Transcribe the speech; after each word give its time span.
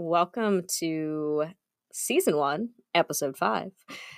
Welcome 0.00 0.62
to 0.78 1.46
season 1.92 2.36
one, 2.36 2.68
episode 2.94 3.36
five, 3.36 3.72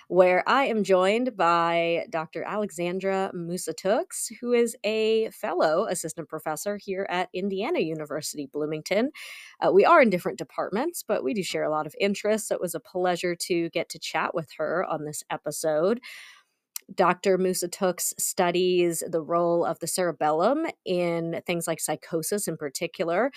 where 0.08 0.46
I 0.46 0.64
am 0.64 0.84
joined 0.84 1.38
by 1.38 2.04
Dr. 2.10 2.44
Alexandra 2.44 3.30
Moussa-Tooks, 3.32 4.30
who 4.42 4.52
is 4.52 4.76
a 4.84 5.30
fellow 5.30 5.86
assistant 5.86 6.28
professor 6.28 6.76
here 6.76 7.06
at 7.08 7.30
Indiana 7.32 7.78
University 7.78 8.46
Bloomington. 8.52 9.10
Uh, 9.58 9.72
we 9.72 9.86
are 9.86 10.02
in 10.02 10.10
different 10.10 10.36
departments, 10.36 11.02
but 11.02 11.24
we 11.24 11.32
do 11.32 11.42
share 11.42 11.64
a 11.64 11.70
lot 11.70 11.86
of 11.86 11.94
interests. 11.98 12.48
So 12.48 12.56
it 12.56 12.60
was 12.60 12.74
a 12.74 12.80
pleasure 12.80 13.34
to 13.46 13.70
get 13.70 13.88
to 13.88 13.98
chat 13.98 14.34
with 14.34 14.50
her 14.58 14.84
on 14.84 15.06
this 15.06 15.22
episode. 15.30 16.02
Dr. 16.94 17.38
Moussa-Tooks 17.38 18.14
studies 18.18 19.02
the 19.08 19.22
role 19.22 19.64
of 19.64 19.78
the 19.78 19.86
cerebellum 19.86 20.66
in 20.84 21.40
things 21.46 21.66
like 21.66 21.80
psychosis 21.80 22.48
in 22.48 22.56
particular 22.56 23.30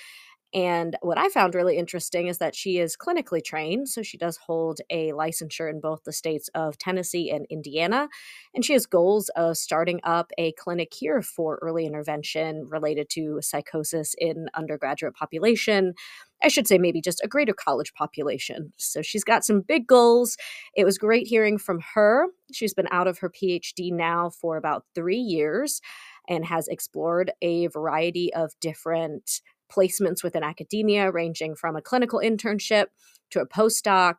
and 0.53 0.95
what 1.01 1.17
I 1.17 1.29
found 1.29 1.55
really 1.55 1.77
interesting 1.77 2.27
is 2.27 2.37
that 2.37 2.55
she 2.55 2.77
is 2.77 2.95
clinically 2.95 3.43
trained. 3.43 3.89
So 3.89 4.03
she 4.03 4.17
does 4.17 4.37
hold 4.37 4.81
a 4.89 5.11
licensure 5.11 5.69
in 5.69 5.79
both 5.79 6.03
the 6.03 6.13
states 6.13 6.47
of 6.53 6.77
Tennessee 6.77 7.31
and 7.31 7.47
Indiana. 7.49 8.07
And 8.53 8.63
she 8.63 8.73
has 8.73 8.85
goals 8.85 9.29
of 9.29 9.57
starting 9.57 9.99
up 10.03 10.31
a 10.37 10.51
clinic 10.53 10.93
here 10.93 11.23
for 11.23 11.59
early 11.61 11.87
intervention 11.87 12.67
related 12.69 13.09
to 13.11 13.39
psychosis 13.41 14.13
in 14.19 14.47
undergraduate 14.53 15.15
population. 15.15 15.95
I 16.43 16.49
should 16.49 16.67
say, 16.67 16.77
maybe 16.77 17.01
just 17.01 17.23
a 17.23 17.27
greater 17.27 17.53
college 17.53 17.93
population. 17.93 18.73
So 18.77 19.01
she's 19.01 19.23
got 19.23 19.45
some 19.45 19.61
big 19.61 19.87
goals. 19.87 20.35
It 20.75 20.83
was 20.83 20.97
great 20.97 21.25
hearing 21.25 21.57
from 21.57 21.79
her. 21.95 22.27
She's 22.51 22.73
been 22.73 22.89
out 22.91 23.07
of 23.07 23.19
her 23.19 23.29
PhD 23.29 23.91
now 23.91 24.29
for 24.29 24.57
about 24.57 24.83
three 24.93 25.17
years 25.17 25.81
and 26.27 26.45
has 26.45 26.67
explored 26.67 27.31
a 27.41 27.67
variety 27.67 28.33
of 28.33 28.53
different 28.59 29.41
placements 29.73 30.23
within 30.23 30.43
academia, 30.43 31.11
ranging 31.11 31.55
from 31.55 31.75
a 31.75 31.81
clinical 31.81 32.19
internship 32.19 32.87
to 33.31 33.39
a 33.39 33.47
postdoc 33.47 34.15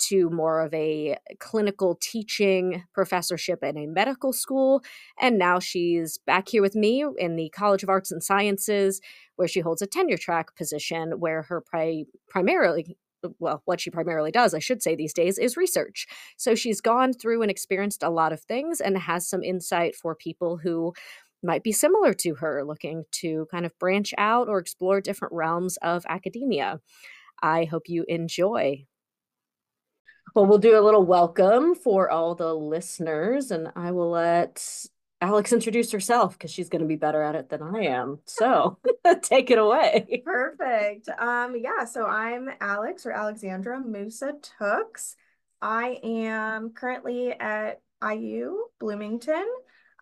to 0.00 0.30
more 0.30 0.62
of 0.62 0.72
a 0.72 1.16
clinical 1.38 1.96
teaching 2.00 2.84
professorship 2.94 3.62
in 3.62 3.76
a 3.76 3.86
medical 3.86 4.32
school. 4.32 4.82
And 5.18 5.38
now 5.38 5.58
she's 5.58 6.18
back 6.18 6.48
here 6.48 6.62
with 6.62 6.74
me 6.74 7.04
in 7.18 7.36
the 7.36 7.50
College 7.50 7.82
of 7.82 7.90
Arts 7.90 8.10
and 8.10 8.22
Sciences, 8.22 9.00
where 9.36 9.48
she 9.48 9.60
holds 9.60 9.82
a 9.82 9.86
tenure 9.86 10.16
track 10.16 10.56
position 10.56 11.20
where 11.20 11.42
her 11.42 11.60
pri- 11.60 12.06
primarily 12.28 12.96
well, 13.38 13.60
what 13.66 13.80
she 13.80 13.90
primarily 13.90 14.30
does, 14.30 14.54
I 14.54 14.60
should 14.60 14.82
say 14.82 14.94
these 14.94 15.12
days, 15.12 15.36
is 15.36 15.54
research. 15.54 16.06
So 16.38 16.54
she's 16.54 16.80
gone 16.80 17.12
through 17.12 17.42
and 17.42 17.50
experienced 17.50 18.02
a 18.02 18.08
lot 18.08 18.32
of 18.32 18.40
things 18.40 18.80
and 18.80 18.96
has 18.96 19.28
some 19.28 19.42
insight 19.42 19.94
for 19.94 20.14
people 20.14 20.56
who 20.56 20.94
might 21.42 21.62
be 21.62 21.72
similar 21.72 22.12
to 22.14 22.34
her, 22.36 22.64
looking 22.64 23.04
to 23.12 23.46
kind 23.50 23.66
of 23.66 23.78
branch 23.78 24.12
out 24.18 24.48
or 24.48 24.58
explore 24.58 25.00
different 25.00 25.34
realms 25.34 25.76
of 25.78 26.04
academia. 26.08 26.80
I 27.42 27.64
hope 27.64 27.88
you 27.88 28.04
enjoy. 28.08 28.86
Well, 30.34 30.46
we'll 30.46 30.58
do 30.58 30.78
a 30.78 30.84
little 30.84 31.04
welcome 31.04 31.74
for 31.74 32.10
all 32.10 32.34
the 32.34 32.54
listeners, 32.54 33.50
and 33.50 33.68
I 33.74 33.90
will 33.90 34.10
let 34.10 34.64
Alex 35.20 35.52
introduce 35.52 35.90
herself 35.90 36.38
because 36.38 36.50
she's 36.50 36.68
going 36.68 36.82
to 36.82 36.88
be 36.88 36.96
better 36.96 37.22
at 37.22 37.34
it 37.34 37.48
than 37.48 37.62
I 37.62 37.86
am. 37.86 38.20
So 38.26 38.78
take 39.22 39.50
it 39.50 39.58
away. 39.58 40.22
Perfect. 40.24 41.08
Um, 41.18 41.56
yeah, 41.56 41.84
so 41.84 42.06
I'm 42.06 42.48
Alex 42.60 43.04
or 43.06 43.12
Alexandra 43.12 43.80
Moussa-Tooks. 43.80 45.16
I 45.60 45.98
am 46.02 46.70
currently 46.70 47.32
at 47.32 47.82
IU 48.02 48.56
Bloomington. 48.78 49.46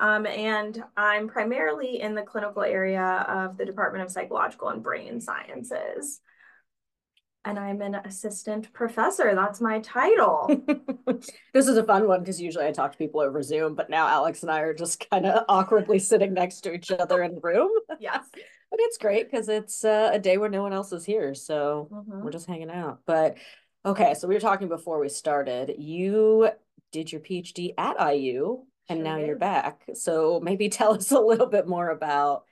Um, 0.01 0.27
and 0.27 0.83
I'm 0.97 1.29
primarily 1.29 2.01
in 2.01 2.15
the 2.15 2.23
clinical 2.23 2.63
area 2.63 3.27
of 3.29 3.57
the 3.57 3.65
Department 3.65 4.05
of 4.05 4.11
Psychological 4.11 4.69
and 4.69 4.83
Brain 4.83 5.21
Sciences. 5.21 6.21
And 7.45 7.59
I'm 7.59 7.81
an 7.81 7.95
assistant 7.95 8.73
professor. 8.73 9.35
That's 9.35 9.61
my 9.61 9.81
title. 9.81 10.51
this 11.55 11.67
is 11.67 11.77
a 11.77 11.85
fun 11.85 12.07
one 12.07 12.21
because 12.21 12.41
usually 12.41 12.67
I 12.67 12.73
talk 12.73 12.93
to 12.93 12.99
people 12.99 13.21
over 13.21 13.43
Zoom, 13.43 13.75
but 13.75 13.91
now 13.91 14.07
Alex 14.07 14.43
and 14.43 14.51
I 14.51 14.61
are 14.61 14.75
just 14.75 15.09
kind 15.11 15.25
of 15.27 15.45
awkwardly 15.49 15.99
sitting 15.99 16.35
next 16.35 16.61
to 16.63 16.73
each 16.73 16.91
other 16.91 17.23
in 17.23 17.35
the 17.35 17.41
room. 17.41 17.71
Yes. 18.01 18.25
but 18.33 18.81
it's 18.81 18.99
great 18.99 19.29
because 19.29 19.49
it's 19.49 19.85
uh, 19.85 20.11
a 20.13 20.19
day 20.21 20.37
where 20.37 20.51
no 20.51 20.63
one 20.63 20.73
else 20.73 20.93
is 20.93 21.05
here. 21.05 21.35
So 21.35 21.89
mm-hmm. 21.91 22.23
we're 22.23 22.31
just 22.31 22.47
hanging 22.47 22.71
out. 22.71 23.01
But 23.07 23.39
okay, 23.85 24.15
so 24.15 24.29
we 24.29 24.35
were 24.35 24.41
talking 24.41 24.69
before 24.69 25.01
we 25.01 25.09
started. 25.09 25.75
You 25.79 26.51
did 26.93 27.11
your 27.11 27.21
PhD 27.21 27.75
at 27.77 27.97
IU 28.15 28.65
and 28.89 29.03
now 29.03 29.17
you're 29.17 29.37
back. 29.37 29.83
So 29.95 30.41
maybe 30.41 30.69
tell 30.69 30.95
us 30.95 31.11
a 31.11 31.21
little 31.21 31.47
bit 31.47 31.67
more 31.67 31.91
about 31.91 32.45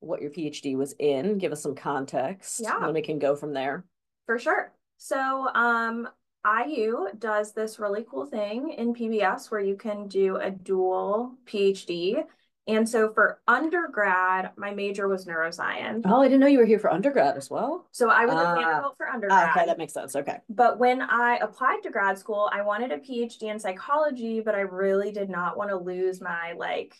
what 0.00 0.22
your 0.22 0.30
PhD 0.30 0.76
was 0.76 0.94
in. 0.98 1.38
Give 1.38 1.52
us 1.52 1.62
some 1.62 1.74
context. 1.74 2.60
Yeah. 2.62 2.84
And 2.84 2.94
we 2.94 3.02
can 3.02 3.18
go 3.18 3.34
from 3.36 3.52
there. 3.52 3.84
For 4.26 4.38
sure. 4.38 4.72
So 4.96 5.48
um 5.54 6.08
IU 6.46 7.08
does 7.18 7.52
this 7.52 7.78
really 7.78 8.04
cool 8.08 8.24
thing 8.24 8.70
in 8.70 8.94
PBS 8.94 9.50
where 9.50 9.60
you 9.60 9.76
can 9.76 10.06
do 10.08 10.36
a 10.36 10.50
dual 10.50 11.34
PhD. 11.46 12.24
And 12.68 12.86
so 12.86 13.10
for 13.14 13.40
undergrad, 13.48 14.50
my 14.58 14.72
major 14.72 15.08
was 15.08 15.24
neuroscience. 15.24 16.02
Oh, 16.04 16.20
I 16.20 16.26
didn't 16.26 16.40
know 16.40 16.46
you 16.46 16.58
were 16.58 16.66
here 16.66 16.78
for 16.78 16.92
undergrad 16.92 17.38
as 17.38 17.48
well. 17.48 17.86
So 17.92 18.10
I 18.10 18.26
was 18.26 18.34
uh, 18.34 18.46
at 18.46 18.54
Vanderbilt 18.56 18.96
for 18.98 19.08
undergrad. 19.08 19.50
Okay, 19.50 19.64
that 19.64 19.78
makes 19.78 19.94
sense. 19.94 20.14
Okay. 20.14 20.36
But 20.50 20.78
when 20.78 21.00
I 21.00 21.38
applied 21.40 21.80
to 21.84 21.90
grad 21.90 22.18
school, 22.18 22.50
I 22.52 22.60
wanted 22.60 22.92
a 22.92 22.98
PhD 22.98 23.44
in 23.44 23.58
psychology, 23.58 24.40
but 24.40 24.54
I 24.54 24.60
really 24.60 25.10
did 25.12 25.30
not 25.30 25.56
want 25.56 25.70
to 25.70 25.76
lose 25.76 26.20
my 26.20 26.52
like 26.58 26.94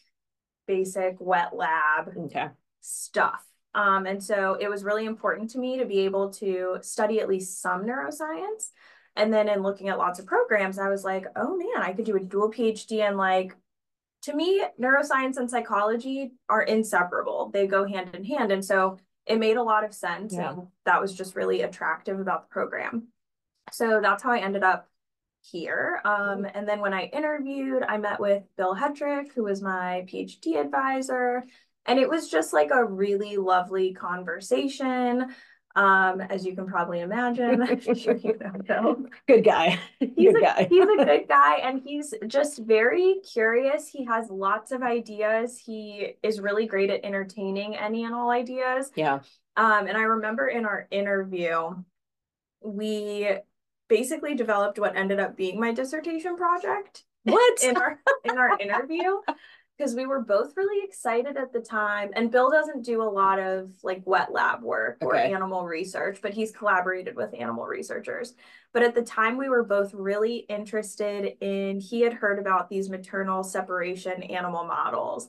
basic 0.67 1.17
wet 1.21 1.55
lab 1.55 2.15
okay. 2.17 2.49
stuff. 2.81 3.45
Um, 3.75 4.07
and 4.07 4.25
so 4.25 4.57
it 4.59 4.69
was 4.69 4.83
really 4.83 5.05
important 5.05 5.51
to 5.51 5.59
me 5.59 5.79
to 5.79 5.85
be 5.85 6.01
able 6.01 6.31
to 6.35 6.79
study 6.81 7.21
at 7.21 7.29
least 7.29 7.61
some 7.61 7.85
neuroscience. 7.85 8.71
And 9.17 9.33
then 9.33 9.49
in 9.49 9.63
looking 9.63 9.91
at 9.91 9.99
lots 9.99 10.19
of 10.19 10.27
programs, 10.27 10.79
I 10.79 10.89
was 10.89 11.05
like, 11.05 11.27
oh 11.37 11.57
man, 11.59 11.83
I 11.83 11.93
could 11.93 12.07
do 12.07 12.17
a 12.17 12.21
dual 12.21 12.51
PhD 12.51 13.07
in 13.07 13.19
like 13.19 13.55
to 14.23 14.35
me, 14.35 14.65
neuroscience 14.81 15.37
and 15.37 15.51
psychology 15.51 16.33
are 16.49 16.63
inseparable. 16.63 17.51
They 17.53 17.67
go 17.67 17.87
hand 17.87 18.15
in 18.15 18.25
hand. 18.25 18.53
And 18.53 18.65
so 18.65 18.99
it 19.27 19.39
made 19.39 19.57
a 19.57 19.63
lot 19.63 19.85
of 19.85 19.95
sense. 19.95 20.35
Yeah. 20.35 20.51
And 20.51 20.67
that 20.85 21.01
was 21.01 21.15
just 21.15 21.37
really 21.37 21.63
attractive 21.63 22.19
about 22.19 22.49
the 22.49 22.53
program. 22.53 23.09
So 23.73 24.01
that's 24.03 24.23
how 24.23 24.33
I 24.33 24.39
ended 24.39 24.63
up 24.63 24.89
here. 25.43 26.01
Um, 26.05 26.47
and 26.53 26.67
then 26.67 26.81
when 26.81 26.95
I 26.95 27.05
interviewed, 27.05 27.83
I 27.83 27.99
met 27.99 28.19
with 28.19 28.43
Bill 28.57 28.75
Hetrick, 28.75 29.33
who 29.35 29.45
was 29.45 29.63
my 29.63 30.05
PhD 30.09 30.57
advisor. 30.61 31.45
And 31.87 31.99
it 31.99 32.09
was 32.09 32.29
just 32.29 32.53
like 32.53 32.71
a 32.71 32.85
really 32.85 33.37
lovely 33.37 33.95
conversation. 33.95 35.35
Um, 35.77 36.21
as 36.23 36.45
you 36.45 36.57
can 36.57 36.67
probably 36.67 37.01
imagine, 37.01 37.63
I'm 37.69 37.81
sure 37.95 38.17
you 38.17 38.39
know 38.69 39.07
Good 39.29 39.45
guy. 39.45 39.79
He's 40.01 40.33
good 40.33 40.37
a, 40.37 40.41
guy. 40.41 40.67
he's 40.69 40.83
a 40.83 41.05
good 41.05 41.29
guy 41.29 41.57
and 41.59 41.81
he's 41.81 42.13
just 42.27 42.59
very 42.59 43.17
curious. 43.33 43.89
He 43.89 44.05
has 44.07 44.29
lots 44.31 44.73
of 44.73 44.83
ideas. 44.83 45.59
He 45.59 46.15
is 46.23 46.41
really 46.41 46.67
great 46.67 46.91
at 46.91 47.05
entertaining 47.05 47.77
any 47.77 48.05
and 48.05 48.15
all 48.15 48.31
ideas. 48.31 48.91
Yeah. 48.97 49.21
Um, 49.57 49.87
and 49.87 49.97
I 49.97 50.03
remember 50.03 50.49
in 50.49 50.65
our 50.65 50.89
interview, 50.91 51.71
we 52.61 53.29
basically 53.89 54.35
developed 54.35 54.79
what 54.79 54.97
ended 54.97 55.21
up 55.21 55.37
being 55.37 55.61
my 55.61 55.73
dissertation 55.73 56.37
project. 56.37 57.05
What? 57.25 57.63
in 57.63 57.77
our 57.77 57.99
in 58.25 58.39
our 58.39 58.59
interview 58.59 59.21
because 59.79 59.95
we 59.95 60.07
were 60.07 60.21
both 60.21 60.57
really 60.57 60.85
excited 60.85 61.37
at 61.37 61.53
the 61.53 61.61
time. 61.61 62.11
And 62.17 62.33
Bill 62.33 62.51
doesn't 62.51 62.85
do 62.85 63.01
a 63.01 63.05
lot 63.05 63.39
of 63.39 63.71
like 63.85 64.03
wet 64.05 64.33
lab 64.33 64.63
work 64.63 64.99
or 65.01 65.15
okay. 65.15 65.33
animal 65.33 65.65
research, 65.65 66.19
but 66.21 66.35
he's 66.35 66.51
collaborated 66.51 67.15
with 67.15 67.33
animal 67.39 67.65
researchers. 67.65 68.35
But 68.73 68.83
at 68.83 68.95
the 68.95 69.03
time, 69.03 69.37
we 69.37 69.49
were 69.49 69.63
both 69.63 69.95
really 69.95 70.39
interested 70.49 71.37
in, 71.41 71.79
he 71.79 72.01
had 72.01 72.13
heard 72.13 72.41
about 72.41 72.69
these 72.69 72.91
maternal 72.91 73.45
separation 73.45 74.23
animal 74.25 74.65
models. 74.65 75.29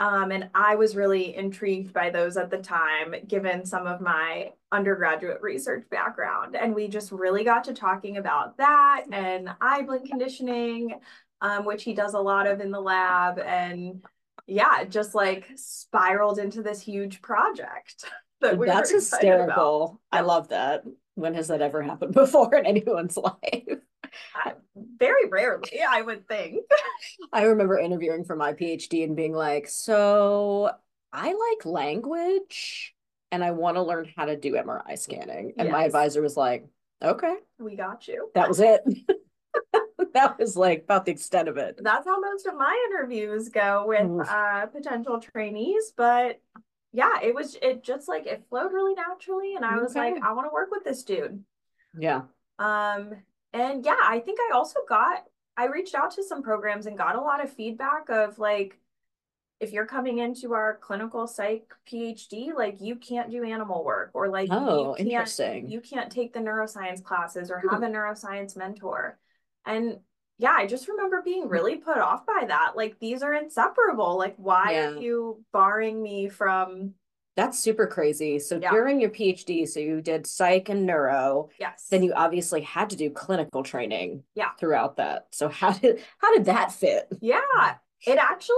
Um, 0.00 0.30
and 0.30 0.48
I 0.54 0.76
was 0.76 0.94
really 0.94 1.34
intrigued 1.34 1.92
by 1.92 2.10
those 2.10 2.36
at 2.36 2.50
the 2.50 2.58
time, 2.58 3.16
given 3.26 3.66
some 3.66 3.88
of 3.88 4.00
my 4.00 4.52
undergraduate 4.70 5.42
research 5.42 5.84
background. 5.90 6.54
And 6.54 6.72
we 6.72 6.86
just 6.86 7.10
really 7.10 7.42
got 7.42 7.64
to 7.64 7.74
talking 7.74 8.16
about 8.16 8.56
that 8.58 9.06
and 9.10 9.50
eye 9.60 9.82
blink 9.82 10.08
conditioning, 10.08 11.00
um, 11.40 11.64
which 11.64 11.84
he 11.84 11.94
does 11.94 12.14
a 12.14 12.20
lot 12.20 12.46
of 12.46 12.60
in 12.60 12.70
the 12.70 12.80
lab. 12.80 13.38
And 13.38 14.02
yeah, 14.46 14.84
just 14.84 15.14
like 15.14 15.48
spiraled 15.56 16.38
into 16.38 16.62
this 16.62 16.80
huge 16.80 17.22
project. 17.22 18.04
That 18.40 18.56
we 18.56 18.66
That's 18.68 18.92
hysterical. 18.92 19.84
About. 19.84 19.98
I 20.12 20.20
love 20.20 20.50
that. 20.50 20.84
When 21.16 21.34
has 21.34 21.48
that 21.48 21.60
ever 21.60 21.82
happened 21.82 22.14
before 22.14 22.54
in 22.54 22.66
anyone's 22.66 23.16
life? 23.16 23.80
Uh, 24.46 24.52
very 24.76 25.28
rarely, 25.28 25.80
I 25.88 26.02
would 26.02 26.28
think. 26.28 26.60
I 27.32 27.42
remember 27.42 27.76
interviewing 27.80 28.22
for 28.24 28.36
my 28.36 28.52
PhD 28.52 29.02
and 29.02 29.16
being 29.16 29.32
like, 29.32 29.66
so 29.68 30.70
I 31.12 31.32
like 31.32 31.66
language 31.66 32.94
and 33.32 33.42
I 33.42 33.50
want 33.50 33.76
to 33.76 33.82
learn 33.82 34.08
how 34.16 34.26
to 34.26 34.36
do 34.36 34.52
MRI 34.52 34.96
scanning. 34.96 35.54
And 35.58 35.66
yes. 35.66 35.72
my 35.72 35.84
advisor 35.84 36.22
was 36.22 36.36
like, 36.36 36.64
okay. 37.02 37.34
We 37.58 37.76
got 37.76 38.06
you. 38.08 38.30
That 38.34 38.48
was 38.48 38.60
it. 38.60 38.82
that 40.14 40.38
was 40.38 40.56
like 40.56 40.84
about 40.84 41.04
the 41.04 41.12
extent 41.12 41.48
of 41.48 41.56
it. 41.56 41.80
That's 41.82 42.06
how 42.06 42.20
most 42.20 42.46
of 42.46 42.54
my 42.56 42.86
interviews 42.90 43.48
go 43.48 43.84
with 43.86 44.28
uh, 44.28 44.66
potential 44.66 45.20
trainees. 45.20 45.92
But 45.96 46.40
yeah, 46.92 47.20
it 47.22 47.34
was 47.34 47.56
it 47.60 47.82
just 47.82 48.08
like 48.08 48.26
it 48.26 48.44
flowed 48.48 48.72
really 48.72 48.94
naturally, 48.94 49.54
and 49.54 49.64
I 49.64 49.76
was 49.80 49.94
like, 49.94 50.14
I 50.22 50.32
want 50.32 50.46
to 50.48 50.52
work 50.52 50.70
with 50.70 50.84
this 50.84 51.02
dude. 51.04 51.44
Yeah. 51.98 52.22
Um, 52.58 53.14
and 53.52 53.84
yeah, 53.84 53.96
I 54.02 54.20
think 54.20 54.38
I 54.40 54.54
also 54.54 54.80
got, 54.88 55.24
I 55.56 55.66
reached 55.66 55.94
out 55.94 56.10
to 56.12 56.22
some 56.22 56.42
programs 56.42 56.86
and 56.86 56.98
got 56.98 57.16
a 57.16 57.20
lot 57.20 57.42
of 57.42 57.52
feedback 57.52 58.08
of 58.10 58.38
like, 58.38 58.78
if 59.60 59.72
you're 59.72 59.86
coming 59.86 60.18
into 60.18 60.54
our 60.54 60.76
clinical 60.80 61.26
psych 61.26 61.72
PhD, 61.90 62.54
like 62.54 62.80
you 62.80 62.96
can't 62.96 63.30
do 63.30 63.42
animal 63.44 63.84
work 63.84 64.10
or 64.14 64.28
like 64.28 64.48
Oh, 64.52 64.90
you 64.90 64.94
can't 64.96 65.10
interesting. 65.10 65.68
you 65.70 65.80
can't 65.80 66.12
take 66.12 66.32
the 66.32 66.40
neuroscience 66.40 67.02
classes 67.02 67.50
or 67.50 67.60
Hmm. 67.60 67.68
have 67.70 67.82
a 67.82 67.86
neuroscience 67.86 68.56
mentor. 68.56 69.18
And 69.66 69.98
yeah, 70.38 70.52
I 70.56 70.66
just 70.66 70.88
remember 70.88 71.20
being 71.22 71.48
really 71.48 71.76
put 71.76 71.98
off 71.98 72.24
by 72.24 72.44
that. 72.46 72.72
Like 72.76 72.98
these 73.00 73.22
are 73.22 73.34
inseparable. 73.34 74.16
Like 74.16 74.34
why 74.36 74.72
Yeah. 74.72 74.90
are 74.90 74.96
you 74.96 75.44
barring 75.52 76.02
me 76.02 76.28
from 76.28 76.94
That's 77.36 77.56
super 77.58 77.86
crazy. 77.86 78.40
So 78.40 78.58
Yeah. 78.60 78.70
during 78.72 79.00
your 79.00 79.10
PhD, 79.10 79.66
so 79.68 79.78
you 79.78 80.00
did 80.00 80.26
psych 80.26 80.68
and 80.70 80.84
neuro, 80.86 81.50
yes. 81.60 81.86
then 81.88 82.02
you 82.02 82.12
obviously 82.12 82.62
had 82.62 82.90
to 82.90 82.96
do 82.96 83.10
clinical 83.10 83.62
training 83.62 84.24
Yeah. 84.34 84.50
throughout 84.58 84.96
that. 84.96 85.28
So 85.32 85.48
how 85.48 85.70
did 85.72 86.02
how 86.18 86.34
did 86.34 86.46
that 86.46 86.72
fit? 86.72 87.06
Yeah, 87.20 87.76
it 88.06 88.18
actually 88.18 88.56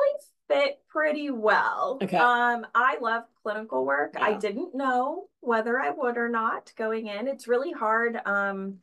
fit 0.49 0.81
pretty 0.89 1.31
well. 1.31 1.99
Okay. 2.03 2.17
Um, 2.17 2.67
I 2.75 2.97
love 3.01 3.25
clinical 3.43 3.85
work. 3.85 4.17
I 4.21 4.33
didn't 4.35 4.75
know 4.75 5.29
whether 5.41 5.79
I 5.79 5.91
would 5.91 6.17
or 6.17 6.29
not 6.29 6.73
going 6.77 7.07
in. 7.07 7.29
It's 7.29 7.47
really 7.49 7.73
hard 7.73 8.19
um 8.27 8.79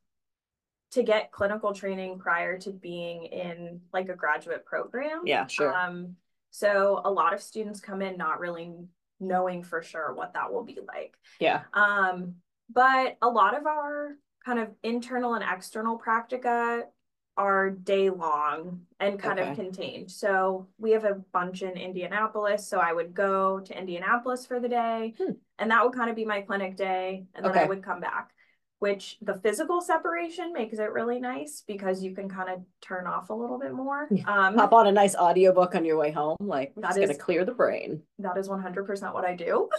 to 0.98 1.04
get 1.04 1.32
clinical 1.32 1.74
training 1.74 2.18
prior 2.18 2.58
to 2.58 2.72
being 2.72 3.26
in 3.26 3.80
like 3.94 4.10
a 4.10 4.16
graduate 4.16 4.66
program. 4.66 5.22
Yeah, 5.26 5.46
sure. 5.48 5.74
Um, 5.76 6.16
so 6.50 7.02
a 7.06 7.12
lot 7.12 7.34
of 7.34 7.42
students 7.42 7.80
come 7.80 8.02
in 8.02 8.18
not 8.18 8.40
really 8.40 8.74
knowing 9.20 9.64
for 9.64 9.82
sure 9.84 10.14
what 10.14 10.34
that 10.34 10.52
will 10.52 10.64
be 10.64 10.80
like. 10.88 11.16
Yeah. 11.40 11.62
Um, 11.74 12.36
but 12.74 13.18
a 13.22 13.30
lot 13.30 13.56
of 13.56 13.66
our 13.66 14.18
kind 14.44 14.60
of 14.60 14.70
internal 14.82 15.36
and 15.36 15.44
external 15.48 16.00
practica 16.00 16.84
are 17.38 17.70
day 17.70 18.10
long 18.10 18.82
and 19.00 19.20
kind 19.20 19.40
Okay. 19.40 19.52
of 19.52 19.56
contained. 19.56 20.10
So 20.10 20.68
we 20.80 20.92
have 20.92 21.04
a 21.06 21.14
bunch 21.32 21.62
in 21.62 21.74
Indianapolis. 21.78 22.68
So 22.68 22.80
I 22.80 22.92
would 22.92 23.14
go 23.14 23.60
to 23.60 23.78
Indianapolis 23.80 24.48
for 24.48 24.60
the 24.60 24.68
day, 24.70 25.14
Hmm. 25.20 25.34
and 25.60 25.70
that 25.70 25.84
would 25.86 25.94
kind 25.94 26.10
of 26.10 26.16
be 26.16 26.26
my 26.26 26.42
clinic 26.42 26.76
day. 26.76 27.28
And 27.36 27.46
then 27.46 27.56
I 27.56 27.66
would 27.66 27.84
come 27.84 28.00
back, 28.00 28.32
which 28.80 29.18
the 29.22 29.34
physical 29.36 29.82
separation 29.82 30.54
makes 30.54 30.78
it 30.78 30.92
really 30.92 31.20
nice 31.20 31.64
because 31.66 32.04
you 32.04 32.14
can 32.14 32.30
kind 32.30 32.50
of 32.50 32.62
turn 32.82 33.08
off 33.08 33.30
a 33.30 33.34
little 33.34 33.58
bit 33.58 33.74
more. 33.74 34.08
Um, 34.28 34.56
Pop 34.56 34.72
on 34.74 34.88
a 34.88 34.92
nice 34.92 35.16
audiobook 35.16 35.74
on 35.76 35.84
your 35.84 35.98
way 35.98 36.12
home. 36.12 36.38
Like, 36.40 36.74
that's 36.78 36.98
gonna 36.98 37.16
clear 37.16 37.44
the 37.44 37.54
brain. 37.54 38.04
that 38.20 38.38
is 38.38 38.48
100% 38.48 39.14
what 39.14 39.26
I 39.26 39.36
do. 39.36 39.70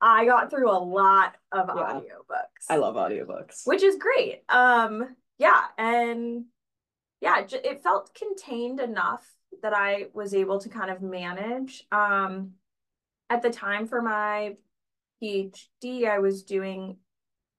I 0.00 0.24
got 0.26 0.50
through 0.50 0.70
a 0.70 0.78
lot 0.78 1.34
of 1.52 1.68
Yeah. 1.68 1.82
audiobooks. 2.00 2.66
I 2.68 2.76
love 2.76 2.96
audiobooks. 2.96 3.66
which 3.66 3.82
is 3.82 3.96
great. 3.96 4.42
Um, 4.48 5.16
yeah, 5.38 5.64
and 5.78 6.44
yeah, 7.20 7.40
it, 7.40 7.52
it 7.64 7.82
felt 7.82 8.14
contained 8.14 8.80
enough 8.80 9.26
that 9.62 9.72
I 9.74 10.06
was 10.12 10.34
able 10.34 10.58
to 10.60 10.68
kind 10.68 10.90
of 10.90 11.00
manage. 11.02 11.86
Um, 11.92 12.52
at 13.30 13.42
the 13.42 13.50
time 13.50 13.86
for 13.86 14.00
my 14.02 14.56
PhD, 15.22 16.06
I 16.08 16.18
was 16.18 16.42
doing 16.42 16.98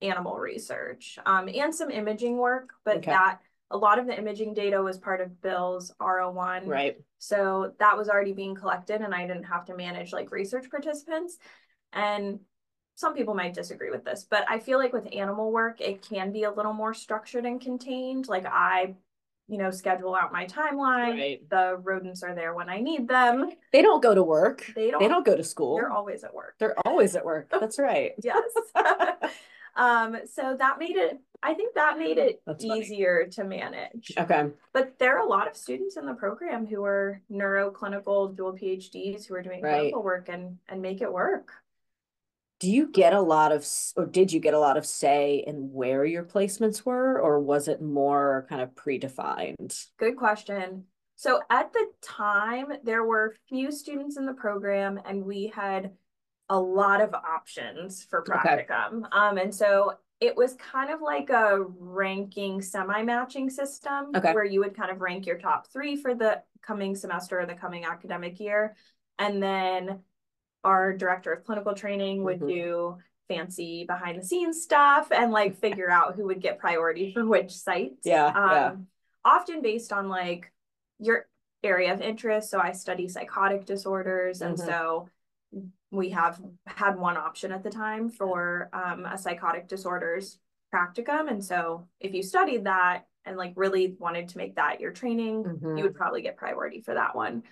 animal 0.02 0.36
research 0.38 1.18
um, 1.26 1.50
and 1.54 1.74
some 1.74 1.90
imaging 1.90 2.38
work, 2.38 2.70
but 2.84 2.98
Okay. 2.98 3.12
that 3.12 3.40
a 3.70 3.78
lot 3.78 4.00
of 4.00 4.06
the 4.08 4.18
imaging 4.18 4.54
data 4.54 4.82
was 4.82 4.98
part 4.98 5.20
of 5.20 5.42
Bill's 5.42 5.92
R01. 6.00 6.68
Right. 6.68 6.98
So 7.18 7.74
that 7.80 7.98
was 7.98 8.08
already 8.10 8.34
being 8.34 8.56
collected, 8.56 9.02
and 9.02 9.14
I 9.14 9.28
didn't 9.28 9.44
have 9.44 9.66
to 9.66 9.76
manage 9.76 10.14
like 10.14 10.32
research 10.32 10.70
participants. 10.70 11.38
And 11.92 12.40
some 12.96 13.14
people 13.14 13.34
might 13.34 13.54
disagree 13.54 13.90
with 13.92 14.06
this, 14.06 14.26
but 14.30 14.46
I 14.50 14.60
feel 14.60 14.78
like 14.80 14.94
with 14.94 15.08
animal 15.14 15.52
work, 15.52 15.82
it 15.82 16.02
can 16.02 16.32
be 16.32 16.44
a 16.44 16.52
little 16.52 16.74
more 16.74 16.94
structured 16.94 17.46
and 17.46 17.60
contained. 17.60 18.28
Like 18.28 18.46
I, 18.46 18.96
you 19.48 19.58
know, 19.58 19.70
schedule 19.72 20.16
out 20.16 20.32
my 20.32 20.46
timeline. 20.46 21.18
Right. 21.18 21.50
The 21.50 21.78
rodents 21.84 22.24
are 22.24 22.34
there 22.34 22.54
when 22.54 22.70
I 22.70 22.80
need 22.80 23.08
them. 23.08 23.50
They 23.74 23.82
don't 23.82 24.02
go 24.02 24.16
to 24.16 24.24
work. 24.24 24.72
They 24.76 24.92
don't. 24.92 25.00
They 25.02 25.08
don't 25.08 25.26
go 25.26 25.36
to 25.36 25.44
school. 25.44 25.76
They're 25.76 25.92
always 25.92 26.24
at 26.24 26.34
work. 26.34 26.56
They're 26.60 26.76
always 26.86 27.16
at 27.16 27.26
work. 27.26 27.50
That's 27.50 27.78
right. 27.80 28.14
Yes. 28.24 28.44
um. 29.78 30.18
So 30.26 30.56
that 30.58 30.80
made 30.80 30.98
it. 30.98 31.20
I 31.44 31.54
think 31.54 31.76
that 31.76 31.98
made 32.00 32.18
it 32.18 32.42
That's 32.48 32.66
funny. 32.66 32.80
easier 32.82 33.28
to 33.34 33.44
manage. 33.44 34.12
Okay. 34.18 34.50
But 34.74 34.98
there 35.00 35.18
are 35.18 35.26
a 35.26 35.30
lot 35.30 35.48
of 35.48 35.56
students 35.56 35.96
in 35.96 36.06
the 36.08 36.16
program 36.16 36.66
who 36.66 36.84
are 36.84 37.22
neuroclinical 37.32 38.36
dual 38.36 38.54
PhDs 38.54 39.28
who 39.28 39.36
are 39.36 39.44
doing 39.44 39.62
Right. 39.62 39.80
clinical 39.80 40.04
work 40.04 40.30
and 40.30 40.58
and 40.68 40.82
make 40.82 41.02
it 41.02 41.12
work. 41.14 41.52
Do 42.60 42.72
you 42.72 42.88
get 42.88 43.14
a 43.14 43.22
lot 43.22 43.52
of, 43.52 43.68
or 43.96 44.08
did 44.08 44.34
you 44.34 44.40
get 44.40 44.56
a 44.56 44.60
lot 44.60 44.78
of 44.78 44.86
say 44.86 45.44
in 45.46 45.72
where 45.72 46.04
your 46.06 46.24
placements 46.24 46.84
were, 46.84 47.22
or 47.22 47.40
was 47.40 47.68
it 47.68 47.84
more 47.84 48.48
kind 48.50 48.62
of 48.64 48.74
predefined? 48.74 49.86
Good 50.00 50.16
question. 50.18 50.86
So 51.18 51.42
at 51.52 51.72
the 51.74 51.86
time, 52.02 52.68
there 52.84 53.04
were 53.04 53.36
few 53.48 53.72
students 53.72 54.18
in 54.18 54.26
the 54.26 54.34
program, 54.34 55.00
and 55.06 55.24
we 55.24 55.52
had 55.56 55.92
a 56.50 56.60
lot 56.60 57.02
of 57.02 57.14
options 57.14 58.04
for 58.04 58.22
Okay. 58.22 58.32
practicum. 58.68 59.08
Um, 59.12 59.38
and 59.38 59.54
so 59.54 59.94
it 60.20 60.36
was 60.36 60.56
kind 60.56 60.92
of 60.92 61.02
like 61.02 61.30
a 61.30 61.64
ranking 61.78 62.62
semi-matching 62.62 63.50
system 63.50 64.12
Okay. 64.16 64.34
where 64.34 64.46
you 64.46 64.60
would 64.62 64.76
kind 64.76 64.90
of 64.90 65.02
rank 65.02 65.26
your 65.26 65.38
top 65.38 65.68
three 65.68 65.96
for 65.96 66.16
the 66.16 66.42
coming 66.62 66.96
semester 66.96 67.40
or 67.40 67.46
the 67.46 67.54
coming 67.54 67.86
academic 67.86 68.40
year. 68.40 68.76
And 69.20 69.42
then 69.44 70.00
our 70.64 70.94
director 70.94 71.32
of 71.34 71.44
clinical 71.44 71.74
training 71.74 72.24
would 72.24 72.40
Mhm. 72.40 72.48
do 72.48 72.98
fancy 73.28 73.84
behind 73.84 74.18
the 74.20 74.26
scenes 74.26 74.64
stuff 74.64 75.12
and 75.12 75.32
like 75.32 75.56
figure 75.58 75.90
out 75.90 76.16
who 76.16 76.26
would 76.26 76.42
get 76.42 76.58
priority 76.60 77.14
for 77.14 77.26
which 77.26 77.52
sites. 77.52 78.06
Yeah, 78.06 78.32
yeah. 78.34 78.68
Um, 78.70 78.88
often 79.24 79.62
based 79.62 79.92
on 79.92 80.08
like 80.10 80.52
your 81.00 81.28
area 81.64 81.94
of 81.94 82.02
interest. 82.02 82.50
So 82.50 82.60
I 82.60 82.72
study 82.72 83.08
psychotic 83.08 83.66
disorders, 83.66 84.42
and 84.42 84.56
Mhm. 84.58 84.66
so 84.66 85.10
we 85.92 86.10
have 86.10 86.40
had 86.66 86.98
one 86.98 87.18
option 87.18 87.52
at 87.52 87.64
the 87.64 87.70
time 87.70 88.10
for 88.10 88.70
um, 88.74 89.06
a 89.06 89.18
psychotic 89.18 89.68
disorders 89.68 90.40
practicum. 90.74 91.30
And 91.30 91.44
so 91.44 91.88
if 92.00 92.14
you 92.14 92.22
studied 92.24 92.66
that 92.66 93.04
and 93.26 93.38
like 93.38 93.54
really 93.56 93.96
wanted 94.00 94.30
to 94.30 94.38
make 94.38 94.56
that 94.56 94.82
your 94.82 94.92
training, 94.92 95.44
Mhm. 95.44 95.78
you 95.78 95.84
would 95.84 95.96
probably 95.96 96.22
get 96.22 96.38
priority 96.38 96.82
for 96.82 96.94
that 96.94 97.16
one. 97.16 97.44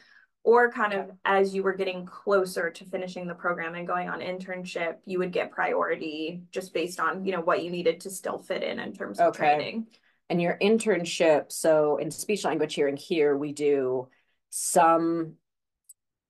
Or 0.44 0.72
kind 0.72 0.94
of 0.94 1.12
as 1.24 1.56
you 1.56 1.64
were 1.64 1.74
getting 1.74 2.06
closer 2.06 2.70
to 2.70 2.86
finishing 2.86 3.26
the 3.26 3.34
program 3.34 3.74
and 3.74 3.88
going 3.88 4.10
on 4.10 4.20
internship, 4.20 4.98
you 5.06 5.18
would 5.20 5.32
get 5.32 5.52
priority 5.52 6.44
just 6.52 6.74
based 6.74 7.00
on, 7.00 7.26
you 7.26 7.32
know, 7.32 7.42
what 7.42 7.64
you 7.64 7.72
needed 7.72 8.02
to 8.02 8.10
still 8.10 8.38
fit 8.38 8.64
in 8.64 8.80
in 8.80 8.94
terms 8.94 9.20
of 9.20 9.28
Okay. 9.30 9.38
training. 9.56 9.88
And 10.30 10.42
your 10.42 10.58
internship, 10.62 11.52
so 11.52 11.98
in 11.98 12.12
speech 12.12 12.44
language 12.44 12.74
hearing 12.76 12.98
here, 12.98 13.36
we 13.38 13.54
do 13.54 14.08
some 14.50 15.36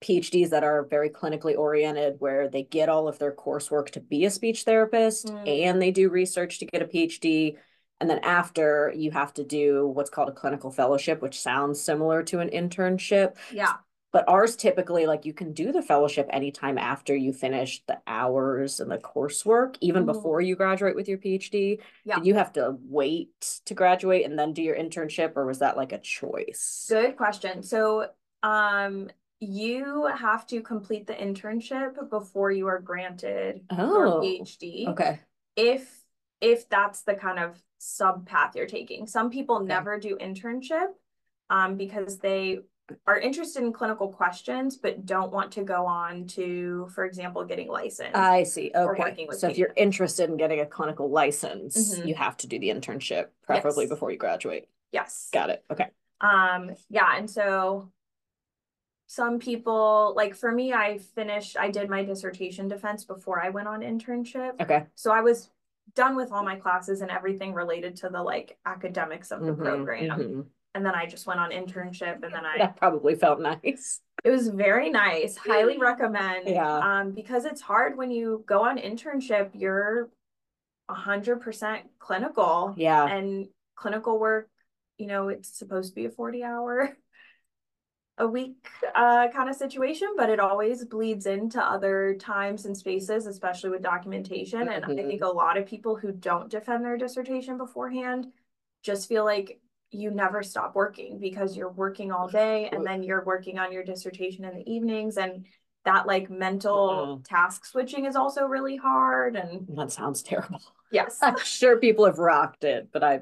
PhDs 0.01 0.49
that 0.49 0.63
are 0.63 0.83
very 0.83 1.09
clinically 1.09 1.57
oriented, 1.57 2.15
where 2.19 2.47
they 2.49 2.63
get 2.63 2.89
all 2.89 3.07
of 3.07 3.17
their 3.17 3.31
coursework 3.31 3.89
to 3.91 3.99
be 3.99 4.25
a 4.25 4.29
speech 4.29 4.63
therapist 4.63 5.27
Mm. 5.27 5.47
and 5.47 5.81
they 5.81 5.91
do 5.91 6.09
research 6.09 6.59
to 6.59 6.65
get 6.65 6.81
a 6.81 6.85
PhD. 6.85 7.57
And 8.01 8.09
then 8.09 8.19
after, 8.19 8.91
you 8.95 9.11
have 9.11 9.33
to 9.35 9.43
do 9.43 9.87
what's 9.87 10.09
called 10.09 10.29
a 10.29 10.33
clinical 10.33 10.69
fellowship, 10.69 11.21
which 11.21 11.39
sounds 11.39 11.79
similar 11.79 12.23
to 12.23 12.39
an 12.39 12.49
internship. 12.49 13.35
Yeah. 13.51 13.73
But 14.11 14.27
ours 14.29 14.55
typically, 14.55 15.07
like 15.07 15.25
you 15.25 15.33
can 15.33 15.53
do 15.53 15.71
the 15.71 15.81
fellowship 15.81 16.27
anytime 16.29 16.77
after 16.77 17.15
you 17.15 17.33
finish 17.33 17.83
the 17.85 17.99
hours 18.05 18.79
and 18.79 18.91
the 18.91 18.97
coursework, 18.97 19.77
even 19.81 20.03
Mhm. 20.03 20.07
before 20.07 20.41
you 20.41 20.55
graduate 20.55 20.95
with 20.95 21.07
your 21.07 21.17
PhD. 21.17 21.79
Yeah. 22.03 22.15
Did 22.15 22.25
you 22.25 22.33
have 22.35 22.53
to 22.53 22.77
wait 22.83 23.61
to 23.65 23.73
graduate 23.73 24.25
and 24.25 24.37
then 24.37 24.53
do 24.53 24.61
your 24.61 24.75
internship, 24.75 25.35
or 25.35 25.45
was 25.45 25.59
that 25.59 25.75
like 25.77 25.91
a 25.91 25.97
choice? 25.97 26.85
Good 26.89 27.17
question. 27.17 27.63
So, 27.63 28.09
um, 28.43 29.09
you 29.39 30.05
have 30.07 30.45
to 30.47 30.61
complete 30.61 31.07
the 31.07 31.13
internship 31.13 32.09
before 32.09 32.51
you 32.51 32.67
are 32.67 32.79
granted 32.79 33.61
your 33.75 34.07
Oh, 34.07 34.21
PhD. 34.23 34.87
Okay. 34.89 35.19
If 35.55 36.01
if 36.41 36.67
that's 36.69 37.03
the 37.03 37.15
kind 37.15 37.39
of 37.39 37.57
sub 37.77 38.27
path 38.27 38.55
you're 38.55 38.65
taking. 38.67 39.07
Some 39.07 39.29
people 39.29 39.57
Okay. 39.57 39.65
never 39.65 39.99
do 39.99 40.17
internship 40.17 40.87
um, 41.49 41.75
because 41.75 42.19
they 42.19 42.59
are 43.07 43.17
interested 43.19 43.63
in 43.63 43.73
clinical 43.73 44.09
questions 44.09 44.77
but 44.77 45.05
don't 45.05 45.31
want 45.31 45.51
to 45.53 45.63
go 45.63 45.85
on 45.85 46.27
to, 46.27 46.87
for 46.93 47.03
example, 47.05 47.43
getting 47.45 47.67
licensed. 47.67 48.15
I 48.15 48.43
see. 48.43 48.71
Okay. 48.75 49.27
So 49.31 49.47
if 49.49 49.57
you're 49.57 49.73
interested 49.75 50.29
in 50.29 50.37
getting 50.37 50.59
a 50.59 50.65
clinical 50.65 51.09
license, 51.09 51.97
Mhm. 51.99 52.07
you 52.07 52.15
have 52.15 52.37
to 52.37 52.47
do 52.47 52.59
the 52.59 52.69
internship, 52.69 53.29
preferably 53.43 53.85
Yes. 53.85 53.89
before 53.89 54.11
you 54.11 54.17
graduate. 54.17 54.67
yes. 54.91 55.29
Got 55.33 55.49
it. 55.49 55.65
Okay. 55.71 55.89
Um, 56.21 56.71
yeah, 56.89 57.17
and 57.17 57.29
so 57.29 57.91
some 59.07 59.39
people, 59.39 60.13
like 60.15 60.35
for 60.35 60.51
me, 60.51 60.73
I 60.73 60.97
finished, 60.97 61.57
I 61.57 61.69
did 61.69 61.89
my 61.89 62.03
dissertation 62.03 62.67
defense 62.67 63.05
before 63.05 63.41
I 63.41 63.49
went 63.49 63.67
on 63.67 63.81
internship. 63.81 64.59
Okay. 64.61 64.85
So 64.95 65.11
I 65.11 65.21
was 65.21 65.49
done 65.93 66.15
with 66.15 66.31
all 66.31 66.43
my 66.43 66.55
classes 66.55 67.01
and 67.01 67.11
everything 67.11 67.53
related 67.53 67.95
to 67.97 68.09
the 68.09 68.21
like 68.21 68.57
academics 68.65 69.31
of 69.31 69.41
the 69.41 69.51
Mhm, 69.53 69.57
program. 69.63 70.19
mhm. 70.19 70.45
And 70.73 70.85
then 70.85 70.95
I 70.95 71.05
just 71.05 71.25
went 71.27 71.39
on 71.39 71.51
internship 71.51 72.15
and 72.23 72.33
then 72.33 72.45
I 72.45 72.57
That 72.57 72.75
probably 72.75 73.15
felt 73.15 73.39
nice. 73.39 74.01
it 74.23 74.29
was 74.31 74.49
very 74.49 74.89
nice. 74.89 75.37
Highly 75.37 75.77
recommend. 75.77 76.49
Yeah. 76.49 76.77
Um, 76.99 77.11
because 77.11 77.45
it's 77.45 77.61
hard 77.61 77.97
when 77.97 78.11
you 78.11 78.43
go 78.47 78.63
on 78.65 78.77
internship, 78.77 79.51
you're 79.53 80.09
100% 80.89 81.81
clinical. 81.99 82.73
Yeah. 82.75 83.05
And 83.05 83.47
clinical 83.75 84.19
work, 84.19 84.49
you 84.97 85.07
know, 85.07 85.29
it's 85.29 85.49
supposed 85.57 85.91
to 85.91 85.95
be 85.95 86.05
a 86.05 86.09
40 86.09 86.43
hour 86.43 86.95
a 88.17 88.27
week 88.27 88.69
uh, 88.95 89.27
kind 89.27 89.49
of 89.49 89.55
situation, 89.55 90.07
but 90.15 90.29
it 90.29 90.39
always 90.39 90.85
bleeds 90.85 91.25
into 91.25 91.61
other 91.61 92.15
times 92.19 92.65
and 92.65 92.75
spaces, 92.77 93.25
especially 93.25 93.69
with 93.69 93.81
documentation. 93.81 94.61
Mm 94.61 94.67
-hmm. 94.67 94.75
And 94.75 94.85
I 94.85 94.95
think 94.95 95.21
mm-hmm. 95.21 95.37
a 95.37 95.45
lot 95.45 95.57
of 95.57 95.65
people 95.65 95.95
who 95.95 96.11
don't 96.11 96.49
defend 96.49 96.83
their 96.85 96.97
dissertation 96.97 97.57
beforehand 97.57 98.31
just 98.81 99.07
feel 99.07 99.25
like 99.25 99.59
you 99.91 100.11
never 100.11 100.43
stop 100.43 100.75
working 100.75 101.19
because 101.19 101.55
you're 101.57 101.71
working 101.71 102.11
all 102.11 102.27
day 102.27 102.69
and 102.71 102.85
then 102.85 103.03
you're 103.03 103.23
working 103.23 103.59
on 103.59 103.71
your 103.71 103.83
dissertation 103.83 104.45
in 104.45 104.55
the 104.55 104.69
evenings 104.69 105.17
and 105.17 105.45
that 105.83 106.07
like 106.07 106.29
mental 106.29 106.89
mm-hmm. 106.89 107.21
task 107.23 107.65
switching 107.65 108.05
is 108.05 108.15
also 108.15 108.45
really 108.45 108.75
hard 108.75 109.35
and 109.35 109.67
that 109.77 109.91
sounds 109.91 110.21
terrible 110.23 110.61
yes 110.91 111.19
i'm 111.21 111.37
sure 111.39 111.77
people 111.77 112.05
have 112.05 112.19
rocked 112.19 112.63
it 112.63 112.89
but 112.91 113.03
i 113.03 113.21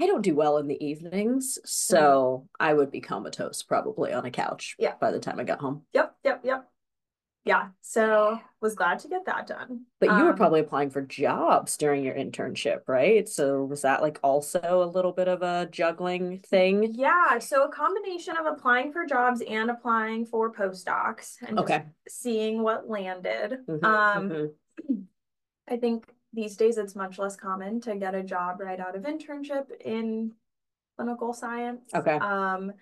i 0.00 0.06
don't 0.06 0.22
do 0.22 0.34
well 0.34 0.58
in 0.58 0.66
the 0.66 0.84
evenings 0.84 1.58
so 1.64 2.44
mm-hmm. 2.44 2.66
i 2.66 2.72
would 2.72 2.90
be 2.90 3.00
comatose 3.00 3.62
probably 3.62 4.12
on 4.12 4.24
a 4.24 4.30
couch 4.30 4.76
yeah. 4.78 4.94
by 5.00 5.10
the 5.10 5.20
time 5.20 5.38
i 5.40 5.44
got 5.44 5.60
home. 5.60 5.82
Yep 5.92 6.14
yep 6.24 6.40
yep. 6.44 6.68
Yeah 7.44 7.68
so 7.80 8.40
was 8.60 8.74
glad 8.74 8.98
to 9.00 9.08
get 9.08 9.24
that 9.26 9.46
done. 9.46 9.82
But 10.00 10.10
you 10.10 10.24
were 10.24 10.30
um, 10.30 10.36
probably 10.36 10.60
applying 10.60 10.90
for 10.90 11.00
jobs 11.00 11.76
during 11.76 12.04
your 12.04 12.14
internship 12.14 12.80
right? 12.86 13.28
So 13.28 13.64
was 13.64 13.82
that 13.82 14.02
like 14.02 14.18
also 14.22 14.82
a 14.82 14.90
little 14.90 15.12
bit 15.12 15.28
of 15.28 15.42
a 15.42 15.68
juggling 15.70 16.40
thing? 16.40 16.92
Yeah 16.94 17.38
so 17.38 17.64
a 17.64 17.70
combination 17.70 18.36
of 18.36 18.46
applying 18.46 18.92
for 18.92 19.06
jobs 19.06 19.42
and 19.48 19.70
applying 19.70 20.26
for 20.26 20.52
postdocs 20.52 21.36
and 21.46 21.58
okay. 21.58 21.84
seeing 22.08 22.62
what 22.62 22.88
landed. 22.88 23.58
Mm-hmm, 23.68 23.84
um 23.84 24.28
mm-hmm. 24.30 24.94
i 25.68 25.76
think 25.76 26.06
these 26.38 26.56
days 26.56 26.78
it's 26.78 26.94
much 26.94 27.18
less 27.18 27.34
common 27.34 27.80
to 27.80 27.96
get 27.96 28.14
a 28.14 28.22
job 28.22 28.60
right 28.60 28.78
out 28.78 28.94
of 28.94 29.02
internship 29.02 29.66
in 29.80 30.32
clinical 30.96 31.32
science. 31.32 31.90
Okay. 31.94 32.16
Um 32.16 32.72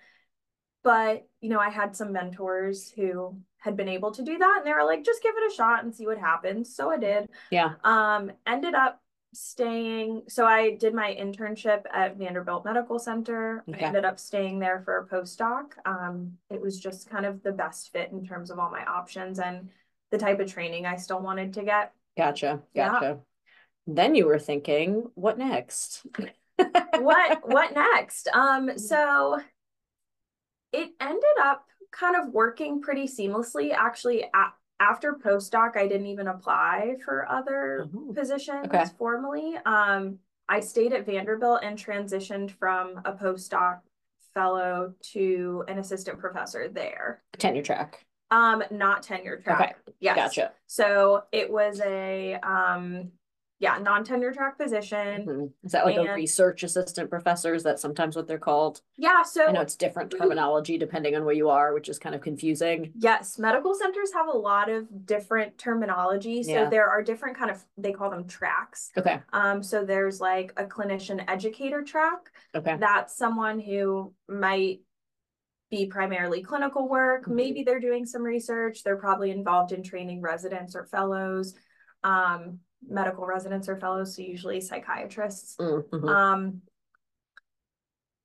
but 0.83 1.27
you 1.41 1.49
know 1.49 1.59
i 1.59 1.69
had 1.69 1.95
some 1.95 2.13
mentors 2.13 2.91
who 2.91 3.35
had 3.57 3.75
been 3.75 3.89
able 3.89 4.11
to 4.11 4.21
do 4.23 4.37
that 4.37 4.57
and 4.59 4.65
they 4.67 4.71
were 4.71 4.85
like 4.85 5.03
just 5.03 5.23
give 5.23 5.33
it 5.35 5.51
a 5.51 5.55
shot 5.55 5.83
and 5.83 5.93
see 5.93 6.05
what 6.05 6.19
happens. 6.19 6.75
So 6.75 6.91
i 6.91 6.97
did. 6.97 7.29
Yeah. 7.51 7.73
Um 7.83 8.31
ended 8.45 8.75
up 8.75 9.01
staying 9.33 10.21
so 10.27 10.45
i 10.45 10.75
did 10.75 10.93
my 10.93 11.15
internship 11.19 11.81
at 11.91 12.17
vanderbilt 12.17 12.63
medical 12.63 12.99
center. 12.99 13.63
Okay. 13.69 13.83
i 13.83 13.87
ended 13.87 14.05
up 14.05 14.19
staying 14.19 14.59
there 14.59 14.81
for 14.85 14.99
a 14.99 15.07
postdoc. 15.07 15.71
Um 15.85 16.33
it 16.51 16.61
was 16.61 16.79
just 16.79 17.09
kind 17.09 17.25
of 17.25 17.41
the 17.41 17.51
best 17.51 17.91
fit 17.91 18.11
in 18.11 18.23
terms 18.23 18.51
of 18.51 18.59
all 18.59 18.69
my 18.69 18.85
options 18.85 19.39
and 19.39 19.69
the 20.11 20.17
type 20.17 20.39
of 20.39 20.51
training 20.51 20.85
i 20.85 20.95
still 20.95 21.21
wanted 21.21 21.53
to 21.53 21.63
get. 21.63 21.93
Gotcha 22.15 22.61
gotcha. 22.75 23.05
yeah. 23.05 23.15
Then 23.87 24.13
you 24.13 24.25
were 24.25 24.39
thinking 24.39 25.09
what 25.15 25.37
next 25.37 26.05
what 26.99 27.47
what 27.47 27.73
next 27.75 28.27
um 28.33 28.77
so 28.77 29.39
it 30.73 30.91
ended 30.99 31.23
up 31.41 31.65
kind 31.91 32.15
of 32.15 32.33
working 32.33 32.81
pretty 32.81 33.07
seamlessly. 33.07 33.73
Actually, 33.73 34.23
a- 34.23 34.53
after 34.79 35.13
postdoc, 35.13 35.75
I 35.75 35.87
didn't 35.87 36.07
even 36.07 36.27
apply 36.27 36.95
for 37.03 37.27
other 37.29 37.87
mm-hmm. 37.87 38.13
positions 38.13 38.67
okay. 38.67 38.85
formally. 38.97 39.57
Um, 39.65 40.19
I 40.49 40.59
stayed 40.59 40.93
at 40.93 41.05
Vanderbilt 41.05 41.61
and 41.63 41.77
transitioned 41.77 42.51
from 42.51 43.01
a 43.05 43.13
postdoc 43.13 43.79
fellow 44.33 44.93
to 45.13 45.65
an 45.67 45.79
assistant 45.79 46.19
professor 46.19 46.69
there. 46.69 47.23
Tenure 47.37 47.63
track. 47.63 48.05
Um, 48.29 48.63
not 48.69 49.03
tenure 49.03 49.37
track. 49.37 49.59
Okay. 49.87 49.95
Yes. 49.99 50.15
Gotcha. 50.15 50.51
So 50.67 51.23
it 51.31 51.51
was 51.51 51.81
a 51.81 52.35
um 52.43 53.11
yeah, 53.59 53.79
non-tenure 53.79 54.33
track 54.33 54.59
position. 54.59 55.25
Mm-hmm. 55.25 55.45
Is 55.63 55.71
that 55.71 55.85
like 55.85 55.97
and, 55.97 56.07
a 56.07 56.13
research 56.13 56.61
assistant 56.63 57.09
professor? 57.09 57.55
Is 57.55 57.63
that 57.63 57.79
sometimes 57.79 58.15
what 58.15 58.27
they're 58.27 58.37
called? 58.37 58.81
Yeah, 58.97 59.23
so 59.23 59.47
I 59.47 59.51
know 59.51 59.61
it's 59.61 59.75
different 59.75 60.11
terminology 60.11 60.77
depending 60.77 61.15
on 61.15 61.25
where 61.25 61.33
you 61.33 61.49
are, 61.49 61.73
which 61.73 61.89
is 61.89 61.97
kind 61.97 62.13
of 62.13 62.21
confusing. 62.21 62.91
Yes, 62.95 63.39
medical 63.39 63.73
centers 63.73 64.13
have 64.13 64.27
a 64.27 64.37
lot 64.37 64.69
of 64.69 65.05
different 65.05 65.57
terminology. 65.57 66.43
So 66.43 66.51
yeah. 66.51 66.69
there 66.69 66.87
are 66.87 67.01
different 67.01 67.37
kind 67.37 67.49
of 67.49 67.63
they 67.77 67.93
call 67.93 68.11
them 68.11 68.27
tracks. 68.27 68.91
Okay. 68.95 69.21
Um, 69.33 69.63
so 69.63 69.83
there's 69.83 70.21
like 70.21 70.53
a 70.57 70.65
clinician 70.65 71.23
educator 71.27 71.83
track. 71.83 72.29
Okay. 72.53 72.77
That's 72.79 73.17
someone 73.17 73.59
who 73.59 74.13
might 74.29 74.81
be 75.71 75.87
primarily 75.87 76.43
clinical 76.43 76.87
work. 76.87 77.23
Mm-hmm. 77.23 77.35
Maybe 77.35 77.63
they're 77.63 77.79
doing 77.79 78.05
some 78.05 78.21
research. 78.21 78.83
They're 78.83 78.97
probably 78.97 79.31
involved 79.31 79.71
in 79.71 79.81
training 79.81 80.21
residents 80.21 80.75
or 80.75 80.85
fellows. 80.85 81.55
Um, 82.03 82.59
medical 82.85 83.25
residents 83.25 83.69
or 83.69 83.77
fellows, 83.77 84.15
so 84.15 84.21
usually 84.21 84.61
psychiatrists. 84.61 85.55
Mm-hmm. 85.57 86.07
Um, 86.07 86.61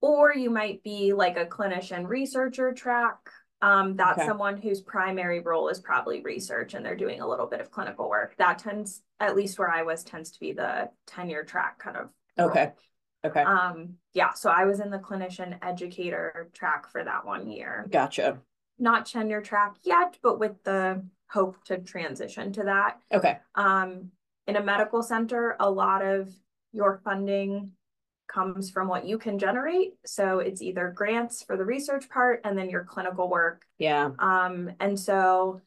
or 0.01 0.35
you 0.35 0.51
might 0.51 0.83
be 0.83 1.13
like 1.13 1.37
a 1.37 1.47
clinician 1.47 2.09
researcher 2.09 2.73
track. 2.73 3.19
Um, 3.63 3.95
that's 3.95 4.19
okay. 4.19 4.27
someone 4.27 4.57
whose 4.57 4.81
primary 4.81 5.39
role 5.39 5.69
is 5.69 5.79
probably 5.79 6.21
research 6.23 6.75
and 6.75 6.85
they're 6.85 6.97
doing 6.97 7.21
a 7.21 7.29
little 7.29 7.47
bit 7.47 7.61
of 7.61 7.71
clinical 7.71 8.11
work. 8.11 8.35
That 8.37 8.59
tends, 8.59 9.03
at 9.21 9.37
least 9.37 9.57
where 9.59 9.71
I 9.71 9.85
was, 9.85 10.03
tends 10.03 10.33
to 10.33 10.41
be 10.41 10.53
the 10.53 10.91
tenure 11.07 11.45
track 11.45 11.79
kind 11.79 11.97
of. 11.97 12.09
Role. 12.37 12.49
Okay. 12.51 12.73
Okay. 13.25 13.43
Um, 13.43 13.95
yeah. 14.15 14.33
So 14.33 14.51
I 14.51 14.65
was 14.65 14.81
in 14.81 14.91
the 14.91 14.99
clinician 14.99 15.57
educator 15.63 16.51
track 16.53 16.91
for 16.91 17.05
that 17.05 17.25
one 17.25 17.49
year. 17.49 17.87
Gotcha. 17.89 18.39
Not 18.81 19.07
tenure 19.07 19.43
track 19.43 19.77
yet, 19.85 20.19
but 20.25 20.41
with 20.41 20.65
the 20.65 21.05
hope 21.31 21.63
to 21.67 21.79
transition 21.79 22.53
to 22.55 22.65
that. 22.65 22.99
Okay. 23.13 23.39
Um, 23.55 24.11
in 24.47 24.57
a 24.57 24.63
medical 24.63 25.03
center, 25.03 25.57
a 25.61 25.71
lot 25.71 26.05
of 26.05 26.35
your 26.73 27.01
funding 27.05 27.73
comes 28.29 28.71
from 28.71 28.89
what 28.89 29.05
you 29.05 29.19
can 29.19 29.39
generate. 29.39 29.95
So 30.07 30.39
it's 30.39 30.63
either 30.63 30.93
grants 30.95 31.43
for 31.43 31.57
the 31.57 31.65
research 31.65 32.09
part 32.09 32.41
and 32.45 32.57
then 32.57 32.71
your 32.71 32.85
clinical 32.85 33.29
work. 33.29 33.65
Yeah. 33.79 34.11
Um, 34.19 34.71
and 34.81 34.99
so 34.99 35.61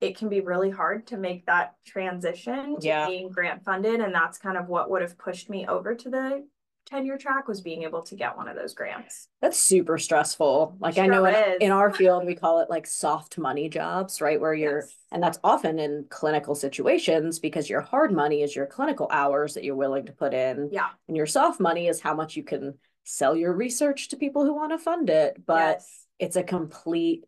it 0.00 0.16
can 0.16 0.28
be 0.28 0.40
really 0.40 0.70
hard 0.70 1.06
to 1.08 1.16
make 1.16 1.46
that 1.46 1.74
transition 1.86 2.78
to 2.80 2.86
yeah. 2.86 3.06
being 3.06 3.30
grant 3.30 3.64
funded. 3.64 4.00
And 4.00 4.14
that's 4.14 4.38
kind 4.38 4.56
of 4.56 4.68
what 4.68 4.90
would 4.90 5.02
have 5.02 5.18
pushed 5.18 5.50
me 5.50 5.66
over 5.66 5.94
to 5.94 6.10
the 6.10 6.46
tenure 6.86 7.18
track 7.18 7.48
was 7.48 7.60
being 7.60 7.82
able 7.82 8.02
to 8.02 8.14
get 8.14 8.36
one 8.36 8.48
of 8.48 8.56
those 8.56 8.72
grants. 8.72 9.28
That's 9.42 9.58
super 9.58 9.98
stressful. 9.98 10.76
Like 10.80 10.94
sure 10.94 11.04
I 11.04 11.06
know 11.08 11.24
in, 11.26 11.56
in, 11.60 11.70
our 11.72 11.92
field 11.92 12.24
we 12.24 12.34
call 12.34 12.60
it 12.60 12.70
like 12.70 12.86
soft 12.86 13.36
money 13.38 13.68
jobs, 13.68 14.20
right? 14.20 14.40
Where 14.40 14.54
you're 14.54 14.80
yes. 14.80 14.96
and 15.12 15.22
that's 15.22 15.38
often 15.44 15.78
in 15.78 16.06
clinical 16.08 16.54
situations 16.54 17.38
because 17.38 17.68
your 17.68 17.80
hard 17.80 18.12
money 18.12 18.42
is 18.42 18.54
your 18.54 18.66
clinical 18.66 19.08
hours 19.10 19.54
that 19.54 19.64
you're 19.64 19.74
willing 19.74 20.06
to 20.06 20.12
put 20.12 20.32
in. 20.32 20.70
Yeah. 20.72 20.88
And 21.08 21.16
your 21.16 21.26
soft 21.26 21.60
money 21.60 21.88
is 21.88 22.00
how 22.00 22.14
much 22.14 22.36
you 22.36 22.44
can 22.44 22.74
sell 23.04 23.36
your 23.36 23.52
research 23.52 24.08
to 24.08 24.16
people 24.16 24.44
who 24.44 24.54
want 24.54 24.72
to 24.72 24.78
fund 24.78 25.10
it. 25.10 25.42
But 25.44 25.78
yes. 25.78 26.06
it's 26.18 26.36
a 26.36 26.42
complete 26.42 27.24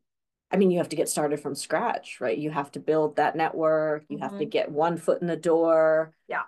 I 0.50 0.56
mean, 0.56 0.70
you 0.70 0.78
have 0.78 0.88
to 0.88 0.96
get 0.96 1.10
started 1.10 1.40
from 1.40 1.54
scratch, 1.54 2.22
right? 2.22 2.38
You 2.38 2.50
have 2.50 2.70
to 2.70 2.80
build 2.80 3.16
that 3.16 3.36
network. 3.36 4.06
You 4.08 4.16
mm-hmm. 4.16 4.22
have 4.22 4.38
to 4.38 4.44
mm-hmm. 4.44 4.48
get 4.48 4.70
one 4.70 4.96
foot 4.96 5.20
in 5.20 5.26
the 5.26 5.36
door. 5.36 6.14
Yeah. 6.26 6.44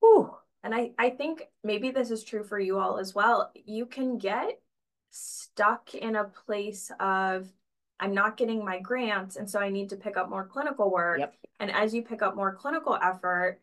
Whew 0.00 0.30
and 0.62 0.74
I, 0.74 0.92
I 0.98 1.10
think 1.10 1.42
maybe 1.62 1.90
this 1.90 2.10
is 2.10 2.24
true 2.24 2.44
for 2.44 2.58
you 2.58 2.78
all 2.78 2.98
as 2.98 3.14
well. 3.14 3.50
You 3.54 3.86
can 3.86 4.18
get 4.18 4.60
stuck 5.10 5.94
in 5.94 6.16
a 6.16 6.24
place 6.24 6.90
of, 7.00 7.48
I'm 8.00 8.14
not 8.14 8.36
getting 8.36 8.64
my 8.64 8.78
grants, 8.78 9.36
and 9.36 9.48
so 9.48 9.58
I 9.58 9.70
need 9.70 9.90
to 9.90 9.96
pick 9.96 10.16
up 10.16 10.28
more 10.30 10.46
clinical 10.46 10.90
work. 10.90 11.18
Yep. 11.18 11.34
And 11.60 11.70
as 11.70 11.94
you 11.94 12.02
pick 12.02 12.22
up 12.22 12.36
more 12.36 12.54
clinical 12.54 12.98
effort, 13.00 13.60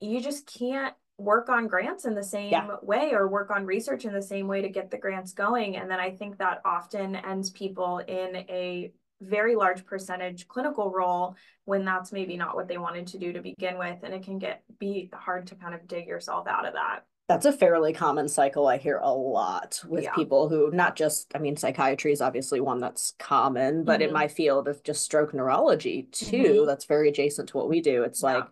you 0.00 0.20
just 0.20 0.46
can't 0.46 0.94
work 1.18 1.48
on 1.48 1.68
grants 1.68 2.06
in 2.06 2.14
the 2.14 2.24
same 2.24 2.50
yeah. 2.50 2.76
way 2.82 3.12
or 3.12 3.28
work 3.28 3.50
on 3.50 3.66
research 3.66 4.04
in 4.04 4.12
the 4.12 4.22
same 4.22 4.48
way 4.48 4.62
to 4.62 4.68
get 4.68 4.90
the 4.90 4.96
grants 4.98 5.32
going. 5.32 5.76
And 5.76 5.90
then 5.90 6.00
I 6.00 6.10
think 6.10 6.38
that 6.38 6.62
often 6.64 7.14
ends 7.16 7.50
people 7.50 7.98
in 7.98 8.36
a 8.36 8.92
very 9.20 9.54
large 9.54 9.84
percentage 9.84 10.48
clinical 10.48 10.90
role 10.90 11.36
when 11.64 11.84
that's 11.84 12.12
maybe 12.12 12.36
not 12.36 12.54
what 12.56 12.68
they 12.68 12.78
wanted 12.78 13.06
to 13.06 13.18
do 13.18 13.32
to 13.32 13.40
begin 13.40 13.78
with 13.78 13.98
and 14.02 14.14
it 14.14 14.22
can 14.22 14.38
get 14.38 14.62
be 14.78 15.10
hard 15.12 15.46
to 15.46 15.54
kind 15.54 15.74
of 15.74 15.86
dig 15.86 16.06
yourself 16.06 16.46
out 16.46 16.66
of 16.66 16.74
that 16.74 17.04
that's 17.28 17.46
a 17.46 17.52
fairly 17.52 17.92
common 17.92 18.28
cycle 18.28 18.66
i 18.66 18.76
hear 18.76 18.98
a 19.02 19.12
lot 19.12 19.80
with 19.86 20.04
yeah. 20.04 20.14
people 20.14 20.48
who 20.48 20.70
not 20.72 20.96
just 20.96 21.30
i 21.34 21.38
mean 21.38 21.56
psychiatry 21.56 22.12
is 22.12 22.20
obviously 22.20 22.60
one 22.60 22.80
that's 22.80 23.14
common 23.18 23.84
but 23.84 24.00
mm-hmm. 24.00 24.08
in 24.08 24.12
my 24.12 24.26
field 24.26 24.66
of 24.68 24.82
just 24.82 25.02
stroke 25.02 25.34
neurology 25.34 26.08
too 26.12 26.36
mm-hmm. 26.36 26.66
that's 26.66 26.86
very 26.86 27.08
adjacent 27.08 27.48
to 27.48 27.56
what 27.56 27.68
we 27.68 27.80
do 27.80 28.02
it's 28.02 28.22
yeah. 28.22 28.34
like 28.34 28.44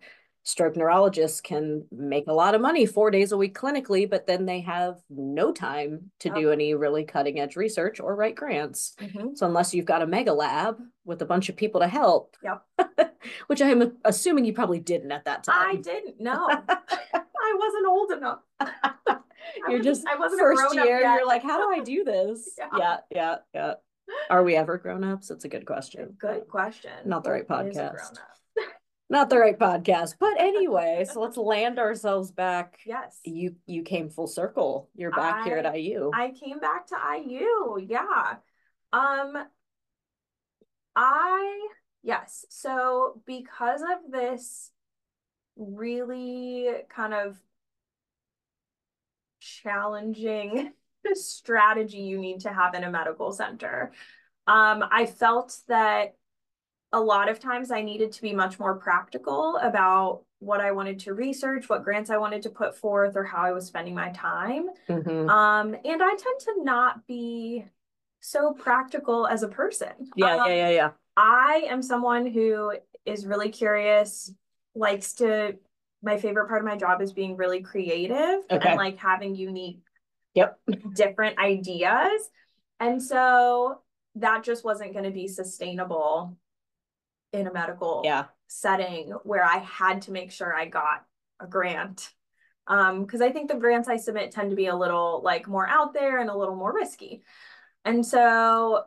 stroke 0.49 0.75
neurologists 0.75 1.41
can 1.41 1.85
make 1.91 2.25
a 2.27 2.33
lot 2.33 2.55
of 2.55 2.61
money 2.61 2.87
four 2.87 3.11
days 3.11 3.31
a 3.31 3.37
week 3.37 3.55
clinically, 3.55 4.09
but 4.09 4.25
then 4.25 4.47
they 4.47 4.61
have 4.61 4.97
no 5.07 5.51
time 5.51 6.09
to 6.19 6.29
do 6.31 6.51
any 6.51 6.73
really 6.73 7.03
cutting 7.03 7.39
edge 7.39 7.55
research 7.55 7.99
or 7.99 8.15
write 8.15 8.35
grants. 8.35 8.95
Mm-hmm. 8.99 9.35
So 9.35 9.45
unless 9.45 9.75
you've 9.75 9.85
got 9.85 10.01
a 10.01 10.07
mega 10.07 10.33
lab 10.33 10.79
with 11.05 11.21
a 11.21 11.25
bunch 11.25 11.49
of 11.49 11.55
people 11.55 11.81
to 11.81 11.87
help, 11.87 12.35
yep. 12.43 12.63
which 13.47 13.61
I'm 13.61 13.97
assuming 14.03 14.45
you 14.45 14.53
probably 14.53 14.79
didn't 14.79 15.11
at 15.11 15.25
that 15.25 15.43
time. 15.43 15.69
I 15.69 15.75
didn't. 15.75 16.19
No, 16.19 16.47
I 16.67 17.55
wasn't 17.55 17.85
old 17.87 18.11
enough. 18.11 18.39
you're 19.69 19.83
just 19.83 20.07
I 20.07 20.17
wasn't 20.17 20.41
first 20.41 20.73
year. 20.73 20.99
You're 20.99 21.27
like, 21.27 21.43
how 21.43 21.57
do 21.57 21.79
I 21.79 21.83
do 21.83 22.03
this? 22.03 22.55
yeah, 22.57 22.67
yeah, 22.75 22.97
yeah. 23.13 23.35
yeah. 23.53 23.73
Are 24.31 24.43
we 24.43 24.55
ever 24.55 24.79
grown 24.79 25.03
ups? 25.03 25.29
It's 25.29 25.45
a 25.45 25.49
good 25.49 25.67
question. 25.67 26.15
Good 26.19 26.47
question. 26.47 26.91
Not 27.05 27.23
the 27.23 27.29
right 27.29 27.47
podcast. 27.47 28.17
Not 29.09 29.29
the 29.29 29.39
right 29.39 29.57
podcast. 29.57 30.15
But 30.19 30.39
anyway, 30.39 31.05
so 31.11 31.21
let's 31.21 31.37
land 31.37 31.79
ourselves 31.79 32.31
back. 32.31 32.79
Yes. 32.85 33.19
You 33.23 33.55
you 33.65 33.83
came 33.83 34.09
full 34.09 34.27
circle. 34.27 34.89
You're 34.95 35.11
back 35.11 35.41
I, 35.41 35.43
here 35.45 35.57
at 35.57 35.75
IU. 35.75 36.11
I 36.13 36.31
came 36.31 36.59
back 36.59 36.87
to 36.87 36.95
IU. 37.17 37.85
Yeah. 37.87 38.35
Um 38.93 39.37
I 40.95 41.67
yes. 42.03 42.45
So 42.49 43.21
because 43.25 43.81
of 43.81 44.11
this 44.11 44.71
really 45.57 46.69
kind 46.89 47.13
of 47.13 47.37
challenging 49.39 50.71
strategy 51.13 51.99
you 51.99 52.19
need 52.19 52.41
to 52.41 52.53
have 52.53 52.73
in 52.73 52.83
a 52.83 52.91
medical 52.91 53.31
center. 53.31 53.91
Um, 54.47 54.83
I 54.91 55.05
felt 55.05 55.55
that 55.67 56.15
a 56.91 56.99
lot 56.99 57.29
of 57.29 57.39
times 57.39 57.71
I 57.71 57.81
needed 57.81 58.11
to 58.13 58.21
be 58.21 58.33
much 58.33 58.59
more 58.59 58.75
practical 58.75 59.57
about 59.57 60.21
what 60.39 60.61
I 60.61 60.71
wanted 60.71 60.99
to 61.01 61.13
research, 61.13 61.69
what 61.69 61.83
grants 61.83 62.09
I 62.09 62.17
wanted 62.17 62.41
to 62.43 62.49
put 62.49 62.75
forth, 62.75 63.15
or 63.15 63.23
how 63.23 63.43
I 63.43 63.51
was 63.51 63.67
spending 63.67 63.93
my 63.93 64.09
time. 64.09 64.69
Mm-hmm. 64.89 65.29
Um, 65.29 65.75
and 65.85 66.01
I 66.01 66.09
tend 66.09 66.39
to 66.39 66.63
not 66.63 67.05
be 67.05 67.65
so 68.21 68.53
practical 68.53 69.27
as 69.27 69.43
a 69.43 69.47
person. 69.47 69.89
Yeah, 70.15 70.37
um, 70.37 70.49
yeah, 70.49 70.55
yeah, 70.55 70.69
yeah. 70.69 70.89
I 71.15 71.65
am 71.69 71.81
someone 71.81 72.25
who 72.25 72.73
is 73.05 73.25
really 73.25 73.49
curious, 73.49 74.33
likes 74.75 75.13
to. 75.15 75.57
My 76.01 76.15
favorite 76.17 76.47
part 76.47 76.61
of 76.61 76.65
my 76.65 76.77
job 76.77 77.01
is 77.01 77.11
being 77.11 77.35
really 77.35 77.61
creative 77.61 78.45
okay. 78.49 78.69
and 78.69 78.77
like 78.77 78.97
having 78.97 79.35
unique, 79.35 79.81
yep, 80.33 80.57
different 80.93 81.37
ideas. 81.37 82.29
And 82.79 83.03
so 83.03 83.81
that 84.15 84.45
just 84.45 84.63
wasn't 84.63 84.93
going 84.93 85.03
to 85.03 85.11
be 85.11 85.27
sustainable 85.27 86.37
in 87.33 87.47
a 87.47 87.53
medical 87.53 88.01
yeah. 88.03 88.25
setting 88.47 89.11
where 89.23 89.43
I 89.43 89.57
had 89.57 90.03
to 90.03 90.11
make 90.11 90.31
sure 90.31 90.53
I 90.53 90.65
got 90.65 91.05
a 91.39 91.47
grant. 91.47 92.09
Um, 92.67 93.03
because 93.03 93.21
I 93.21 93.31
think 93.31 93.49
the 93.49 93.57
grants 93.57 93.89
I 93.89 93.97
submit 93.97 94.31
tend 94.31 94.51
to 94.51 94.55
be 94.55 94.67
a 94.67 94.75
little 94.75 95.21
like 95.23 95.47
more 95.47 95.67
out 95.67 95.93
there 95.93 96.19
and 96.19 96.29
a 96.29 96.37
little 96.37 96.55
more 96.55 96.73
risky. 96.73 97.23
And 97.83 98.05
so 98.05 98.83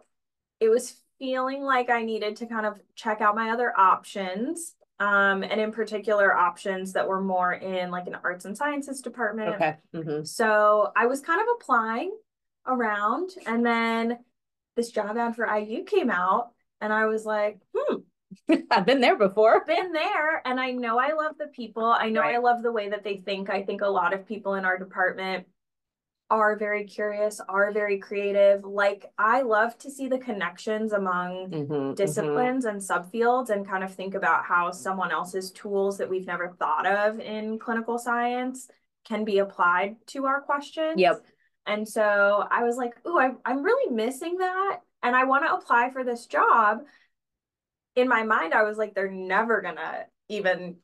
it 0.61 0.68
was 0.68 0.94
feeling 1.18 1.62
like 1.62 1.90
I 1.90 2.02
needed 2.04 2.37
to 2.37 2.46
kind 2.46 2.66
of 2.66 2.80
check 2.94 3.20
out 3.20 3.34
my 3.34 3.50
other 3.50 3.72
options. 3.76 4.75
Um, 5.00 5.42
and 5.42 5.61
in 5.61 5.72
particular 5.72 6.32
options 6.37 6.92
that 6.92 7.08
were 7.08 7.20
more 7.20 7.52
in 7.52 7.90
like 7.90 8.06
an 8.06 8.16
arts 8.22 8.44
and 8.44 8.56
sciences 8.56 9.00
department. 9.00 9.56
Okay. 9.56 9.76
Mm-hmm. 9.92 10.25
So 10.25 10.92
I 10.94 11.06
was 11.06 11.20
kind 11.20 11.40
of 11.40 11.49
applying 11.56 12.16
around 12.66 13.30
and 13.46 13.66
then 13.66 14.18
this 14.76 14.92
job 14.92 15.16
ad 15.16 15.34
for 15.34 15.44
IU 15.44 15.82
came 15.82 16.08
out 16.08 16.52
and 16.80 16.92
I 16.92 17.06
was 17.06 17.25
like, 17.25 17.58
hmm, 17.76 17.96
I've 18.71 18.87
been 18.87 19.01
there 19.01 19.17
before. 19.17 19.65
Been 19.65 19.93
there. 19.93 20.43
And 20.47 20.61
I 20.61 20.71
know 20.71 20.99
I 20.99 21.12
love 21.12 21.37
the 21.39 21.49
people. 21.49 21.85
I 21.85 22.09
know 22.09 22.21
right. 22.21 22.35
I 22.35 22.39
love 22.39 22.62
the 22.62 22.73
way 22.73 22.89
that 22.89 23.05
they 23.05 23.19
think. 23.19 23.51
I 23.51 23.62
think 23.62 23.81
a 23.83 23.89
lot 23.89 24.12
of 24.12 24.27
people 24.27 24.55
in 24.55 24.65
our 24.65 24.79
department 24.79 25.47
are 26.33 26.57
very 26.57 26.85
curious, 26.85 27.43
are 27.47 27.73
very 27.73 27.99
creative. 27.99 28.65
Like 28.65 29.05
I 29.19 29.43
love 29.43 29.77
to 29.79 29.91
see 29.91 30.09
the 30.09 30.19
connections 30.19 30.93
among 30.93 31.51
mm-hmm, 31.51 31.73
mm-hmm. 31.73 31.95
disciplines 31.95 32.65
mm-hmm. 32.65 32.77
and 32.77 32.81
subfields 32.81 33.51
and 33.51 33.69
kind 33.69 33.85
of 33.85 33.95
think 33.95 34.15
about 34.15 34.47
how 34.47 34.71
someone 34.71 35.12
else's 35.12 35.51
tools 35.51 35.99
that 35.99 36.09
we've 36.09 36.27
never 36.27 36.57
thought 36.59 36.87
of 36.87 37.21
in 37.21 37.59
clinical 37.59 37.99
science 37.99 38.69
can 39.05 39.25
be 39.25 39.39
applied 39.39 39.97
to 40.07 40.25
our 40.25 40.41
questions. 40.41 40.95
Yep. 40.97 41.23
And 41.67 41.87
so 41.87 42.47
I 42.51 42.65
was 42.65 42.77
like, 42.77 42.95
ooh, 43.07 43.19
I, 43.19 43.33
I'm 43.45 43.62
really 43.62 43.95
missing 43.95 44.39
that. 44.39 44.81
And 45.03 45.15
I 45.15 45.25
want 45.25 45.45
to 45.45 45.55
apply 45.55 45.91
for 45.91 46.03
this 46.03 46.27
job 46.27 46.79
in 47.96 48.08
my 48.08 48.22
mind, 48.22 48.54
I 48.54 48.62
was 48.62 48.78
like, 48.78 48.94
they're 48.94 49.11
never 49.11 49.61
gonna 49.61 50.06
even 50.28 50.76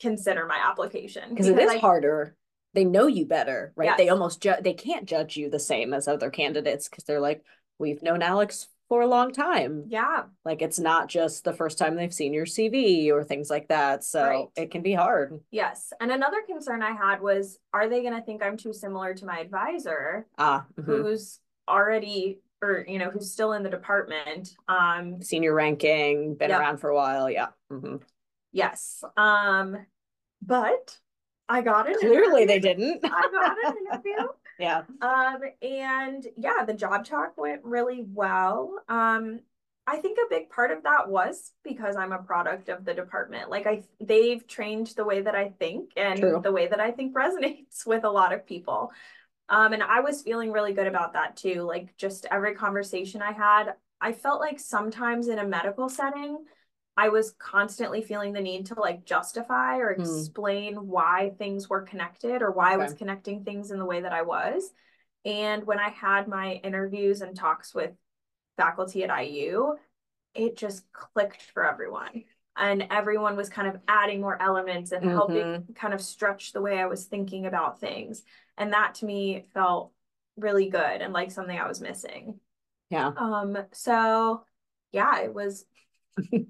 consider 0.00 0.46
my 0.46 0.58
application 0.62 1.30
because 1.30 1.48
it 1.48 1.58
is 1.58 1.70
I, 1.70 1.78
harder. 1.78 2.36
They 2.74 2.84
know 2.84 3.06
you 3.06 3.26
better, 3.26 3.72
right? 3.76 3.86
Yes. 3.86 3.98
They 3.98 4.08
almost 4.08 4.42
ju- 4.42 4.60
they 4.60 4.74
can't 4.74 5.06
judge 5.06 5.36
you 5.36 5.48
the 5.48 5.60
same 5.60 5.94
as 5.94 6.08
other 6.08 6.30
candidates 6.30 6.88
because 6.88 7.04
they're 7.04 7.20
like, 7.20 7.44
we've 7.78 8.02
known 8.02 8.20
Alex 8.20 8.68
for 8.88 9.00
a 9.02 9.06
long 9.06 9.32
time. 9.32 9.84
Yeah. 9.88 10.24
Like 10.44 10.60
it's 10.60 10.78
not 10.78 11.08
just 11.08 11.44
the 11.44 11.52
first 11.52 11.78
time 11.78 11.96
they've 11.96 12.12
seen 12.12 12.34
your 12.34 12.46
CV 12.46 13.10
or 13.10 13.24
things 13.24 13.48
like 13.48 13.68
that. 13.68 14.04
So 14.04 14.22
right. 14.22 14.46
it 14.56 14.70
can 14.70 14.82
be 14.82 14.92
hard. 14.92 15.40
Yes. 15.50 15.92
And 16.00 16.10
another 16.10 16.42
concern 16.46 16.82
I 16.82 16.92
had 16.92 17.20
was 17.20 17.58
are 17.72 17.88
they 17.88 18.02
going 18.02 18.14
to 18.14 18.22
think 18.22 18.42
I'm 18.42 18.56
too 18.56 18.72
similar 18.72 19.14
to 19.14 19.26
my 19.26 19.38
advisor? 19.38 20.26
Ah, 20.36 20.66
mm-hmm. 20.78 20.90
who's 20.90 21.40
already 21.68 22.40
or 22.64 22.84
you 22.88 22.98
know 22.98 23.10
who's 23.10 23.30
still 23.30 23.52
in 23.52 23.62
the 23.62 23.70
department 23.70 24.56
um 24.68 25.22
senior 25.22 25.54
ranking 25.54 26.34
been 26.34 26.50
yep. 26.50 26.60
around 26.60 26.78
for 26.78 26.90
a 26.90 26.94
while 26.94 27.30
yeah 27.30 27.48
mm-hmm. 27.70 27.96
yes 28.52 29.04
um 29.16 29.76
but 30.42 30.98
i 31.48 31.60
got 31.60 31.88
it 31.88 31.98
clearly 31.98 32.42
interview. 32.42 32.46
they 32.46 32.58
didn't 32.58 33.00
i 33.04 33.08
got 33.08 33.56
an 33.64 33.86
interview 33.86 34.28
yeah 34.58 34.82
um 35.02 35.40
and 35.62 36.26
yeah 36.36 36.64
the 36.64 36.74
job 36.74 37.04
talk 37.04 37.36
went 37.36 37.62
really 37.64 38.04
well 38.12 38.72
um 38.88 39.40
I 39.86 39.98
think 39.98 40.18
a 40.18 40.30
big 40.30 40.48
part 40.48 40.70
of 40.70 40.82
that 40.84 41.08
was 41.08 41.52
because 41.62 41.96
I'm 41.96 42.12
a 42.12 42.18
product 42.18 42.68
of 42.70 42.84
the 42.84 42.94
department. 42.94 43.50
Like 43.50 43.66
I 43.66 43.82
they've 44.00 44.46
trained 44.46 44.88
the 44.96 45.04
way 45.04 45.20
that 45.20 45.34
I 45.34 45.50
think 45.50 45.90
and 45.96 46.18
True. 46.18 46.40
the 46.42 46.52
way 46.52 46.66
that 46.68 46.80
I 46.80 46.90
think 46.90 47.14
resonates 47.14 47.86
with 47.86 48.04
a 48.04 48.10
lot 48.10 48.32
of 48.32 48.46
people. 48.46 48.92
Um, 49.48 49.72
and 49.72 49.82
I 49.82 50.00
was 50.00 50.22
feeling 50.22 50.52
really 50.52 50.72
good 50.72 50.86
about 50.86 51.12
that 51.12 51.36
too. 51.36 51.62
Like 51.62 51.96
just 51.96 52.26
every 52.30 52.54
conversation 52.54 53.22
I 53.22 53.32
had, 53.32 53.74
I 54.00 54.12
felt 54.12 54.40
like 54.40 54.58
sometimes 54.58 55.28
in 55.28 55.38
a 55.38 55.46
medical 55.46 55.88
setting, 55.88 56.38
I 56.96 57.08
was 57.08 57.32
constantly 57.38 58.02
feeling 58.02 58.32
the 58.32 58.40
need 58.40 58.66
to 58.66 58.80
like 58.80 59.04
justify 59.04 59.78
or 59.78 59.94
hmm. 59.94 60.02
explain 60.02 60.76
mm. 60.76 60.84
why 60.84 61.32
things 61.38 61.68
were 61.68 61.82
connected 61.82 62.40
or 62.40 62.52
why 62.52 62.68
okay. 62.68 62.74
I 62.74 62.84
was 62.84 62.94
connecting 62.94 63.42
things 63.42 63.70
in 63.70 63.78
the 63.78 63.84
way 63.84 64.00
that 64.00 64.12
I 64.12 64.22
was. 64.22 64.70
And 65.24 65.66
when 65.66 65.78
I 65.78 65.88
had 65.88 66.28
my 66.28 66.60
interviews 66.62 67.20
and 67.20 67.36
talks 67.36 67.74
with 67.74 67.90
faculty 68.56 69.04
at 69.04 69.24
IU, 69.24 69.74
it 70.34 70.56
just 70.56 70.84
clicked 70.92 71.42
for 71.42 71.66
everyone. 71.66 72.24
And 72.56 72.86
everyone 72.90 73.36
was 73.36 73.48
kind 73.48 73.68
of 73.68 73.80
adding 73.88 74.20
more 74.20 74.40
elements 74.40 74.92
and 74.92 75.02
mm-hmm. 75.02 75.14
helping 75.14 75.64
kind 75.74 75.92
of 75.92 76.00
stretch 76.00 76.52
the 76.52 76.60
way 76.60 76.78
I 76.78 76.86
was 76.86 77.04
thinking 77.04 77.46
about 77.46 77.80
things. 77.80 78.22
And 78.56 78.72
that 78.72 78.94
to 78.96 79.06
me 79.06 79.46
felt 79.54 79.92
really 80.36 80.68
good 80.68 81.00
and 81.00 81.12
like 81.12 81.30
something 81.30 81.58
I 81.58 81.68
was 81.68 81.80
missing. 81.80 82.38
Yeah. 82.90 83.10
Um, 83.16 83.58
so 83.72 84.44
yeah, 84.92 85.20
it 85.20 85.34
was 85.34 85.64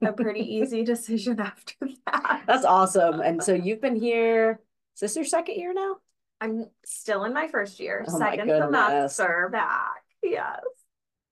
a 0.02 0.12
pretty 0.12 0.40
easy 0.56 0.84
decision 0.84 1.40
after 1.40 1.88
that. 2.06 2.42
That's 2.46 2.64
awesome. 2.64 3.20
And 3.20 3.42
so 3.42 3.54
you've 3.54 3.80
been 3.80 3.96
here, 3.96 4.60
is 4.94 5.00
this 5.00 5.16
your 5.16 5.24
second 5.24 5.56
year 5.56 5.72
now? 5.72 5.96
I'm 6.40 6.66
still 6.84 7.24
in 7.24 7.32
my 7.32 7.48
first 7.48 7.80
year, 7.80 8.04
oh 8.06 8.18
second 8.18 8.48
semester 8.48 9.48
back. 9.50 10.02
Yes. 10.22 10.60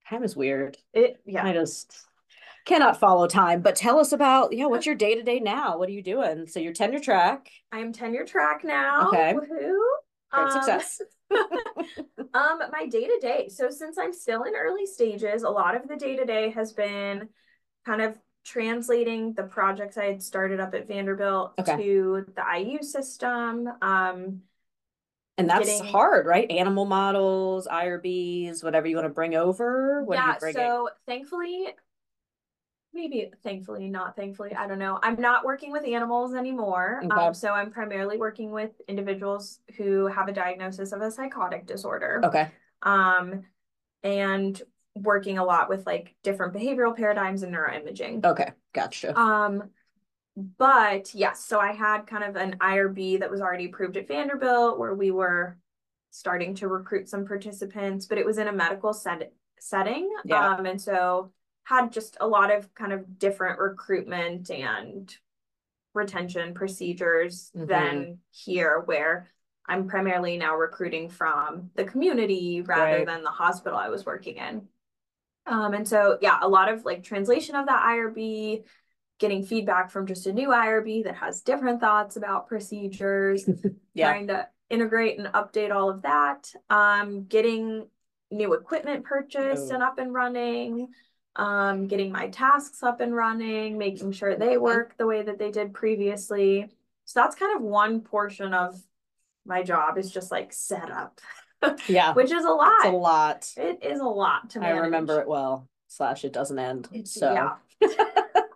Time 0.09 0.25
is 0.25 0.37
weird. 0.37 0.77
It 0.93 1.21
yeah. 1.27 1.45
I 1.45 1.53
just 1.53 1.95
cannot 2.65 2.99
follow 2.99 3.27
time. 3.27 3.63
But 3.63 3.77
tell 3.77 3.99
us 3.99 4.13
about 4.13 4.53
yeah, 4.53 4.67
what's 4.67 4.87
your 4.87 4.95
day 4.95 5.15
to 5.15 5.23
day 5.23 5.41
now? 5.41 5.79
What 5.79 5.89
are 5.89 5.93
you 5.93 6.03
doing? 6.03 6.47
So 6.47 6.61
you're 6.61 6.73
tenure 6.73 7.01
track. 7.01 7.51
I 7.71 7.79
am 7.79 7.93
tenure 7.93 8.25
track 8.25 8.63
now. 8.65 9.09
Okay. 9.09 9.35
Woohoo. 9.35 9.79
Great 10.33 10.45
um, 10.45 10.51
success. 10.51 11.01
um, 12.35 12.61
my 12.73 12.87
day 12.89 13.07
to 13.07 13.19
day. 13.21 13.49
So 13.49 13.71
since 13.71 13.99
I'm 13.99 14.13
still 14.13 14.45
in 14.45 14.55
early 14.57 14.87
stages, 14.87 15.43
a 15.43 15.51
lot 15.51 15.75
of 15.77 15.89
the 15.89 15.97
day 15.97 16.17
to 16.17 16.25
day 16.25 16.51
has 16.51 16.73
been 16.73 17.29
kind 17.85 18.01
of 18.01 18.19
translating 18.45 19.35
the 19.35 19.43
projects 19.45 19.97
I 19.97 20.07
had 20.07 20.23
started 20.23 20.61
up 20.61 20.75
at 20.75 20.89
Vanderbilt 20.89 21.53
okay. 21.59 21.77
to 21.77 22.27
the 22.35 22.59
IU 22.59 22.83
system. 22.83 23.69
Um, 23.81 24.43
and 25.39 25.49
that's 25.49 25.67
getting... 25.67 25.87
hard, 25.87 26.27
right? 26.27 26.51
Animal 26.51 26.85
models, 26.85 27.67
IRBs, 27.67 28.63
whatever 28.63 28.87
you 28.87 28.97
want 28.97 29.07
to 29.07 29.15
bring 29.15 29.35
over. 29.35 30.03
What 30.05 30.17
yeah. 30.17 30.37
So 30.53 30.91
thankfully, 31.07 31.69
maybe 32.95 33.31
thankfully 33.43 33.89
not 33.89 34.17
thankfully 34.17 34.55
i 34.55 34.67
don't 34.67 34.79
know. 34.79 34.99
I'm 35.03 35.21
not 35.21 35.45
working 35.45 35.73
with 35.73 35.85
animals 35.87 36.35
anymore 36.35 37.01
okay. 37.05 37.15
um, 37.15 37.35
so 37.35 37.53
i'm 37.53 37.71
primarily 37.71 38.19
working 38.19 38.51
with 38.51 38.71
individuals 38.89 39.61
who 39.77 40.07
have 40.07 40.29
a 40.29 40.33
diagnosis 40.33 40.93
of 40.93 41.01
a 41.01 41.11
psychotic 41.11 41.67
disorder. 41.67 42.21
Okay. 42.25 42.51
Um 42.83 43.45
and 44.03 44.61
working 44.95 45.39
a 45.39 45.45
lot 45.45 45.69
with 45.69 45.87
like 45.87 46.15
different 46.23 46.55
behavioral 46.55 46.97
paradigms 46.97 47.43
and 47.43 47.55
neuroimaging. 47.55 48.25
Okay 48.25 48.51
gotcha. 48.75 49.19
Um 49.19 49.71
but 50.37 51.15
yes 51.15 51.45
so 51.45 51.61
i 51.61 51.73
had 51.73 52.07
kind 52.07 52.25
of 52.25 52.37
an 52.37 52.57
irb 52.63 53.21
that 53.21 53.31
was 53.31 53.43
already 53.43 53.67
approved 53.67 53.99
at 53.99 54.09
vanderbilt 54.09 54.79
where 54.79 54.95
we 54.95 55.11
were 55.11 55.59
starting 56.11 56.55
to 56.55 56.69
recruit 56.69 57.07
some 57.09 57.27
participants 57.27 58.07
but 58.07 58.17
it 58.17 58.25
was 58.25 58.39
in 58.39 58.49
a 58.49 58.53
medical 58.53 58.95
set- 58.95 59.33
setting 59.59 60.11
yeah. 60.25 60.55
um 60.55 60.65
and 60.65 60.81
so 60.81 61.31
had 61.65 61.93
just 61.93 62.17
a 62.21 62.27
lot 62.27 62.53
of 62.55 62.75
kind 62.75 62.93
of 62.93 63.19
different 63.19 63.59
recruitment 63.59 64.51
and 64.51 65.15
retention 65.95 66.55
procedures 66.55 67.51
mm-hmm. 67.57 67.67
than 67.67 68.19
here 68.31 68.83
where 68.85 69.29
I'm 69.67 69.89
primarily 69.89 70.37
now 70.37 70.57
recruiting 70.57 71.09
from 71.09 71.71
the 71.77 71.85
community 71.85 72.63
rather 72.63 72.99
right. 72.99 73.07
than 73.07 73.23
the 73.23 73.31
hospital 73.31 73.79
I 73.79 73.89
was 73.89 74.05
working 74.05 74.37
in. 74.37 74.63
Um, 75.47 75.75
and 75.75 75.87
so 75.87 76.19
yeah, 76.21 76.39
a 76.41 76.49
lot 76.49 76.73
of 76.73 76.85
like 76.85 77.03
translation 77.03 77.55
of 77.55 77.67
that 77.67 77.83
IRB, 77.83 78.65
getting 79.19 79.45
feedback 79.45 79.91
from 79.91 80.07
just 80.07 80.27
a 80.27 80.33
new 80.33 80.49
IRB 80.49 81.05
that 81.05 81.17
has 81.17 81.43
different 81.43 81.81
thoughts 81.81 82.17
about 82.17 82.49
procedures, 82.49 83.49
Yeah. 83.95 84.11
trying 84.11 84.29
to 84.29 84.49
integrate 84.69 85.19
and 85.19 85.29
update 85.29 85.73
all 85.73 85.91
of 85.91 86.03
that. 86.03 86.51
Um, 86.71 87.25
getting 87.25 87.87
new 88.31 88.55
equipment 88.55 89.05
purchased 89.05 89.71
Oh. 89.71 89.75
and 89.75 89.83
up 89.83 89.99
and 89.99 90.13
running. 90.13 90.89
Um, 91.35 91.87
getting 91.87 92.13
my 92.13 92.29
tasks 92.29 92.83
up 92.83 93.01
and 93.01 93.15
running, 93.17 93.79
making 93.79 94.13
sure 94.13 94.37
they 94.37 94.59
work 94.59 94.97
the 94.99 95.07
way 95.07 95.23
that 95.23 95.39
they 95.39 95.51
did 95.51 95.73
previously. 95.73 96.69
So 97.07 97.21
that's 97.21 97.35
kind 97.37 97.57
of 97.57 97.63
one 97.63 98.01
portion 98.03 98.53
of 98.53 98.79
my 99.47 99.63
job 99.63 99.97
is 99.97 100.11
just 100.11 100.31
like 100.31 100.53
setup, 100.53 101.21
Yeah. 101.89 102.13
which 102.15 102.31
is 102.31 102.45
a 102.45 102.51
lot. 102.51 102.73
It's 102.85 102.87
a 102.87 102.91
lot. 102.91 103.51
It 103.57 103.83
is 103.83 104.01
a 104.01 104.05
lot 104.05 104.51
to 104.51 104.61
manage. 104.61 104.75
I 104.77 104.79
remember 104.81 105.21
it 105.21 105.27
well. 105.27 105.69
Slash, 105.89 106.25
it 106.25 106.33
doesn't 106.33 106.59
end. 106.59 106.89
It's- 106.93 107.13
So 107.13 107.33
yeah. 107.33 107.55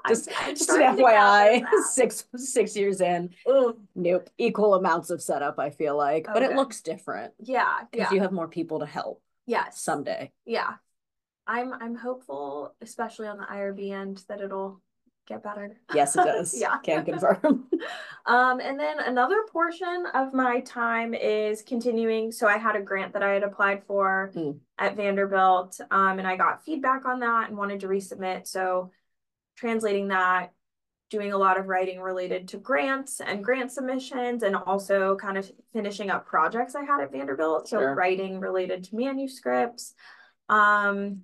just, 0.08 0.28
I'm- 0.40 0.50
just 0.54 0.68
an 0.70 0.74
starting 0.76 0.96
to 0.98 1.02
gather 1.02 1.66
FYI, 1.66 1.82
six 1.90 2.24
six 2.36 2.76
years 2.76 3.00
in. 3.00 3.30
Ugh, 3.50 3.76
Nope. 3.94 4.28
Equal 4.38 4.74
amounts 4.74 5.10
of 5.10 5.22
setup, 5.22 5.58
I 5.58 5.70
feel 5.70 5.96
like. 5.96 6.26
But 6.26 6.42
it 6.42 6.54
looks 6.54 6.82
different 6.82 7.32
Yeah, 7.42 7.80
because 7.90 8.10
yeah, 8.10 8.14
you 8.14 8.20
have 8.20 8.32
more 8.32 8.48
people 8.48 8.80
to 8.80 8.86
help 8.86 9.22
yes. 9.46 9.80
someday. 9.80 10.30
Yeah. 10.44 10.74
I'm 11.46 11.72
I'm 11.74 11.94
hopeful, 11.94 12.74
especially 12.80 13.28
on 13.28 13.38
the 13.38 13.44
IRB 13.44 13.92
end, 13.92 14.24
that 14.28 14.40
it'll 14.40 14.80
get 15.26 15.42
better. 15.42 15.76
Yes, 15.94 16.16
it 16.16 16.24
does. 16.24 16.58
Yeah. 16.60 16.78
Can 16.82 17.04
confirm. 17.04 17.66
Um, 18.26 18.58
and 18.58 18.76
then 18.80 18.98
another 18.98 19.44
portion 19.52 20.04
of 20.12 20.34
my 20.34 20.58
time 20.62 21.14
is 21.14 21.62
continuing. 21.62 22.32
So 22.32 22.48
I 22.48 22.56
had 22.58 22.74
a 22.74 22.80
grant 22.82 23.12
that 23.12 23.22
I 23.22 23.30
had 23.34 23.44
applied 23.44 23.84
for 23.84 24.32
Mm. 24.34 24.58
at 24.78 24.96
Vanderbilt, 24.96 25.80
um, 25.92 26.18
and 26.18 26.26
I 26.26 26.34
got 26.36 26.64
feedback 26.64 27.04
on 27.06 27.20
that 27.20 27.48
and 27.48 27.56
wanted 27.56 27.78
to 27.80 27.86
resubmit. 27.86 28.48
So 28.48 28.90
translating 29.56 30.08
that, 30.08 30.50
doing 31.08 31.32
a 31.32 31.38
lot 31.38 31.56
of 31.56 31.68
writing 31.68 32.00
related 32.00 32.48
to 32.48 32.56
grants 32.56 33.20
and 33.20 33.44
grant 33.44 33.70
submissions, 33.70 34.42
and 34.42 34.56
also 34.56 35.14
kind 35.14 35.38
of 35.38 35.48
finishing 35.72 36.10
up 36.10 36.26
projects 36.26 36.74
I 36.74 36.82
had 36.82 37.00
at 37.00 37.12
Vanderbilt. 37.12 37.68
So 37.68 37.78
Sure. 37.78 37.94
writing 37.94 38.40
related 38.40 38.82
to 38.84 38.96
manuscripts. 38.96 39.94
Um, 40.48 41.20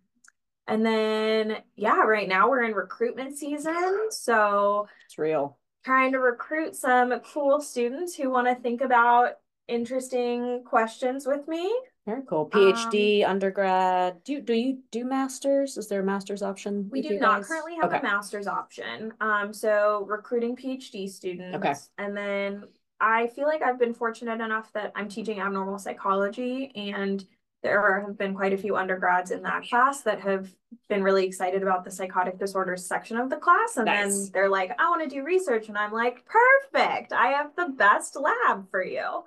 and 0.69 0.85
then 0.85 1.59
yeah, 1.77 2.03
right 2.03 2.29
now 2.29 2.49
we're 2.49 2.63
in 2.65 2.73
recruitment 2.73 3.37
season. 3.37 4.09
So 4.11 4.87
It's 5.07 5.19
real. 5.19 5.59
trying 5.85 6.13
to 6.13 6.19
recruit 6.19 6.77
some 6.77 7.13
cool 7.33 7.61
students 7.61 8.15
who 8.15 8.31
want 8.31 8.47
to 8.49 8.55
think 8.55 8.81
about 8.81 9.33
interesting 9.69 10.63
questions 10.65 11.27
with 11.27 11.47
me. 11.49 11.75
Very 12.07 12.23
cool. 12.29 12.51
Um, 12.53 12.61
PhD, 12.61 13.25
undergrad. 13.27 14.25
Do 14.25 14.33
you 14.33 14.41
do 14.41 14.55
you 14.55 14.79
do 14.91 15.05
masters? 15.05 15.77
Is 15.77 15.89
there 15.89 16.01
a 16.01 16.05
master's 16.05 16.43
option? 16.43 16.89
We 16.91 17.01
do 17.01 17.19
not 17.19 17.39
guys? 17.39 17.49
currently 17.49 17.77
have 17.81 17.93
a 17.93 18.03
master's 18.03 18.47
option. 18.49 19.13
Um, 19.21 19.53
so 19.53 20.05
recruiting 20.09 20.57
PhD 20.57 21.09
students. 21.09 21.57
Okay. 21.57 21.75
And 21.99 22.17
then 22.17 22.65
I 23.01 23.29
feel 23.29 23.47
like 23.47 23.63
I've 23.63 23.79
been 23.79 23.95
fortunate 23.95 24.41
enough 24.41 24.73
that 24.73 24.93
I'm 24.97 25.09
teaching 25.09 25.41
abnormal 25.41 25.79
psychology 25.79 26.73
and 26.75 27.25
there 27.63 28.01
have 28.05 28.19
been 28.19 28.35
quite 28.35 28.53
a 28.53 28.59
few 28.59 28.77
undergrads 28.77 29.31
in 29.31 29.43
that 29.43 29.69
class 29.69 30.03
that 30.03 30.21
have 30.21 30.53
been 30.89 31.03
really 31.03 31.25
excited 31.25 31.63
about 31.63 31.85
the 31.85 31.91
psychotic 31.91 32.39
disorders 32.39 32.85
section 32.85 33.17
of 33.17 33.31
the 33.31 33.37
class. 33.37 33.77
And 33.77 33.87
Nice. 33.87 34.25
then 34.25 34.31
they're 34.33 34.49
like, 34.49 34.73
I 34.81 34.91
want 34.91 35.03
to 35.03 35.09
do 35.09 35.25
research. 35.25 35.69
And 35.69 35.79
I'm 35.79 35.93
like, 35.93 36.25
perfect. 36.27 37.13
I 37.13 37.29
have 37.29 37.55
the 37.57 37.69
best 37.69 38.17
lab 38.17 38.69
for 38.71 38.85
you. 38.85 39.23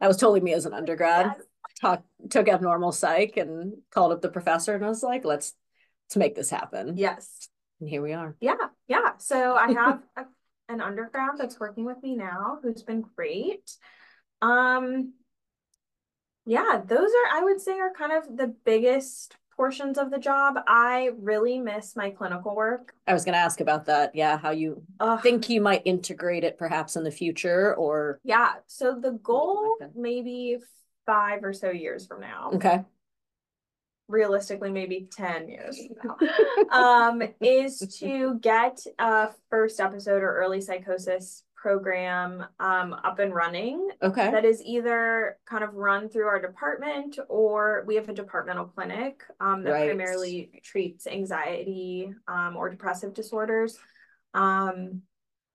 That 0.00 0.06
was 0.06 0.16
totally 0.16 0.40
me 0.40 0.54
as 0.54 0.64
an 0.64 0.72
undergrad. 0.72 1.34
Yes. 1.36 1.46
Talk, 1.80 2.02
took 2.30 2.48
abnormal 2.48 2.92
psych 2.92 3.36
and 3.36 3.74
called 3.90 4.12
up 4.12 4.22
the 4.22 4.28
professor 4.30 4.74
and 4.74 4.84
I 4.84 4.88
was 4.88 5.02
like, 5.02 5.24
let's 5.24 5.52
let's 6.08 6.16
make 6.16 6.34
this 6.34 6.50
happen. 6.50 6.96
Yes. 6.96 7.48
And 7.80 7.88
here 7.88 8.02
we 8.02 8.14
are. 8.14 8.34
Yeah, 8.40 8.54
yeah. 8.88 9.12
So 9.18 9.54
I 9.54 9.72
have 9.72 10.02
a, 10.16 10.24
an 10.68 10.80
undergrad 10.80 11.32
that's 11.36 11.60
working 11.60 11.84
with 11.84 12.02
me 12.02 12.16
now 12.16 12.58
who's 12.62 12.82
been 12.82 13.04
great. 13.14 13.70
Um, 14.40 15.12
yeah, 16.48 16.80
those 16.84 17.10
are, 17.10 17.38
I 17.38 17.42
would 17.44 17.60
say, 17.60 17.78
are 17.78 17.92
kind 17.92 18.12
of 18.12 18.36
the 18.36 18.48
biggest 18.64 19.36
portions 19.54 19.98
of 19.98 20.10
the 20.10 20.18
job. 20.18 20.54
I 20.66 21.10
really 21.18 21.58
miss 21.60 21.96
my 21.96 22.10
clinical 22.10 22.54
work. 22.54 22.94
I 23.06 23.12
was 23.12 23.24
gonna 23.24 23.38
ask 23.38 23.60
about 23.60 23.84
that. 23.86 24.14
Yeah, 24.14 24.38
how 24.38 24.50
you 24.50 24.82
Ugh. 25.00 25.20
think 25.20 25.48
you 25.50 25.60
might 25.60 25.82
integrate 25.84 26.44
it 26.44 26.56
perhaps 26.56 26.96
in 26.96 27.04
the 27.04 27.10
future 27.10 27.74
or 27.74 28.20
Yeah, 28.24 28.52
so 28.66 28.98
the 28.98 29.10
goal 29.10 29.76
maybe 29.94 30.58
five 31.06 31.42
or 31.42 31.52
so 31.52 31.70
years 31.70 32.06
from 32.06 32.20
now, 32.20 32.50
okay. 32.54 32.84
realistically, 34.08 34.70
maybe 34.70 35.08
10 35.10 35.48
years 35.48 35.78
from 36.02 36.16
now, 36.70 36.70
um, 37.10 37.22
is 37.40 37.78
to 37.98 38.38
get 38.40 38.78
a 38.98 39.30
first 39.50 39.80
episode 39.80 40.22
or 40.22 40.36
early 40.36 40.60
psychosis 40.60 41.42
program 41.60 42.44
um, 42.60 42.94
up 43.04 43.18
and 43.18 43.34
running 43.34 43.90
Okay. 44.02 44.30
that 44.30 44.44
is 44.44 44.62
either 44.64 45.38
kind 45.44 45.64
of 45.64 45.74
run 45.74 46.08
through 46.08 46.26
our 46.26 46.40
department 46.40 47.18
or 47.28 47.82
we 47.86 47.96
have 47.96 48.08
a 48.08 48.12
departmental 48.12 48.66
clinic 48.66 49.22
um, 49.40 49.64
that 49.64 49.72
Right. 49.72 49.88
primarily 49.88 50.60
treats 50.62 51.06
anxiety 51.08 52.12
um, 52.28 52.56
or 52.56 52.68
depressive 52.70 53.12
disorders. 53.12 53.76
Um, 54.34 55.02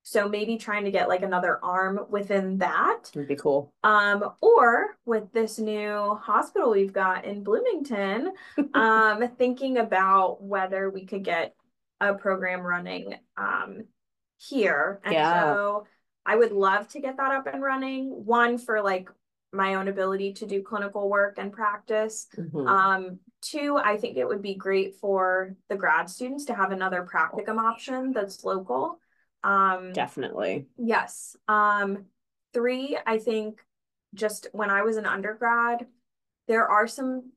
so 0.05 0.27
maybe 0.27 0.57
trying 0.57 0.83
to 0.83 0.91
get 0.91 1.07
like 1.07 1.21
another 1.23 1.63
arm 1.63 1.97
within 2.09 2.57
that. 2.57 3.09
Would 3.15 3.29
be 3.29 3.37
cool. 3.37 3.73
Um, 3.85 4.31
or 4.41 4.97
with 5.05 5.31
this 5.31 5.57
new 5.57 6.15
hospital 6.21 6.71
we've 6.71 6.91
got 6.91 7.23
in 7.23 7.43
Bloomington, 7.45 8.33
um, 8.73 9.29
thinking 9.37 9.77
about 9.77 10.43
whether 10.43 10.89
we 10.89 11.05
could 11.05 11.23
get 11.23 11.55
a 12.01 12.13
program 12.13 12.59
running 12.59 13.15
um 13.37 13.85
here. 14.37 14.99
And 15.05 15.13
Yeah. 15.13 15.31
so 15.53 15.85
I 16.25 16.35
would 16.35 16.51
love 16.51 16.87
to 16.89 16.99
get 16.99 17.17
that 17.17 17.31
up 17.31 17.47
and 17.47 17.61
running. 17.61 18.25
One 18.25 18.57
for 18.57 18.81
like 18.81 19.09
my 19.51 19.75
own 19.75 19.87
ability 19.87 20.33
to 20.33 20.45
do 20.45 20.63
clinical 20.63 21.09
work 21.09 21.37
and 21.37 21.51
practice. 21.51 22.27
Mhm. 22.35 22.67
Um, 22.67 23.19
two, 23.41 23.77
I 23.77 23.97
think 23.97 24.17
it 24.17 24.27
would 24.27 24.41
be 24.41 24.55
great 24.55 24.95
for 24.95 25.55
the 25.69 25.75
grad 25.75 26.09
students 26.09 26.45
to 26.45 26.55
have 26.55 26.71
another 26.71 27.07
practicum 27.09 27.59
option 27.59 28.13
that's 28.13 28.43
local. 28.43 28.99
Um, 29.43 29.93
Definitely. 29.93 30.67
Yes. 30.77 31.35
Um, 31.47 32.05
three, 32.53 32.97
I 33.05 33.19
think 33.19 33.63
just 34.13 34.47
when 34.53 34.69
I 34.69 34.83
was 34.83 34.97
an 34.97 35.05
undergrad, 35.05 35.85
there 36.47 36.67
are 36.67 36.87
some 36.87 37.31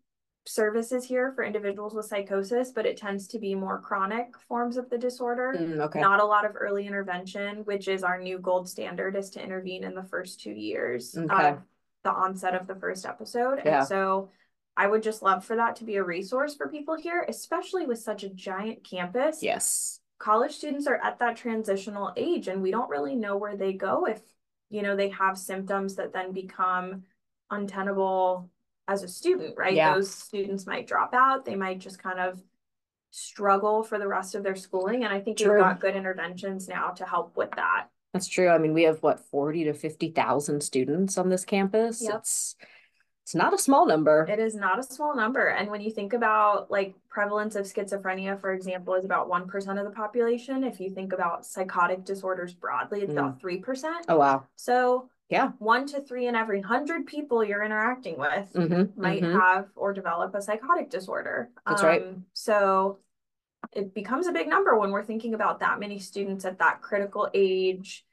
services 0.47 1.05
here 1.05 1.33
for 1.33 1.45
individuals 1.45 1.95
with 1.95 2.07
psychosis, 2.07 2.71
but 2.71 2.87
it 2.87 2.97
tends 2.97 3.27
to 3.29 3.39
be 3.39 3.55
more 3.55 3.81
chronic 3.81 4.29
forms 4.49 4.77
of 4.77 4.89
the 4.91 4.99
disorder. 4.99 5.55
Mm, 5.59 5.81
okay. 5.81 6.01
Not 6.01 6.21
a 6.21 6.25
lot 6.25 6.45
of 6.45 6.53
early 6.55 6.87
intervention, 6.87 7.59
which 7.65 7.89
is 7.89 8.03
our 8.03 8.19
new 8.21 8.39
gold 8.39 8.69
standard, 8.69 9.17
is 9.17 9.31
to 9.31 9.43
intervene 9.43 9.85
in 9.85 9.95
the 9.95 10.05
first 10.05 10.41
two 10.41 10.53
years 10.53 11.17
Okay. 11.17 11.49
of 11.51 11.59
the 12.05 12.11
onset 12.13 12.55
of 12.55 12.67
the 12.67 12.77
first 12.77 13.05
episode. 13.05 13.61
Yeah. 13.65 13.79
And 13.79 13.89
so 13.89 14.31
I 14.77 14.87
would 14.87 15.03
just 15.03 15.23
love 15.23 15.45
for 15.45 15.57
that 15.57 15.77
to 15.77 15.85
be 15.85 15.97
a 15.97 16.05
resource 16.05 16.55
for 16.55 16.69
people 16.69 16.97
here, 16.97 17.25
especially 17.29 17.87
with 17.87 17.99
such 17.99 18.23
a 18.23 18.29
giant 18.29 18.85
campus 18.89 19.43
Yes. 19.43 20.01
college 20.19 20.53
students 20.57 20.87
are 20.87 21.01
at 21.03 21.19
that 21.19 21.37
transitional 21.37 22.13
age 22.17 22.49
and 22.49 22.63
we 22.63 22.71
don't 22.71 22.89
really 22.91 23.15
know 23.17 23.37
where 23.37 23.57
they 23.57 23.73
go 23.73 24.07
if 24.07 24.21
you 24.71 24.83
know 24.83 24.97
they 24.97 25.09
have 25.11 25.37
symptoms 25.37 25.97
that 25.97 26.13
then 26.13 26.33
become 26.33 27.03
untenable 27.51 28.51
as 28.89 29.03
a 29.03 29.09
student 29.09 29.55
right 29.57 29.75
Yeah. 29.75 29.95
those 29.95 30.13
students 30.13 30.67
might 30.67 30.87
drop 30.87 31.15
out 31.15 31.45
they 31.45 31.57
might 31.57 31.79
just 31.79 31.99
kind 31.99 32.21
of 32.21 32.41
struggle 33.11 33.83
for 33.83 33.99
the 33.99 34.07
rest 34.07 34.35
of 34.35 34.43
their 34.43 34.57
schooling 34.57 35.05
and 35.05 35.13
i 35.13 35.21
think 35.21 35.39
True. 35.39 35.55
we've 35.55 35.61
got 35.63 35.81
good 35.81 35.97
interventions 35.97 36.69
now 36.69 36.91
to 36.91 37.05
help 37.05 37.37
with 37.37 37.51
that 37.53 37.89
That's 38.13 38.29
true. 38.29 38.49
I 38.49 38.57
mean, 38.57 38.73
we 38.73 38.85
have 38.85 39.03
what, 39.03 39.21
40 39.21 39.65
to 39.65 39.75
50,000 39.75 40.63
students 40.63 41.19
on 41.19 41.29
this 41.29 41.45
campus. 41.45 42.01
Yep. 42.03 42.15
It's 42.21 42.57
it's 43.23 43.35
not 43.35 43.53
a 43.53 43.59
small 43.59 43.87
number. 43.87 44.25
it 44.31 44.39
is 44.39 44.55
not 44.55 44.79
a 44.79 44.83
small 44.85 45.15
number 45.17 45.49
and 45.49 45.69
when 45.69 45.81
you 45.81 45.91
think 45.91 46.13
about 46.13 46.71
like 46.71 46.95
prevalence 47.11 47.57
of 47.57 47.67
schizophrenia 47.67 48.41
for 48.41 48.53
example 48.55 48.95
is 48.95 49.05
about 49.05 49.29
1% 49.29 49.79
of 49.79 49.85
the 49.85 49.91
population 49.91 50.63
if 50.63 50.79
you 50.79 50.91
think 50.95 51.13
about 51.13 51.45
psychotic 51.45 52.05
disorders 52.05 52.55
broadly 52.55 53.01
it's 53.03 53.13
about 53.13 53.41
hmm. 53.41 53.49
3% 53.49 54.05
Oh 54.09 54.17
wow. 54.17 54.45
so 54.55 55.11
Yeah. 55.29 55.51
one 55.59 55.87
to 55.89 56.01
three 56.01 56.29
in 56.29 56.37
every 56.37 56.61
hundred 56.61 57.07
people 57.07 57.45
you're 57.45 57.65
interacting 57.65 58.19
with 58.19 58.53
Mm-hmm. 58.55 59.01
might 59.01 59.23
have 59.25 59.69
or 59.75 59.93
develop 59.93 60.35
a 60.35 60.43
psychotic 60.43 60.89
disorder. 60.91 61.51
That's 61.67 61.83
right. 61.83 62.03
Um, 62.03 62.27
So 62.33 62.99
it 63.73 63.93
becomes 63.95 64.27
a 64.27 64.33
big 64.33 64.49
number 64.49 64.79
when 64.79 64.91
we're 64.91 65.05
thinking 65.05 65.35
about 65.35 65.61
that 65.61 65.81
many 65.81 65.99
students 65.99 66.45
at 66.45 66.59
that 66.59 66.83
critical 66.83 67.29
age. 67.35 68.05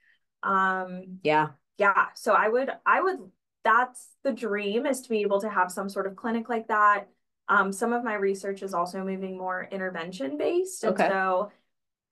Um, 0.41 1.19
Yeah. 1.23 1.49
yeah, 1.77 2.07
so 2.15 2.33
I 2.33 2.49
would, 2.49 2.71
I 2.85 3.01
would, 3.01 3.19
that's 3.63 4.09
the 4.23 4.31
dream 4.31 4.85
is 4.85 5.01
to 5.01 5.09
be 5.09 5.21
able 5.21 5.41
to 5.41 5.49
have 5.49 5.71
some 5.71 5.89
sort 5.89 6.07
of 6.07 6.15
clinic 6.15 6.49
like 6.49 6.67
that. 6.67 7.07
Um, 7.47 7.71
some 7.71 7.93
of 7.93 8.03
my 8.03 8.15
research 8.15 8.63
is 8.63 8.73
also 8.73 9.03
moving 9.03 9.37
more 9.37 9.67
intervention 9.71 10.37
based. 10.37 10.83
And 10.83 10.93
Okay. 10.93 11.07
so 11.07 11.51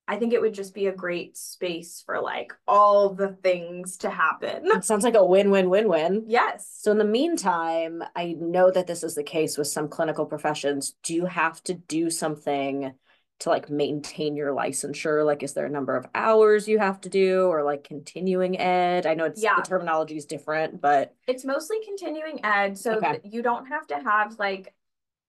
I 0.08 0.18
think 0.18 0.34
it 0.34 0.42
would 0.42 0.54
just 0.54 0.74
be 0.74 0.88
a 0.88 0.92
great 0.92 1.38
space 1.38 2.04
for 2.06 2.20
like 2.20 2.54
all 2.68 3.14
the 3.14 3.30
things 3.30 3.98
to 3.98 4.10
happen. 4.10 4.66
It 4.66 4.84
sounds 4.84 5.04
like 5.04 5.16
a 5.16 5.26
win-win-win-win. 5.26 6.26
Yes. 6.28 6.70
So 6.82 6.92
in 6.92 6.98
the 6.98 7.06
meantime, 7.06 8.04
I 8.16 8.36
know 8.38 8.72
that 8.72 8.88
this 8.88 9.04
is 9.04 9.16
the 9.16 9.24
case 9.24 9.58
with 9.58 9.68
some 9.68 9.88
clinical 9.88 10.26
professions. 10.26 10.96
Do 11.04 11.14
you 11.14 11.26
have 11.26 11.64
to 11.64 11.74
do 11.74 12.10
something 12.10 12.94
to 13.40 13.50
like 13.50 13.70
maintain 13.70 14.36
your 14.36 14.54
licensure? 14.54 15.26
Like, 15.26 15.44
is 15.44 15.54
there 15.54 15.66
a 15.66 15.70
number 15.70 15.96
of 15.96 16.06
hours 16.14 16.68
you 16.68 16.78
have 16.80 17.00
to 17.02 17.10
do 17.10 17.46
or 17.46 17.64
like 17.64 17.84
continuing 17.84 18.60
ed? 18.60 19.06
I 19.06 19.14
know 19.14 19.26
it's 19.26 19.42
Yeah. 19.42 19.56
the 19.56 19.62
terminology 19.62 20.18
is 20.18 20.26
different, 20.26 20.82
but 20.82 21.16
It's 21.28 21.46
mostly 21.46 21.78
continuing 21.86 22.44
ed, 22.44 22.78
so 22.78 22.98
Okay. 22.98 23.22
you 23.24 23.42
don't 23.42 23.68
have 23.68 23.88
to 23.88 23.96
have 23.96 24.38
like 24.38 24.74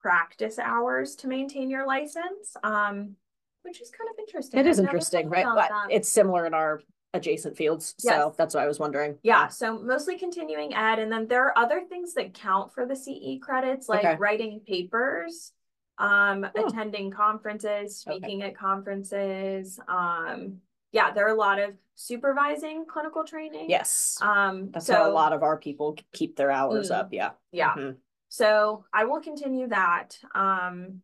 practice 0.00 0.58
hours 0.58 1.14
to 1.16 1.28
maintain 1.28 1.70
your 1.70 1.86
license. 1.86 2.56
Um, 2.64 3.16
which 3.62 3.80
is 3.80 3.90
kind 3.90 4.08
of 4.10 4.18
interesting. 4.18 4.60
it 4.60 4.66
is 4.66 4.78
interesting, 4.78 5.28
right? 5.28 5.44
But 5.44 5.68
that. 5.68 5.86
it's 5.90 6.08
similar 6.08 6.46
in 6.46 6.54
our 6.54 6.80
adjacent 7.14 7.56
fields. 7.56 7.94
So 7.98 8.10
Yes. 8.28 8.36
that's 8.36 8.54
what 8.54 8.64
I 8.64 8.66
was 8.66 8.78
wondering. 8.78 9.18
Yeah, 9.22 9.48
so 9.48 9.78
mostly 9.78 10.18
continuing 10.18 10.74
ed, 10.74 10.98
and 10.98 11.10
then 11.12 11.26
there 11.26 11.44
are 11.46 11.58
other 11.58 11.82
things 11.82 12.14
that 12.14 12.34
count 12.34 12.72
for 12.72 12.86
the 12.86 12.96
CE 12.96 13.38
credits, 13.40 13.88
like 13.88 14.00
Okay. 14.04 14.16
writing 14.16 14.60
papers, 14.66 15.52
um, 15.98 16.46
Oh. 16.56 16.66
attending 16.66 17.10
conferences, 17.10 18.02
Okay. 18.06 18.16
speaking 18.18 18.42
at 18.42 18.56
conferences. 18.56 19.78
Um, 19.88 20.62
yeah, 20.92 21.10
there 21.12 21.26
are 21.26 21.30
a 21.30 21.34
lot 21.34 21.58
of 21.58 21.74
supervising 21.94 22.86
clinical 22.86 23.24
training. 23.24 23.68
Yes. 23.68 24.18
Um, 24.22 24.70
That's 24.70 24.86
so 24.86 24.94
how 24.94 25.10
a 25.10 25.12
lot 25.12 25.32
of 25.32 25.42
our 25.42 25.56
people 25.58 25.96
keep 26.12 26.36
their 26.36 26.50
hours 26.50 26.90
Mm. 26.90 26.94
up. 26.96 27.12
Yeah. 27.12 27.30
yeah, 27.52 27.74
Mhm. 27.74 27.96
so 28.28 28.84
I 28.92 29.04
will 29.04 29.20
continue 29.20 29.68
that. 29.68 30.18
Um, 30.34 31.02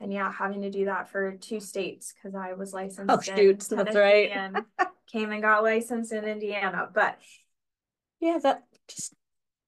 and 0.00 0.12
yeah, 0.12 0.30
having 0.32 0.62
to 0.62 0.70
do 0.70 0.84
that 0.86 1.08
for 1.10 1.32
two 1.36 1.60
states 1.60 2.14
because 2.14 2.34
I 2.34 2.52
was 2.54 2.72
licensed 2.72 3.08
Oh, 3.08 3.16
in 3.16 3.22
shoot, 3.22 3.60
that's 3.70 3.96
right. 3.96 4.30
and 4.30 4.58
came 5.12 5.30
and 5.32 5.42
got 5.42 5.62
licensed 5.62 6.12
in 6.12 6.24
Indiana, 6.24 6.88
but 6.92 7.18
Yeah, 8.20 8.38
that 8.42 8.64
just 8.88 9.14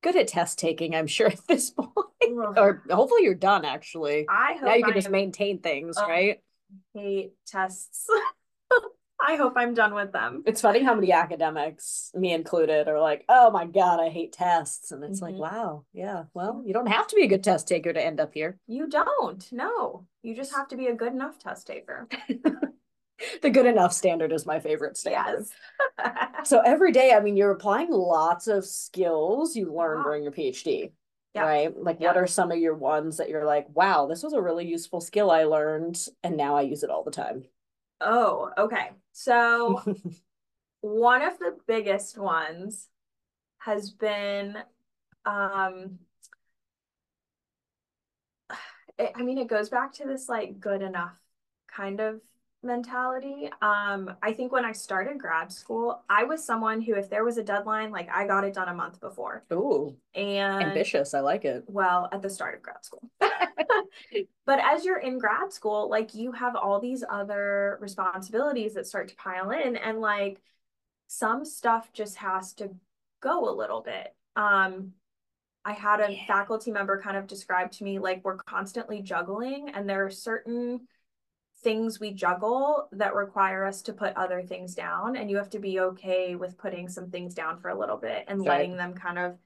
good 0.02 0.16
at 0.16 0.28
test 0.28 0.58
taking, 0.58 0.94
I'm 0.94 1.06
sure, 1.06 1.26
at 1.32 1.46
this 1.46 1.70
point. 1.70 1.88
or 2.22 2.82
hopefully 2.90 3.24
you're 3.24 3.34
done 3.34 3.64
actually. 3.64 4.26
I 4.28 4.54
hope 4.54 4.62
Now 4.62 4.74
you 4.74 4.84
can 4.84 4.92
I 4.92 4.94
just 4.96 5.06
am 5.08 5.12
maintain 5.12 5.58
things, 5.60 5.96
Oh. 5.98 6.08
right? 6.08 6.40
hate 6.94 7.32
tests. 7.46 8.06
I 9.26 9.36
hope 9.36 9.52
I'm 9.56 9.74
done 9.74 9.94
with 9.94 10.12
them. 10.12 10.42
It's 10.46 10.60
funny 10.60 10.82
how 10.82 10.94
many 10.94 11.12
academics, 11.12 12.10
me 12.14 12.32
included, 12.32 12.88
are 12.88 13.00
like, 13.00 13.24
oh 13.28 13.50
my 13.50 13.66
God, 13.66 14.00
I 14.00 14.08
hate 14.08 14.32
tests. 14.32 14.92
And 14.92 15.04
it's 15.04 15.20
like, 15.20 15.34
Mhm. 15.34 15.38
wow, 15.38 15.84
yeah, 15.92 16.24
well, 16.34 16.62
you 16.64 16.72
don't 16.72 16.86
have 16.88 17.06
to 17.08 17.16
be 17.16 17.24
a 17.24 17.28
good 17.28 17.44
test 17.44 17.68
taker 17.68 17.92
to 17.92 18.02
end 18.04 18.18
up 18.20 18.32
here. 18.34 18.58
You 18.66 18.88
don't, 18.88 19.46
no. 19.52 20.06
You 20.22 20.34
just 20.34 20.54
have 20.54 20.68
to 20.68 20.76
be 20.76 20.86
a 20.86 20.94
good 20.94 21.12
enough 21.12 21.38
test 21.38 21.66
taker. 21.66 22.08
The 23.42 23.50
good 23.50 23.66
enough 23.66 23.92
standard 23.92 24.32
is 24.32 24.46
my 24.46 24.60
favorite 24.60 24.96
standard. 24.96 25.44
Yes. 25.98 26.16
So 26.44 26.60
every 26.60 26.90
day, 26.90 27.12
I 27.12 27.20
mean, 27.20 27.36
you're 27.36 27.50
applying 27.50 27.90
lots 27.90 28.46
of 28.46 28.64
skills 28.64 29.54
you 29.54 29.70
learn 29.74 29.98
Yeah. 29.98 30.02
during 30.04 30.22
your 30.22 30.32
PhD, 30.32 30.92
Yeah. 31.34 31.42
right? 31.42 31.76
Like, 31.76 31.98
Yeah. 32.00 32.08
what 32.08 32.16
are 32.16 32.26
some 32.26 32.50
of 32.50 32.56
your 32.56 32.74
ones 32.74 33.18
that 33.18 33.28
you're 33.28 33.44
like, 33.44 33.66
wow, 33.74 34.06
this 34.06 34.22
was 34.22 34.32
a 34.32 34.40
really 34.40 34.66
useful 34.66 35.02
skill 35.02 35.30
I 35.30 35.44
learned, 35.44 36.02
and 36.22 36.38
now 36.38 36.56
I 36.56 36.62
use 36.62 36.82
it 36.82 36.88
all 36.88 37.04
the 37.04 37.10
time? 37.10 37.44
Oh, 38.00 38.50
okay. 38.56 38.90
So 39.12 39.82
one 40.80 41.22
of 41.22 41.38
the 41.38 41.56
biggest 41.66 42.18
ones 42.18 42.88
has 43.58 43.90
been 43.90 44.56
um 45.26 45.98
it, 48.98 49.12
I 49.14 49.22
mean 49.22 49.38
it 49.38 49.48
goes 49.48 49.68
back 49.68 49.92
to 49.94 50.06
this 50.06 50.28
like 50.28 50.60
good 50.60 50.82
enough 50.82 51.16
kind 51.74 52.00
of 52.00 52.20
mentality. 52.62 53.50
Um 53.62 54.16
I 54.22 54.32
think 54.32 54.52
when 54.52 54.64
I 54.64 54.72
started 54.72 55.18
grad 55.18 55.52
school, 55.52 56.02
I 56.08 56.24
was 56.24 56.44
someone 56.44 56.80
who 56.82 56.94
if 56.94 57.08
there 57.10 57.24
was 57.24 57.38
a 57.38 57.42
deadline, 57.44 57.90
like 57.90 58.08
I 58.10 58.26
got 58.26 58.44
it 58.44 58.54
done 58.54 58.68
a 58.68 58.74
month 58.74 59.00
before. 59.00 59.44
Ooh, 59.52 59.96
And 60.14 60.60
ambitious. 60.60 61.14
I 61.14 61.20
like 61.20 61.44
it. 61.44 61.64
well, 61.66 62.08
at 62.12 62.22
the 62.22 62.30
start 62.30 62.56
of 62.56 62.62
grad 62.62 62.84
school. 62.84 63.10
But 64.46 64.58
as 64.60 64.84
you're 64.84 64.98
in 64.98 65.18
grad 65.18 65.52
school, 65.52 65.88
like 65.88 66.14
you 66.14 66.32
have 66.32 66.56
all 66.56 66.80
these 66.80 67.04
other 67.08 67.78
responsibilities 67.80 68.74
that 68.74 68.86
start 68.86 69.08
to 69.08 69.16
pile 69.16 69.50
in 69.50 69.76
and 69.76 70.00
like 70.00 70.40
some 71.08 71.44
stuff 71.44 71.92
just 71.92 72.16
has 72.18 72.54
to 72.54 72.70
go 73.22 73.48
a 73.48 73.54
little 73.56 73.82
bit. 73.82 74.14
Um 74.36 74.94
I 75.64 75.72
had 75.72 76.00
a 76.00 76.12
Yeah. 76.12 76.26
faculty 76.26 76.70
member 76.72 77.00
kind 77.02 77.16
of 77.16 77.26
describe 77.26 77.72
to 77.72 77.84
me 77.84 77.98
like 77.98 78.24
we're 78.24 78.36
constantly 78.36 79.02
juggling 79.02 79.70
and 79.70 79.88
there 79.88 80.06
are 80.06 80.10
certain 80.10 80.88
things 81.62 82.00
we 82.00 82.12
juggle 82.12 82.88
that 82.92 83.14
require 83.14 83.64
us 83.66 83.82
to 83.82 83.92
put 83.92 84.16
other 84.16 84.42
things 84.42 84.74
down 84.74 85.16
and 85.16 85.30
you 85.30 85.36
have 85.36 85.50
to 85.50 85.58
be 85.58 85.80
okay 85.80 86.34
with 86.34 86.56
putting 86.56 86.88
some 86.88 87.10
things 87.10 87.34
down 87.34 87.60
for 87.60 87.68
a 87.68 87.78
little 87.78 87.96
bit 87.98 88.24
and 88.28 88.40
Right. 88.40 88.48
letting 88.48 88.76
them 88.76 88.94
kind 88.94 89.18
of 89.18 89.36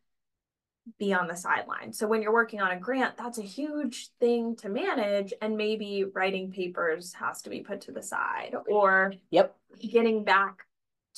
be 0.98 1.14
on 1.14 1.26
the 1.26 1.34
sideline. 1.34 1.92
So 1.92 2.06
when 2.06 2.20
you're 2.22 2.32
working 2.32 2.60
on 2.60 2.70
a 2.70 2.78
grant, 2.78 3.16
that's 3.16 3.38
a 3.38 3.42
huge 3.42 4.10
thing 4.20 4.54
to 4.56 4.68
manage 4.68 5.32
and 5.40 5.56
maybe 5.56 6.04
writing 6.04 6.52
papers 6.52 7.14
has 7.14 7.42
to 7.42 7.50
be 7.50 7.60
put 7.60 7.80
to 7.82 7.92
the 7.92 8.02
side 8.02 8.54
or 8.68 9.14
Yep. 9.30 9.56
getting 9.80 10.24
back 10.24 10.66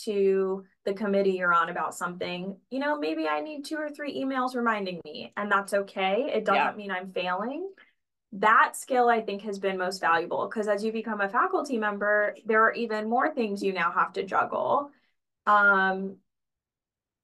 to 0.05 0.65
the 0.85 0.95
committee 0.95 1.33
you're 1.33 1.55
on 1.55 1.69
about 1.69 1.95
something, 1.95 2.57
you 2.71 2.79
know, 2.79 2.99
maybe 2.99 3.27
I 3.29 3.41
need 3.41 3.65
two 3.65 3.77
or 3.77 3.89
three 3.91 4.23
emails 4.23 4.55
reminding 4.55 5.01
me, 5.05 5.33
and 5.37 5.51
that's 5.51 5.75
okay. 5.75 6.31
It 6.33 6.45
doesn't 6.45 6.55
Yeah. 6.55 6.73
mean 6.77 6.91
I'm 6.91 7.13
failing. 7.13 7.71
That 8.33 8.77
skill 8.77 9.09
I 9.09 9.21
think 9.21 9.43
has 9.43 9.59
been 9.59 9.79
most 9.79 10.01
valuable 10.01 10.49
because 10.49 10.69
as 10.69 10.85
you 10.85 10.93
become 10.93 11.21
a 11.21 11.29
faculty 11.29 11.79
member, 11.79 12.37
there 12.45 12.63
are 12.63 12.73
even 12.73 13.09
more 13.09 13.33
things 13.33 13.63
you 13.63 13.73
now 13.73 13.91
have 13.93 14.13
to 14.15 14.25
juggle. 14.25 14.91
Um, 15.47 16.17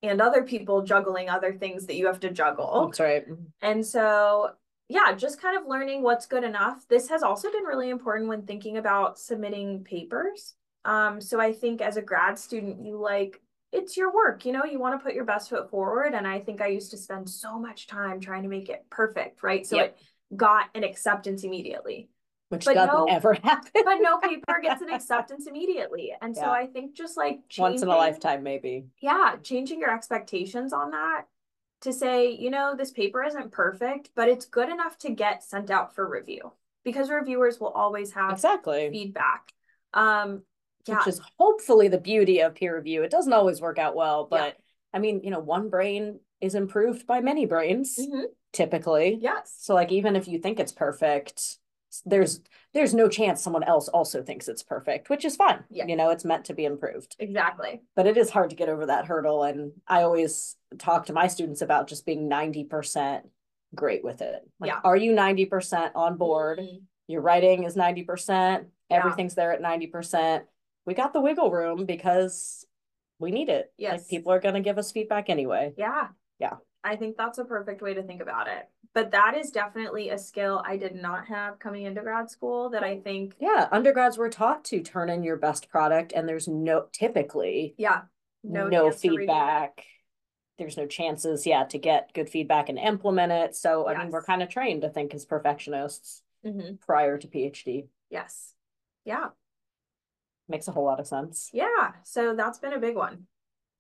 and 0.02 0.20
other 0.20 0.42
people 0.42 0.82
juggling 0.82 1.28
other 1.28 1.52
things 1.52 1.86
that 1.86 1.96
you 1.96 2.06
have 2.06 2.20
to 2.20 2.30
juggle. 2.30 2.86
That's 2.86 3.00
right. 3.00 3.24
And 3.60 3.86
so, 3.86 4.50
yeah, 4.88 5.12
just 5.12 5.40
kind 5.40 5.56
of 5.56 5.68
learning 5.68 6.02
what's 6.02 6.26
good 6.26 6.44
enough. 6.44 6.86
This 6.88 7.08
has 7.08 7.22
also 7.22 7.50
been 7.50 7.64
really 7.64 7.90
important 7.90 8.28
when 8.28 8.42
thinking 8.42 8.78
about 8.78 9.18
submitting 9.18 9.84
papers. 9.84 10.54
Um, 10.84 11.20
so 11.20 11.40
I 11.40 11.52
think 11.52 11.80
as 11.80 11.96
a 11.96 12.02
grad 12.02 12.38
student, 12.38 12.84
you 12.84 12.98
like 12.98 13.40
it's 13.70 13.96
your 13.96 14.12
work, 14.12 14.44
you 14.44 14.52
know, 14.52 14.64
you 14.64 14.78
want 14.78 14.98
to 14.98 15.02
put 15.02 15.14
your 15.14 15.24
best 15.24 15.48
foot 15.48 15.70
forward. 15.70 16.12
And 16.12 16.26
I 16.26 16.40
think 16.40 16.60
I 16.60 16.66
used 16.66 16.90
to 16.90 16.98
spend 16.98 17.28
so 17.28 17.58
much 17.58 17.86
time 17.86 18.20
trying 18.20 18.42
to 18.42 18.48
make 18.48 18.68
it 18.68 18.84
perfect, 18.90 19.42
right? 19.42 19.66
So 19.66 19.76
Yep. 19.76 19.86
it 19.86 20.02
got 20.34 20.66
an 20.74 20.84
acceptance 20.84 21.44
immediately. 21.44 22.08
Which 22.48 22.66
But 22.66 22.74
doesn't 22.74 22.94
no- 22.94 23.04
ever 23.06 23.32
happen. 23.42 23.70
But 23.84 23.96
no 24.00 24.18
paper 24.18 24.60
gets 24.62 24.82
an 24.82 24.90
acceptance 24.92 25.46
immediately. 25.46 26.12
And 26.20 26.36
so 26.36 26.42
Yeah. 26.42 26.50
I 26.50 26.66
think 26.66 26.94
just 26.94 27.16
like 27.16 27.40
Once 27.56 27.80
in 27.82 27.88
a 27.88 27.96
lifetime, 27.96 28.42
maybe. 28.42 28.86
yeah, 29.00 29.36
changing 29.42 29.80
your 29.80 29.94
expectations 29.94 30.72
on 30.74 30.90
that 30.90 31.24
to 31.80 31.92
say, 31.94 32.30
you 32.30 32.50
know, 32.50 32.74
this 32.76 32.90
paper 32.90 33.22
isn't 33.24 33.52
perfect, 33.52 34.10
but 34.14 34.28
it's 34.28 34.44
good 34.44 34.68
enough 34.68 34.98
to 34.98 35.10
get 35.10 35.42
sent 35.42 35.70
out 35.70 35.94
for 35.94 36.06
review 36.08 36.52
because 36.84 37.08
reviewers 37.10 37.58
will 37.58 37.68
always 37.70 38.12
have 38.12 38.32
Exactly. 38.32 38.90
feedback. 38.90 39.50
Um, 39.94 40.42
yeah, 40.86 40.98
Which 40.98 41.06
is 41.08 41.20
hopefully 41.38 41.88
the 41.88 41.98
beauty 41.98 42.40
of 42.40 42.54
peer 42.54 42.76
review. 42.76 43.02
It 43.02 43.10
doesn't 43.10 43.32
always 43.32 43.60
work 43.62 43.78
out 43.78 43.94
well, 43.96 44.28
Yeah. 44.30 44.38
but 44.38 44.56
I 44.92 44.98
mean, 44.98 45.22
you 45.24 45.30
know, 45.30 45.40
one 45.40 45.70
brain 45.70 46.20
is 46.42 46.54
improved 46.54 47.06
by 47.06 47.20
many 47.20 47.46
brains, 47.46 47.96
Mhm. 47.98 48.24
Typically. 48.52 49.18
yes, 49.20 49.54
So 49.58 49.74
like 49.74 49.90
even 49.92 50.16
if 50.16 50.28
you 50.28 50.38
think 50.38 50.60
it's 50.60 50.72
perfect, 50.72 51.58
there's 52.06 52.40
there's 52.72 52.94
no 52.94 53.06
chance 53.08 53.42
someone 53.42 53.64
else 53.64 53.88
also 53.88 54.22
thinks 54.22 54.48
it's 54.48 54.62
perfect, 54.62 55.10
which 55.10 55.26
is 55.26 55.36
fine. 55.36 55.62
Yeah. 55.70 55.86
You 55.86 55.94
know, 55.96 56.08
it's 56.08 56.24
meant 56.24 56.46
to 56.46 56.54
be 56.54 56.64
improved. 56.64 57.16
exactly. 57.18 57.82
But 57.94 58.06
it 58.06 58.16
is 58.16 58.30
hard 58.30 58.48
to 58.50 58.56
get 58.56 58.70
over 58.70 58.86
that 58.86 59.04
hurdle. 59.06 59.42
And 59.42 59.72
I 59.86 60.02
always 60.02 60.56
talk 60.78 61.06
to 61.06 61.12
my 61.12 61.26
students 61.26 61.60
about 61.60 61.88
just 61.88 62.06
being 62.06 62.30
90% 62.30 63.28
great 63.74 64.02
with 64.02 64.22
it. 64.22 64.42
Like, 64.58 64.68
Yeah. 64.68 64.80
are 64.84 64.96
you 64.96 65.12
90% 65.12 65.92
on 65.94 66.16
board? 66.16 66.60
Mhm. 66.60 66.82
Your 67.08 67.20
writing 67.20 67.64
is 67.64 67.76
90%, 67.76 68.68
Yeah. 68.88 68.96
everything's 68.98 69.34
there 69.34 69.52
at 69.52 69.60
90%. 69.60 70.46
We 70.86 70.94
got 70.94 71.12
the 71.12 71.20
wiggle 71.20 71.50
room 71.50 71.84
because 71.84 72.66
we 73.18 73.30
need 73.32 73.50
it. 73.50 73.66
Like 73.66 73.98
Yes. 74.00 74.06
people 74.08 74.32
are 74.32 74.40
going 74.40 74.54
to 74.54 74.60
give 74.62 74.78
us 74.78 74.92
feedback 74.92 75.28
anyway. 75.28 75.74
Yeah. 75.76 76.08
Yeah. 76.38 76.56
I 76.84 76.96
think 76.96 77.16
that's 77.16 77.38
a 77.38 77.44
perfect 77.44 77.80
way 77.82 77.94
to 77.94 78.02
think 78.02 78.20
about 78.20 78.48
it. 78.48 78.68
But 78.94 79.12
that 79.12 79.36
is 79.36 79.50
definitely 79.50 80.10
a 80.10 80.18
skill 80.18 80.62
I 80.66 80.76
did 80.76 80.94
not 80.94 81.26
have 81.28 81.58
coming 81.58 81.84
into 81.84 82.02
grad 82.02 82.30
school 82.30 82.70
that 82.70 82.82
I 82.82 82.98
think, 83.00 83.34
Yeah, 83.40 83.68
undergrads 83.72 84.18
were 84.18 84.28
taught 84.28 84.64
to 84.66 84.80
turn 84.82 85.08
in 85.08 85.22
your 85.22 85.36
best 85.36 85.68
product 85.70 86.12
and 86.14 86.28
there's 86.28 86.48
no 86.48 86.86
typically 86.92 87.74
yeah, 87.78 88.02
no, 88.42 88.68
no, 88.68 88.90
chance 88.90 89.00
to 89.02 89.08
review 89.10 89.22
it. 89.22 89.26
feedback. 89.26 89.84
There's 90.58 90.76
no 90.76 90.86
chances, 90.86 91.46
yeah, 91.46 91.64
to 91.64 91.78
get 91.78 92.12
good 92.12 92.28
feedback 92.28 92.68
and 92.68 92.78
implement 92.78 93.32
it. 93.32 93.56
So, 93.56 93.88
I 93.88 93.96
mean, 93.96 94.10
we're 94.10 94.22
kind 94.22 94.42
of 94.42 94.48
trained 94.50 94.82
to 94.82 94.90
think 94.90 95.14
as 95.14 95.24
perfectionists 95.24 96.22
Mhm. 96.44 96.80
prior 96.80 97.16
to 97.16 97.26
PhD. 97.28 97.88
Yes. 98.10 98.54
Yeah. 99.04 99.30
Makes 100.48 100.68
a 100.68 100.72
whole 100.72 100.84
lot 100.84 101.00
of 101.00 101.06
sense. 101.06 101.48
Yeah. 101.52 101.92
So 102.04 102.34
that's 102.34 102.58
been 102.58 102.74
a 102.74 102.78
big 102.78 102.96
one. 102.96 103.26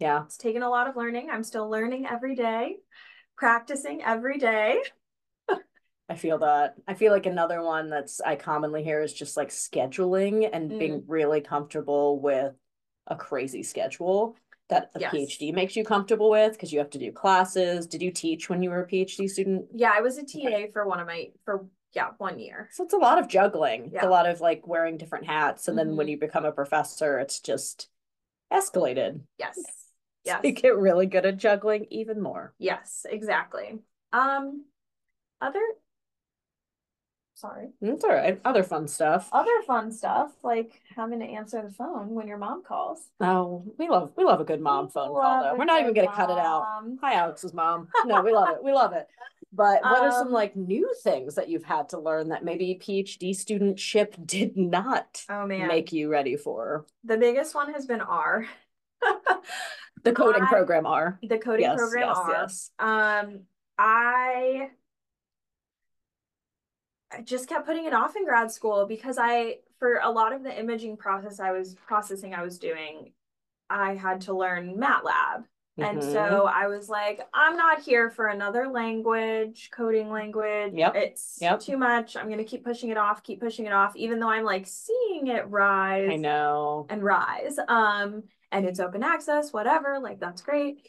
Yeah. 0.02 0.24
It's 0.24 0.36
taken 0.36 0.62
a 0.64 0.68
lot 0.68 0.88
of 0.88 0.96
learning. 0.96 1.30
I'm 1.30 1.44
still 1.44 1.70
learning 1.70 2.06
every 2.06 2.34
day, 2.34 2.78
practicing 3.36 4.02
every 4.02 4.36
day. 4.36 4.82
I 6.08 6.16
feel 6.16 6.38
that. 6.38 6.74
I 6.88 6.94
feel 6.94 7.12
like 7.12 7.26
another 7.26 7.62
one 7.62 7.88
that's 7.88 8.20
I 8.20 8.34
commonly 8.34 8.82
hear 8.82 9.00
is 9.00 9.12
just 9.14 9.36
like 9.36 9.50
scheduling 9.50 10.50
and 10.52 10.72
Mm. 10.72 10.78
being 10.78 11.04
really 11.06 11.40
comfortable 11.40 12.18
with 12.18 12.52
a 13.06 13.14
crazy 13.14 13.62
schedule 13.62 14.34
that 14.68 14.90
a 14.96 15.00
Yes. 15.00 15.14
PhD 15.14 15.54
makes 15.54 15.76
you 15.76 15.84
comfortable 15.84 16.30
with 16.30 16.52
because 16.54 16.72
you 16.72 16.80
have 16.80 16.90
to 16.90 16.98
do 16.98 17.12
classes. 17.12 17.86
Did 17.86 18.02
you 18.02 18.10
teach 18.10 18.50
when 18.50 18.60
you 18.60 18.70
were 18.70 18.82
a 18.82 18.86
PhD 18.88 19.28
student? 19.30 19.66
Yeah, 19.72 19.92
I 19.94 20.00
was 20.00 20.18
a 20.18 20.24
TA 20.24 20.66
for 20.72 20.84
one 20.84 20.98
of 20.98 21.06
my 21.06 21.30
for 21.44 21.64
yeah, 21.92 22.10
one 22.18 22.40
year. 22.40 22.68
So 22.72 22.82
it's 22.82 22.94
a 22.94 22.98
lot 22.98 23.18
of 23.18 23.28
juggling. 23.28 23.92
It's 23.94 24.02
a 24.02 24.08
lot 24.08 24.28
of 24.28 24.40
like 24.40 24.66
wearing 24.66 24.96
different 24.96 25.26
hats. 25.26 25.68
And 25.68 25.78
then 25.78 25.94
when 25.94 26.08
Mhm. 26.08 26.10
you 26.10 26.18
become 26.18 26.44
a 26.44 26.50
professor, 26.50 27.20
it's 27.20 27.38
just 27.38 27.88
escalated. 28.52 29.20
Yes. 29.38 29.81
So 30.26 30.30
Yes. 30.30 30.40
you 30.44 30.52
get 30.52 30.76
really 30.76 31.06
good 31.06 31.26
at 31.26 31.36
juggling 31.36 31.86
even 31.90 32.20
more. 32.22 32.54
Yes, 32.58 33.04
exactly. 33.08 33.80
Um, 34.12 34.64
other, 35.40 35.58
sorry, 37.34 37.70
That's 37.80 38.04
all 38.04 38.10
right. 38.14 38.40
Other 38.44 38.62
fun 38.62 38.86
stuff. 38.86 39.28
other 39.32 39.62
fun 39.66 39.90
stuff 39.90 40.30
like 40.44 40.80
having 40.94 41.18
to 41.20 41.26
answer 41.26 41.60
the 41.60 41.72
phone 41.72 42.10
when 42.10 42.28
your 42.28 42.38
mom 42.38 42.62
calls. 42.62 43.00
Oh, 43.20 43.64
we 43.78 43.88
love 43.88 44.12
we 44.16 44.22
love 44.24 44.40
a 44.40 44.44
good 44.44 44.60
mom 44.60 44.88
phone 44.90 45.08
call 45.08 45.42
though. 45.42 45.56
We're 45.58 45.64
not 45.64 45.80
even 45.80 45.94
gonna 45.94 46.12
cut 46.12 46.30
it 46.30 46.38
out. 46.38 46.66
Hi, 47.02 47.14
Alex's 47.14 47.52
mom. 47.52 47.88
No, 48.06 48.22
we 48.22 48.32
love 48.32 48.50
it. 48.50 48.62
We 48.62 48.72
love 48.72 48.92
it. 48.92 49.08
But 49.52 49.82
what 49.82 50.02
are 50.04 50.12
some 50.12 50.28
Um, 50.28 50.32
like 50.32 50.54
new 50.56 50.94
things 51.02 51.34
that 51.34 51.48
you've 51.48 51.64
had 51.64 51.88
to 51.90 51.98
learn 51.98 52.28
that 52.28 52.44
maybe 52.44 52.78
PhD 52.80 53.30
studentship 53.32 54.24
did 54.24 54.56
not 54.56 55.24
Oh 55.28 55.46
man, 55.46 55.66
make 55.68 55.92
you 55.92 56.08
ready 56.10 56.36
for? 56.36 56.86
the 57.04 57.16
biggest 57.18 57.54
one 57.56 57.72
has 57.74 57.86
been 57.86 58.00
R. 58.00 58.46
The 60.04 60.12
coding 60.12 60.42
I- 60.42 60.48
program 60.48 60.86
R. 60.86 61.18
The 61.22 61.38
coding 61.38 61.62
Yes, 61.66 61.76
program 61.78 62.08
yes, 62.08 62.16
R. 62.18 62.30
yes. 62.30 62.70
Um, 62.78 63.40
I 63.78 64.70
I 67.10 67.20
just 67.22 67.48
kept 67.48 67.66
putting 67.66 67.84
it 67.84 67.92
off 67.92 68.16
in 68.16 68.24
grad 68.24 68.50
school 68.50 68.86
because 68.86 69.18
I, 69.20 69.58
for 69.78 70.00
a 70.02 70.10
lot 70.10 70.32
of 70.32 70.42
the 70.42 70.58
imaging 70.58 70.96
process 70.96 71.40
I 71.40 71.52
was 71.52 71.74
processing 71.74 72.34
I 72.34 72.42
was 72.42 72.58
doing, 72.58 73.12
I 73.68 73.94
had 73.96 74.22
to 74.22 74.32
learn 74.34 74.76
MATLAB. 74.76 75.44
And 75.78 75.98
Mhm. 76.00 76.12
so 76.12 76.44
I 76.46 76.66
was 76.68 76.88
like, 76.90 77.26
I'm 77.32 77.56
not 77.56 77.80
here 77.80 78.10
for 78.10 78.26
another 78.28 78.68
language, 78.68 79.70
coding 79.72 80.10
language. 80.10 80.72
Yep, 80.74 80.94
It's 80.96 81.38
yep. 81.40 81.60
too 81.60 81.76
much. 81.78 82.14
I'm 82.16 82.28
gonna 82.28 82.44
keep 82.44 82.62
pushing 82.64 82.90
it 82.90 82.98
off, 82.98 83.22
keep 83.22 83.40
pushing 83.40 83.64
it 83.66 83.72
off, 83.72 83.96
even 83.96 84.18
though 84.18 84.28
I'm 84.28 84.44
like 84.44 84.66
seeing 84.66 85.28
it 85.28 85.48
rise 85.48 86.10
I 86.12 86.16
know. 86.16 86.86
and 86.90 87.02
rise. 87.02 87.58
Um, 87.68 88.24
and 88.52 88.64
it's 88.66 88.78
open 88.78 89.02
access, 89.02 89.52
whatever, 89.52 89.98
like 90.00 90.20
that's 90.20 90.42
great. 90.42 90.86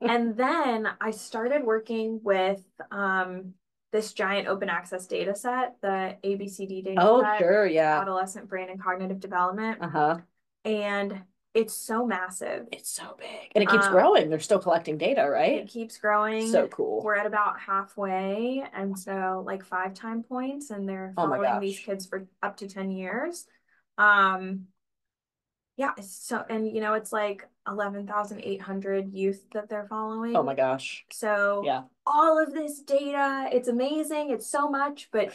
and 0.00 0.36
then 0.36 0.88
I 1.00 1.10
started 1.12 1.64
working 1.64 2.20
with 2.22 2.62
um 2.90 3.54
this 3.92 4.12
giant 4.12 4.48
open 4.48 4.68
access 4.68 5.06
data 5.06 5.34
set, 5.34 5.76
the 5.80 6.16
ABCD 6.22 6.84
data 6.84 7.00
Oh, 7.00 7.22
set, 7.22 7.38
sure, 7.38 7.66
yeah. 7.66 8.00
adolescent 8.00 8.48
brain 8.48 8.68
and 8.68 8.82
cognitive 8.82 9.20
development. 9.20 9.78
Uh-huh. 9.80 10.18
And 10.64 11.22
it's 11.54 11.72
so 11.72 12.04
massive. 12.04 12.66
It's 12.72 12.90
so 12.90 13.16
big. 13.18 13.52
And 13.54 13.62
it 13.64 13.70
keeps 13.70 13.86
Um, 13.86 13.92
growing. 13.92 14.28
They're 14.28 14.40
still 14.40 14.58
collecting 14.58 14.98
data, 14.98 15.26
right? 15.26 15.60
It 15.62 15.68
keeps 15.68 15.96
growing. 15.96 16.48
So 16.48 16.68
cool. 16.68 17.02
We're 17.02 17.14
at 17.16 17.24
about 17.24 17.58
halfway, 17.58 18.62
and 18.74 18.98
so 18.98 19.42
like 19.46 19.64
five 19.64 19.94
time 19.94 20.22
points, 20.22 20.68
and 20.68 20.86
they're 20.86 21.14
Oh 21.16 21.22
following 21.22 21.60
these 21.60 21.78
kids 21.78 22.04
for 22.04 22.26
up 22.42 22.58
to 22.58 22.68
10 22.68 22.90
years. 22.90 23.46
Um, 23.96 24.66
yeah, 25.76 25.92
so 26.00 26.44
and 26.48 26.74
you 26.74 26.80
know, 26.80 26.94
it's 26.94 27.12
like 27.12 27.46
11,800 27.68 29.12
youth 29.12 29.44
that 29.52 29.68
they're 29.68 29.86
following. 29.88 30.34
Oh 30.36 30.42
my 30.42 30.54
gosh. 30.54 31.04
So 31.10 31.62
Yeah. 31.64 31.82
all 32.06 32.42
of 32.42 32.52
this 32.54 32.80
data, 32.80 33.48
it's 33.52 33.68
amazing, 33.68 34.30
it's 34.30 34.46
so 34.46 34.68
much, 34.68 35.08
but 35.12 35.34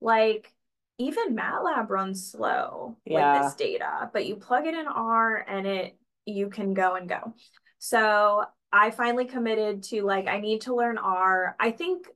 like 0.00 0.52
even 0.98 1.34
MATLAB 1.34 1.90
runs 1.90 2.30
slow 2.30 2.96
Yeah. 3.04 3.32
with 3.34 3.42
this 3.44 3.54
data, 3.54 4.10
but 4.12 4.26
you 4.26 4.36
plug 4.36 4.66
it 4.66 4.74
in 4.74 4.86
R 4.86 5.44
and 5.46 5.66
it 5.66 5.98
you 6.24 6.48
can 6.48 6.74
go 6.74 6.94
and 6.94 7.08
go. 7.08 7.34
So 7.78 8.44
I 8.72 8.90
finally 8.90 9.26
committed 9.26 9.82
to 9.84 10.02
like 10.02 10.26
I 10.28 10.40
need 10.40 10.62
to 10.62 10.74
learn 10.74 10.98
R. 10.98 11.56
I 11.58 11.70
think 11.70 12.08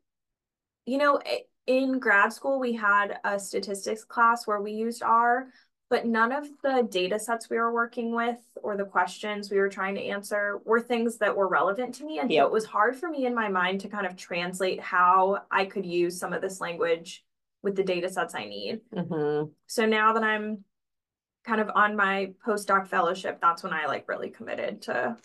you 0.86 0.98
know 0.98 1.20
in 1.66 1.98
grad 1.98 2.32
school 2.32 2.58
we 2.58 2.72
had 2.72 3.18
a 3.24 3.38
statistics 3.38 4.04
class 4.04 4.46
where 4.46 4.60
we 4.60 4.72
used 4.72 5.02
R, 5.02 5.48
but 5.90 6.06
none 6.06 6.30
of 6.30 6.46
the 6.62 6.86
data 6.88 7.18
sets 7.18 7.50
we 7.50 7.58
were 7.58 7.72
working 7.72 8.14
with 8.14 8.38
or 8.62 8.76
the 8.76 8.84
questions 8.84 9.50
we 9.50 9.58
were 9.58 9.68
trying 9.68 9.96
to 9.96 10.00
answer 10.00 10.60
were 10.64 10.80
things 10.80 11.18
that 11.18 11.36
were 11.36 11.48
relevant 11.48 11.96
to 11.96 12.04
me. 12.04 12.20
And 12.20 12.30
so 12.32 12.46
it 12.46 12.52
was 12.52 12.64
hard 12.64 12.94
for 12.94 13.10
me 13.10 13.26
in 13.26 13.34
my 13.34 13.48
mind 13.48 13.80
to 13.80 13.88
kind 13.88 14.06
of 14.06 14.16
translate 14.16 14.80
how 14.80 15.42
I 15.50 15.64
could 15.64 15.84
use 15.84 16.18
some 16.18 16.32
of 16.32 16.40
this 16.40 16.60
language 16.60 17.24
with 17.62 17.74
the 17.74 17.82
data 17.82 18.08
sets 18.08 18.36
I 18.36 18.44
need. 18.44 18.80
hmm 18.94 19.42
So 19.66 19.84
now 19.84 20.12
that 20.12 20.22
I'm 20.22 20.64
kind 21.44 21.60
of 21.60 21.70
on 21.74 21.96
my 21.96 22.34
postdoc 22.46 22.86
fellowship, 22.86 23.40
that's 23.40 23.64
when 23.64 23.72
I 23.72 23.86
like 23.86 24.08
really 24.08 24.30
committed 24.30 24.82
to 24.82 25.16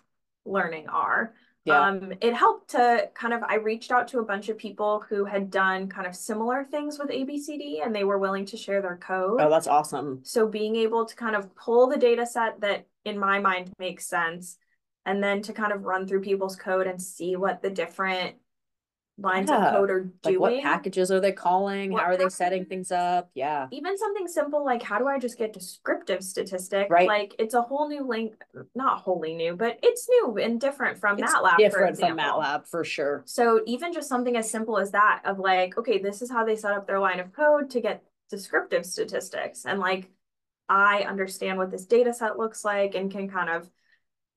learning 0.45 0.89
R. 0.89 1.35
Yeah. 1.65 1.81
Um, 1.81 2.13
it 2.21 2.33
helped 2.35 2.71
to 2.71 3.09
kind 3.15 3.33
of, 3.33 3.41
I 3.43 3.55
reached 3.55 3.91
out 3.91 4.07
to 4.09 4.19
a 4.19 4.23
bunch 4.23 4.49
of 4.49 4.57
people 4.57 5.03
who 5.09 5.25
had 5.25 5.49
done 5.49 5.89
kind 5.89 6.05
of 6.05 6.15
similar 6.15 6.63
things 6.63 6.99
with 6.99 7.09
ABCD 7.09 7.83
and 7.83 7.93
they 7.93 8.03
were 8.03 8.19
willing 8.19 8.45
to 8.45 8.57
share 8.57 8.83
their 8.83 8.97
code. 8.97 9.41
Oh, 9.41 9.49
that's 9.49 9.65
awesome. 9.65 10.19
So 10.23 10.47
being 10.47 10.75
able 10.75 11.05
to 11.05 11.15
kind 11.15 11.35
of 11.35 11.55
pull 11.55 11.87
the 11.87 11.97
data 11.97 12.25
set 12.25 12.61
that 12.61 12.85
in 13.03 13.17
my 13.17 13.39
mind 13.39 13.71
makes 13.79 14.05
sense 14.05 14.57
and 15.07 15.23
then 15.23 15.41
to 15.43 15.53
kind 15.53 15.73
of 15.73 15.83
run 15.83 16.07
through 16.07 16.21
people's 16.21 16.55
code 16.55 16.85
and 16.85 17.01
see 17.01 17.35
what 17.35 17.63
the 17.63 17.69
different 17.69 18.35
lines 19.17 19.49
Yeah. 19.49 19.67
of 19.69 19.73
code 19.75 19.89
are 19.89 19.99
doing. 20.01 20.13
Like 20.23 20.39
what 20.39 20.61
packages 20.61 21.09
are 21.09 21.19
they 21.21 21.31
calling? 21.31 21.91
What 21.91 22.03
How 22.03 22.09
are 22.09 22.17
they 22.17 22.27
setting 22.29 22.65
things 22.65 22.91
up? 22.91 23.29
Yeah. 23.33 23.67
even 23.71 23.97
something 23.97 24.27
simple 24.27 24.65
like 24.65 24.83
how 24.83 24.99
do 24.99 25.07
I 25.07 25.19
just 25.19 25.37
get 25.37 25.53
descriptive 25.53 26.21
statistics? 26.23 26.89
Right. 26.89 27.07
Like 27.07 27.33
it's 27.39 27.53
a 27.53 27.61
whole 27.61 27.87
new 27.87 28.05
link, 28.05 28.33
not 28.75 28.99
wholly 28.99 29.33
new, 29.33 29.55
but 29.55 29.79
it's 29.81 30.09
new 30.09 30.37
and 30.37 30.59
different 30.59 30.97
from 30.97 31.17
It's 31.17 31.31
MATLAb, 31.33 31.51
for 31.53 31.57
different 31.59 31.97
from. 31.99 32.17
MATLAB 32.17 32.67
for 32.67 32.83
sure. 32.83 33.23
So 33.25 33.61
even 33.65 33.93
just 33.93 34.09
something 34.09 34.35
as 34.35 34.49
simple 34.51 34.77
as 34.77 34.91
that 34.91 35.21
of 35.23 35.39
like, 35.39 35.77
okay, 35.77 35.97
this 35.97 36.21
is 36.21 36.29
how 36.29 36.43
they 36.43 36.55
set 36.57 36.73
up 36.73 36.85
their 36.85 36.99
line 36.99 37.19
of 37.21 37.31
code 37.31 37.69
to 37.71 37.79
get 37.81 38.03
descriptive 38.29 38.85
statistics. 38.85 39.65
And 39.65 39.79
like, 39.79 40.09
I 40.67 41.03
understand 41.03 41.57
what 41.57 41.71
this 41.71 41.85
data 41.85 42.11
set 42.13 42.37
looks 42.37 42.65
like 42.65 42.95
and 42.95 43.09
can 43.11 43.29
kind 43.29 43.49
of 43.49 43.69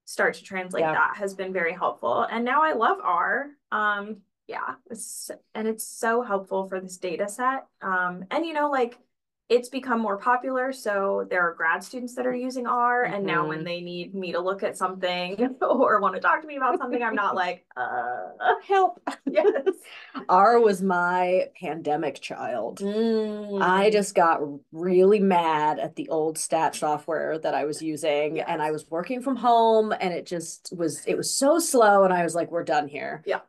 start 0.05 0.35
to 0.35 0.43
translate 0.45 0.83
Yeah. 0.83 0.93
that 0.93 1.17
has 1.17 1.35
been 1.35 1.53
very 1.53 1.73
helpful. 1.73 2.23
And 2.23 2.45
now 2.45 2.63
I 2.63 2.75
love 2.75 2.99
R. 3.03 3.47
Um, 3.73 4.19
yeah, 4.49 4.75
it's, 4.91 5.31
and 5.55 5.69
it's 5.69 5.87
so 5.87 6.23
helpful 6.23 6.69
for 6.69 6.81
this 6.81 6.97
data 6.97 7.29
set. 7.29 7.67
Um, 7.83 8.25
and 8.31 8.45
you 8.47 8.53
know, 8.55 8.71
like 8.71 8.99
it's 9.51 9.71
become 9.71 9.99
more 9.99 10.19
popular. 10.19 10.73
So 10.73 11.27
there 11.31 11.41
are 11.49 11.55
grad 11.55 11.83
students 11.83 12.15
that 12.17 12.27
are 12.27 12.35
using 12.35 12.67
R. 12.67 13.05
And 13.05 13.25
now 13.25 13.49
when 13.49 13.61
Mhm. 13.61 13.65
they 13.65 13.81
need 13.81 14.15
me 14.15 14.33
to 14.33 14.41
look 14.41 14.63
at 14.63 14.77
something 14.77 15.57
or 15.63 16.01
want 16.01 16.15
to 16.17 16.21
talk 16.21 16.43
to 16.43 16.47
me 16.47 16.57
about 16.59 16.77
something, 16.79 17.03
I'm 17.03 17.15
not 17.15 17.35
like, 17.45 17.65
uh, 17.75 18.29
Help. 18.67 19.01
yes. 19.25 19.55
R 20.29 20.61
was 20.61 20.83
my 20.83 21.47
pandemic 21.59 22.21
child. 22.21 22.81
I 22.83 22.85
Mm. 22.85 23.93
just 23.93 24.15
got 24.15 24.41
really 24.71 25.19
mad 25.21 25.79
at 25.79 25.97
the 25.97 26.11
old 26.11 26.37
stat 26.37 26.75
software 26.75 27.39
that 27.39 27.55
I 27.55 27.65
was 27.65 27.81
using 27.81 28.41
and 28.41 28.61
I 28.61 28.71
was 28.71 28.91
working 28.91 29.23
from 29.23 29.37
home 29.37 29.93
and 29.99 30.13
it 30.13 30.27
just 30.27 30.75
was 30.77 31.07
it 31.07 31.17
was 31.17 31.35
so 31.35 31.59
slow 31.59 32.05
and 32.05 32.13
I 32.13 32.23
was 32.23 32.35
like 32.35 32.51
we're 32.51 32.65
done 32.65 32.87
here. 32.87 33.23
Yeah. 33.25 33.41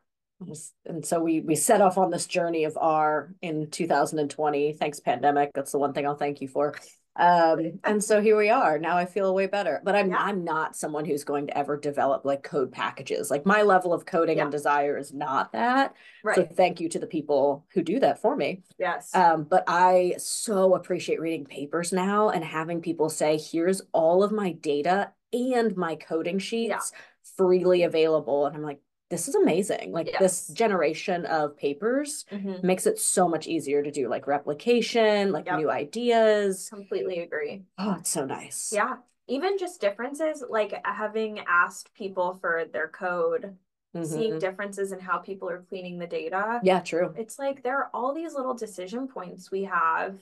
And 0.86 1.04
so 1.04 1.20
we 1.20 1.40
we 1.40 1.54
set 1.54 1.80
off 1.80 1.98
on 1.98 2.10
this 2.10 2.26
journey 2.26 2.64
of 2.64 2.76
R 2.80 3.34
in 3.42 3.70
2020. 3.70 4.72
Thanks 4.74 5.00
pandemic. 5.00 5.50
That's 5.54 5.72
the 5.72 5.78
one 5.78 5.92
thing 5.92 6.06
I'll 6.06 6.16
thank 6.16 6.40
you 6.40 6.48
for. 6.48 6.74
Um 7.16 7.78
and 7.84 8.02
so 8.02 8.20
here 8.22 8.36
we 8.36 8.48
are. 8.50 8.78
Now 8.78 8.96
I 8.96 9.04
feel 9.04 9.34
way 9.34 9.46
better. 9.46 9.80
But 9.84 9.94
I'm 9.96 10.10
Yeah. 10.10 10.16
I'm 10.18 10.44
not 10.44 10.76
someone 10.76 11.04
who's 11.04 11.24
going 11.24 11.48
to 11.48 11.58
ever 11.58 11.76
develop 11.76 12.24
like 12.24 12.42
code 12.42 12.72
packages. 12.72 13.30
Like 13.30 13.44
my 13.44 13.62
level 13.62 13.92
of 13.92 14.06
coding 14.06 14.38
Yeah. 14.38 14.44
and 14.44 14.52
desire 14.52 14.96
is 14.96 15.12
not 15.12 15.52
that. 15.52 15.94
Right. 16.24 16.36
So 16.36 16.44
thank 16.46 16.80
you 16.80 16.88
to 16.90 16.98
the 16.98 17.06
people 17.06 17.66
who 17.74 17.82
do 17.82 18.00
that 18.00 18.22
for 18.22 18.34
me. 18.36 18.62
yes. 18.78 19.14
Um, 19.14 19.44
but 19.44 19.64
I 19.66 20.14
so 20.18 20.74
appreciate 20.74 21.20
reading 21.20 21.44
papers 21.44 21.92
now 21.92 22.30
and 22.30 22.44
having 22.44 22.80
people 22.80 23.10
say, 23.10 23.36
here's 23.38 23.82
all 23.92 24.22
of 24.22 24.32
my 24.32 24.52
data 24.52 25.12
and 25.32 25.76
my 25.76 25.96
coding 25.96 26.38
sheets 26.38 26.92
freely 27.36 27.82
available. 27.84 28.46
And 28.46 28.56
I'm 28.56 28.62
like, 28.62 28.80
this 29.10 29.28
is 29.28 29.34
amazing. 29.34 29.92
Like 29.92 30.14
this 30.18 30.46
generation 30.48 31.26
of 31.26 31.56
papers 31.56 32.24
Mhm. 32.30 32.62
makes 32.62 32.86
it 32.86 32.98
so 32.98 33.28
much 33.28 33.46
easier 33.48 33.82
to 33.82 33.90
do 33.90 34.08
like 34.08 34.26
replication, 34.26 35.32
like 35.32 35.46
Yep. 35.46 35.58
new 35.58 35.70
ideas. 35.70 36.68
Completely 36.70 37.18
agree. 37.18 37.64
Oh, 37.76 37.96
it's 37.98 38.10
so 38.10 38.24
nice. 38.24 38.72
Yeah. 38.72 38.96
Even 39.26 39.58
just 39.58 39.80
differences, 39.80 40.42
like 40.48 40.74
having 40.84 41.40
asked 41.40 41.92
people 41.94 42.34
for 42.40 42.64
their 42.72 42.88
code, 42.88 43.56
seeing 44.04 44.34
Mhm. 44.34 44.40
differences 44.40 44.92
in 44.92 45.00
how 45.00 45.18
people 45.18 45.50
are 45.50 45.62
cleaning 45.62 45.98
the 45.98 46.06
data. 46.06 46.60
Yeah, 46.62 46.80
true. 46.80 47.12
It's 47.16 47.38
like 47.38 47.62
there 47.62 47.78
are 47.78 47.90
all 47.92 48.14
these 48.14 48.34
little 48.34 48.54
decision 48.54 49.08
points 49.08 49.50
we 49.50 49.64
have 49.64 50.18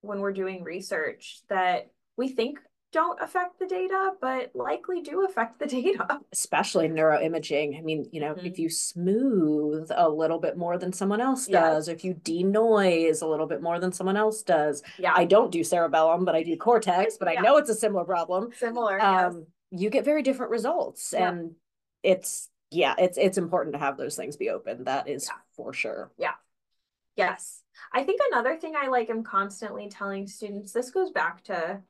when 0.00 0.20
we're 0.20 0.32
doing 0.32 0.64
research 0.64 1.42
that 1.48 1.90
we 2.16 2.28
think 2.28 2.58
don't 2.92 3.20
affect 3.22 3.58
the 3.58 3.66
data, 3.66 4.12
but 4.20 4.50
likely 4.54 5.00
do 5.00 5.24
affect 5.24 5.58
the 5.58 5.66
data. 5.80 6.20
Especially 6.32 6.88
neuroimaging. 6.88 7.76
I 7.78 7.80
mean, 7.80 8.08
you 8.12 8.20
know, 8.20 8.32
if 8.32 8.54
Mhm. 8.54 8.58
you 8.58 8.68
smooth 8.70 9.90
a 9.94 10.08
little 10.08 10.38
bit 10.38 10.56
more 10.56 10.78
than 10.78 10.92
someone 10.92 11.20
else 11.20 11.48
Yes. 11.48 11.60
does, 11.62 11.88
if 11.88 12.04
you 12.04 12.14
denoise 12.14 13.22
a 13.22 13.26
little 13.26 13.46
bit 13.46 13.62
more 13.62 13.78
than 13.78 13.92
someone 13.92 14.16
else 14.16 14.42
does, 14.42 14.82
Yeah. 14.98 15.12
I 15.16 15.24
don't 15.24 15.50
do 15.50 15.64
cerebellum, 15.64 16.24
but 16.24 16.34
I 16.34 16.42
do 16.42 16.56
cortex, 16.56 17.16
but 17.16 17.28
I 17.28 17.34
know 17.36 17.56
it's 17.56 17.70
a 17.70 17.74
similar 17.74 18.04
problem. 18.04 18.52
Similar. 18.52 18.98
yes. 18.98 19.32
Um, 19.34 19.46
you 19.70 19.88
get 19.90 20.04
very 20.04 20.22
different 20.22 20.50
results. 20.52 21.12
Yeah. 21.12 21.30
And 21.30 21.56
it's 22.02 22.48
yeah, 22.74 22.94
it's 22.96 23.18
it's 23.18 23.36
important 23.36 23.74
to 23.74 23.78
have 23.78 23.96
those 23.98 24.16
things 24.16 24.36
be 24.38 24.48
open. 24.48 24.84
That 24.84 25.06
is 25.08 25.28
Yeah. 25.28 25.34
for 25.56 25.72
sure. 25.74 26.10
Yeah. 26.16 26.34
Yes. 27.16 27.62
I 27.92 28.02
think 28.04 28.20
another 28.30 28.56
thing 28.56 28.74
I 28.76 28.88
like 28.88 29.10
am 29.10 29.22
constantly 29.22 29.88
telling 29.90 30.26
students, 30.26 30.72
this 30.72 30.90
goes 30.90 31.10
back 31.10 31.42
to 31.44 31.82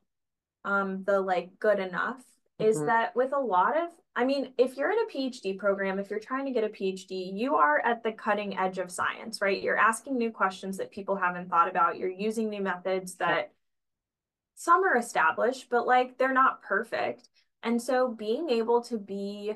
um 0.65 1.03
the 1.03 1.19
like 1.19 1.59
good 1.59 1.79
enough, 1.79 2.23
is 2.59 2.77
Mhm. 2.79 2.85
that 2.87 3.15
with 3.15 3.33
a 3.33 3.39
lot 3.39 3.77
of 3.77 3.89
I 4.15 4.25
mean, 4.25 4.53
if 4.59 4.77
you're 4.77 4.91
in 4.91 4.99
a 4.99 5.11
PhD 5.11 5.57
program, 5.57 5.97
if 5.97 6.11
you're 6.11 6.19
trying 6.19 6.45
to 6.45 6.51
get 6.51 6.63
a 6.63 6.69
PhD, 6.69 7.31
you 7.33 7.55
are 7.55 7.79
at 7.79 8.03
the 8.03 8.11
cutting 8.11 8.55
edge 8.55 8.77
of 8.77 8.91
science, 8.91 9.41
right? 9.41 9.59
You're 9.59 9.75
asking 9.75 10.17
new 10.17 10.31
questions 10.31 10.77
that 10.77 10.91
people 10.91 11.15
haven't 11.15 11.49
thought 11.49 11.67
about. 11.67 11.97
You're 11.97 12.09
using 12.09 12.49
new 12.49 12.61
methods 12.61 13.15
that 13.15 13.51
some 14.53 14.83
are 14.83 14.97
established, 14.97 15.67
but 15.69 15.87
like 15.87 16.17
they're 16.19 16.31
not 16.31 16.61
perfect. 16.61 17.27
And 17.63 17.81
so 17.81 18.07
being 18.07 18.49
able 18.51 18.81
to 18.83 18.99
be 18.99 19.55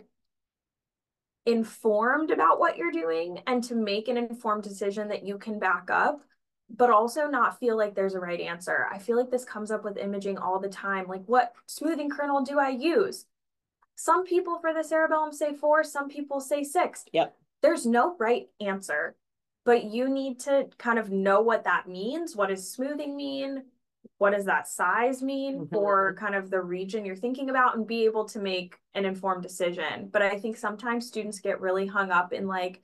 informed 1.46 2.32
about 2.32 2.60
what 2.60 2.78
you're 2.78 2.92
doing 2.92 3.40
and 3.46 3.64
to 3.66 3.76
make 3.76 4.08
an 4.08 4.18
informed 4.18 4.64
decision 4.64 5.10
that 5.10 5.24
you 5.24 5.38
can 5.38 5.60
back 5.60 5.90
up, 5.92 6.24
but 6.70 6.90
also 6.90 7.28
not 7.28 7.60
feel 7.60 7.78
like 7.78 7.96
there's 7.96 8.16
a 8.16 8.20
right 8.20 8.40
answer. 8.42 8.88
I 8.92 9.00
feel 9.00 9.18
like 9.18 9.32
this 9.32 9.46
comes 9.46 9.72
up 9.72 9.84
with 9.84 9.98
imaging 9.98 10.38
all 10.38 10.60
the 10.60 10.70
time. 10.70 11.08
Like, 11.08 11.24
what 11.26 11.54
smoothing 11.66 12.10
kernel 12.10 12.42
do 12.44 12.60
I 12.60 12.70
use? 12.70 13.26
Some 13.96 14.26
people 14.26 14.60
for 14.60 14.74
the 14.74 14.84
cerebellum 14.84 15.32
say 15.32 15.54
four, 15.54 15.84
some 15.84 16.10
people 16.10 16.40
say 16.40 16.64
six. 16.64 17.06
Yep. 17.14 17.36
There's 17.62 17.86
no 17.86 18.16
right 18.20 18.48
answer, 18.60 19.16
but 19.66 19.86
you 19.86 20.08
need 20.10 20.42
to 20.42 20.68
kind 20.78 21.00
of 21.00 21.10
know 21.10 21.42
what 21.42 21.64
that 21.64 21.88
means. 21.88 22.36
What 22.36 22.50
does 22.50 22.70
smoothing 22.70 23.16
mean? 23.16 23.64
What 24.20 24.32
does 24.32 24.46
that 24.46 24.68
size 24.68 25.24
mean 25.24 25.62
Mhm. 25.62 25.70
for 25.72 26.16
kind 26.16 26.36
of 26.36 26.50
the 26.50 26.62
region 26.62 27.06
you're 27.06 27.16
thinking 27.16 27.50
about 27.50 27.76
and 27.76 27.88
be 27.88 28.06
able 28.06 28.26
to 28.26 28.40
make 28.40 28.78
an 28.94 29.06
informed 29.06 29.44
decision. 29.44 30.10
But 30.10 30.22
I 30.22 30.38
think 30.38 30.58
sometimes 30.58 31.08
students 31.08 31.40
get 31.40 31.62
really 31.62 31.88
hung 31.88 32.12
up 32.12 32.34
in 32.34 32.48
like, 32.48 32.84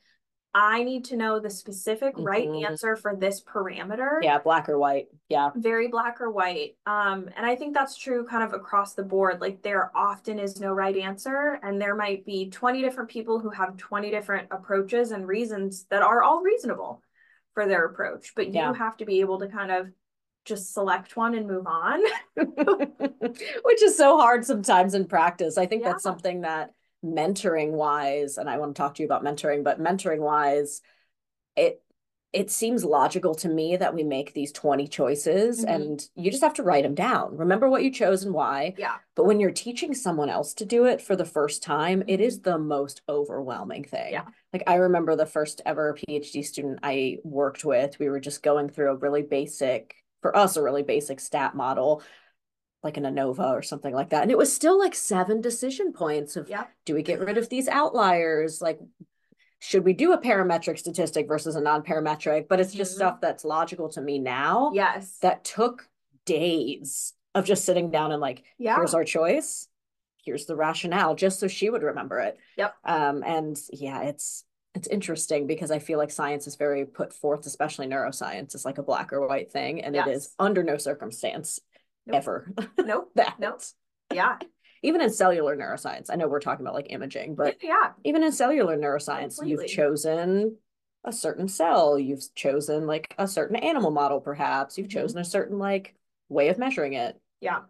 I 0.56 0.84
need 0.84 1.06
to 1.06 1.16
know 1.18 1.40
the 1.40 1.50
specific 1.50 2.14
right 2.18 2.48
Mhm. 2.48 2.66
answer 2.66 2.96
for 2.96 3.16
this 3.16 3.42
parameter 3.44 4.22
Yeah, 4.22 4.38
black 4.38 4.70
or 4.70 4.78
white. 4.78 5.08
Yeah. 5.28 5.50
very 5.56 5.88
black 5.88 6.22
or 6.22 6.30
white. 6.30 6.78
Um, 6.86 7.28
and 7.36 7.46
I 7.46 7.56
think 7.56 7.74
that's 7.74 7.98
true 7.98 8.24
kind 8.26 8.44
of 8.44 8.54
across 8.54 8.94
the 8.94 9.04
board. 9.04 9.42
Like 9.42 9.64
there 9.64 9.92
often 9.96 10.38
is 10.38 10.60
no 10.60 10.72
right 10.72 10.96
answer, 10.96 11.60
and 11.64 11.82
there 11.82 11.96
might 11.96 12.24
be 12.26 12.50
20 12.52 12.82
different 12.82 13.10
people 13.10 13.40
who 13.40 13.50
have 13.50 13.78
20 13.78 14.12
different 14.12 14.48
approaches 14.52 15.12
and 15.12 15.28
reasons 15.28 15.86
that 15.86 16.04
are 16.04 16.22
all 16.22 16.42
reasonable 16.42 17.02
for 17.56 17.66
their 17.66 17.86
approach. 17.86 18.34
But 18.36 18.48
you 18.48 18.54
Yeah. 18.54 18.74
have 18.74 18.98
to 18.98 19.06
be 19.06 19.22
able 19.22 19.40
to 19.40 19.48
kind 19.48 19.72
of 19.72 19.90
just 20.46 20.74
select 20.74 21.16
one 21.16 21.34
and 21.36 21.48
move 21.48 21.66
on. 21.66 22.02
Which 22.36 23.82
is 23.82 23.98
so 23.98 24.18
hard 24.18 24.46
sometimes 24.46 24.94
in 24.94 25.06
practice. 25.08 25.58
I 25.58 25.66
think 25.66 25.82
Yeah. 25.82 25.92
that's 25.94 26.04
something 26.04 26.42
that 26.42 26.74
mentoring 27.04 27.72
wise, 27.72 28.38
and 28.38 28.50
I 28.50 28.58
want 28.58 28.76
to 28.76 28.80
talk 28.82 28.96
to 28.96 29.04
you 29.04 29.08
about 29.08 29.24
mentoring, 29.24 29.64
but 29.64 29.80
mentoring 29.82 30.20
wise, 30.20 30.82
it 31.56 31.80
it 32.32 32.50
seems 32.50 32.84
logical 32.84 33.36
to 33.36 33.48
me 33.48 33.78
that 33.78 33.94
we 33.94 34.02
make 34.04 34.34
these 34.34 34.52
20 34.52 34.88
choices 34.88 35.64
Mhm. 35.64 35.70
and 35.76 36.10
you 36.16 36.32
just 36.32 36.42
have 36.42 36.56
to 36.56 36.64
write 36.64 36.82
them 36.82 36.96
down. 36.96 37.38
Remember 37.38 37.70
what 37.70 37.84
you 37.84 37.92
chose 37.92 38.24
and 38.24 38.34
why. 38.34 38.74
Yeah. 38.76 38.96
But 39.14 39.26
when 39.26 39.40
you're 39.40 39.52
teaching 39.52 39.94
someone 39.94 40.30
else 40.30 40.56
to 40.56 40.66
do 40.66 40.86
it 40.86 41.00
for 41.00 41.16
the 41.16 41.26
first 41.26 41.62
time, 41.62 42.04
it 42.08 42.20
is 42.20 42.42
the 42.42 42.58
most 42.58 43.04
overwhelming 43.08 43.84
thing. 43.84 44.14
Yeah. 44.14 44.26
Like 44.52 44.64
I 44.66 44.78
remember 44.78 45.16
the 45.16 45.28
first 45.28 45.62
ever 45.64 45.94
PhD 45.94 46.44
student 46.44 46.80
I 46.82 47.20
worked 47.24 47.64
with, 47.66 48.00
we 48.00 48.10
were 48.10 48.20
just 48.20 48.42
going 48.42 48.68
through 48.68 48.90
a 48.90 48.96
really 48.96 49.22
basic, 49.22 49.94
for 50.24 50.36
us, 50.36 50.58
a 50.58 50.64
really 50.64 50.82
basic 50.82 51.20
stat 51.20 51.54
model, 51.54 52.02
like 52.84 52.98
an 52.98 53.06
ANOVA 53.06 53.52
or 53.54 53.62
something 53.62 53.94
like 53.94 54.10
that. 54.10 54.24
And 54.24 54.32
it 54.32 54.38
was 54.38 54.54
still 54.54 54.78
like 54.78 54.94
seven 54.94 55.40
decision 55.42 55.94
points 55.94 56.36
of 56.36 56.50
Yeah. 56.50 56.66
do 56.86 56.94
we 56.94 57.02
get 57.02 57.20
rid 57.20 57.38
of 57.38 57.50
these 57.50 57.68
outliers? 57.68 58.62
Like, 58.62 58.80
should 59.60 59.86
we 59.86 59.94
do 59.94 60.12
a 60.12 60.18
parametric 60.18 60.78
statistic 60.78 61.28
versus 61.28 61.56
a 61.56 61.62
non-parametric? 61.62 62.50
But 62.50 62.60
it's 62.60 62.74
just 62.74 62.94
Mhm. 62.94 62.96
stuff 62.98 63.22
that's 63.22 63.46
logical 63.46 63.88
to 63.90 64.02
me 64.02 64.20
now 64.20 64.72
Yes. 64.74 65.18
that 65.20 65.46
took 65.46 65.88
days 66.26 67.14
of 67.34 67.46
just 67.46 67.64
sitting 67.66 67.90
down 67.90 68.12
and 68.12 68.22
like, 68.22 68.44
Yeah. 68.58 68.76
here's 68.76 68.94
our 68.94 69.06
choice, 69.06 69.70
here's 70.24 70.46
the 70.46 70.56
rationale, 70.56 71.16
just 71.16 71.40
so 71.40 71.48
she 71.48 71.70
would 71.70 71.84
remember 71.84 72.20
it. 72.20 72.38
Yep. 72.58 72.76
Um, 72.84 73.24
and 73.26 73.58
yeah, 73.72 74.02
it's 74.04 74.46
it's 74.76 74.88
interesting 74.88 75.46
because 75.46 75.70
I 75.70 75.78
feel 75.78 76.00
like 76.00 76.10
science 76.10 76.48
is 76.48 76.56
very 76.56 76.84
put 76.84 77.14
forth, 77.14 77.46
especially 77.46 77.86
neuroscience, 77.86 78.56
is 78.56 78.66
like 78.66 78.80
a 78.80 78.84
black 78.84 79.14
or 79.14 79.28
white 79.28 79.52
thing, 79.52 79.84
and 79.84 79.96
it 79.96 80.08
is 80.08 80.34
under 80.40 80.64
no 80.64 80.78
circumstance 80.78 81.60
Nope. 82.06 82.16
ever 82.18 82.52
Nope. 82.78 83.12
that. 83.16 83.36
Nope. 83.40 83.62
Yeah. 84.14 84.38
Even 84.82 85.00
in 85.02 85.10
cellular 85.10 85.56
neuroscience, 85.56 86.08
I 86.10 86.16
know 86.16 86.28
we're 86.28 86.42
talking 86.42 86.66
about 86.66 86.76
like 86.76 86.88
imaging, 86.92 87.36
but 87.36 87.58
yeah. 87.64 87.92
even 88.04 88.22
in 88.24 88.32
cellular 88.34 88.78
neuroscience, 88.78 89.46
you've 89.46 89.66
chosen 89.68 90.58
a 91.06 91.12
certain 91.14 91.48
cell, 91.48 91.98
you've 91.98 92.24
chosen 92.36 92.86
like 92.86 93.14
a 93.18 93.28
certain 93.28 93.56
animal 93.56 93.92
model, 93.92 94.20
perhaps, 94.20 94.78
you've 94.78 94.88
Mhm. 94.88 94.92
chosen 94.92 95.20
a 95.20 95.26
certain 95.26 95.58
like 95.60 95.96
way 96.30 96.50
of 96.50 96.58
measuring 96.58 96.94
it. 96.94 97.20
Yeah. 97.40 97.62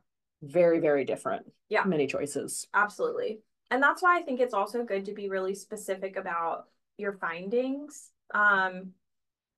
Very, 0.41 0.79
very 0.79 1.05
different. 1.05 1.45
Yeah. 1.69 1.83
Many 1.85 2.07
choices. 2.07 2.67
Absolutely. 2.73 3.39
And 3.71 3.81
that's 3.81 4.01
why 4.01 4.17
I 4.19 4.23
think 4.23 4.39
it's 4.39 4.53
also 4.53 4.83
good 4.83 5.05
to 5.05 5.13
be 5.13 5.29
really 5.29 5.55
specific 5.55 6.15
about 6.15 6.65
your 6.97 7.13
findings. 7.13 8.09
Um, 8.33 8.91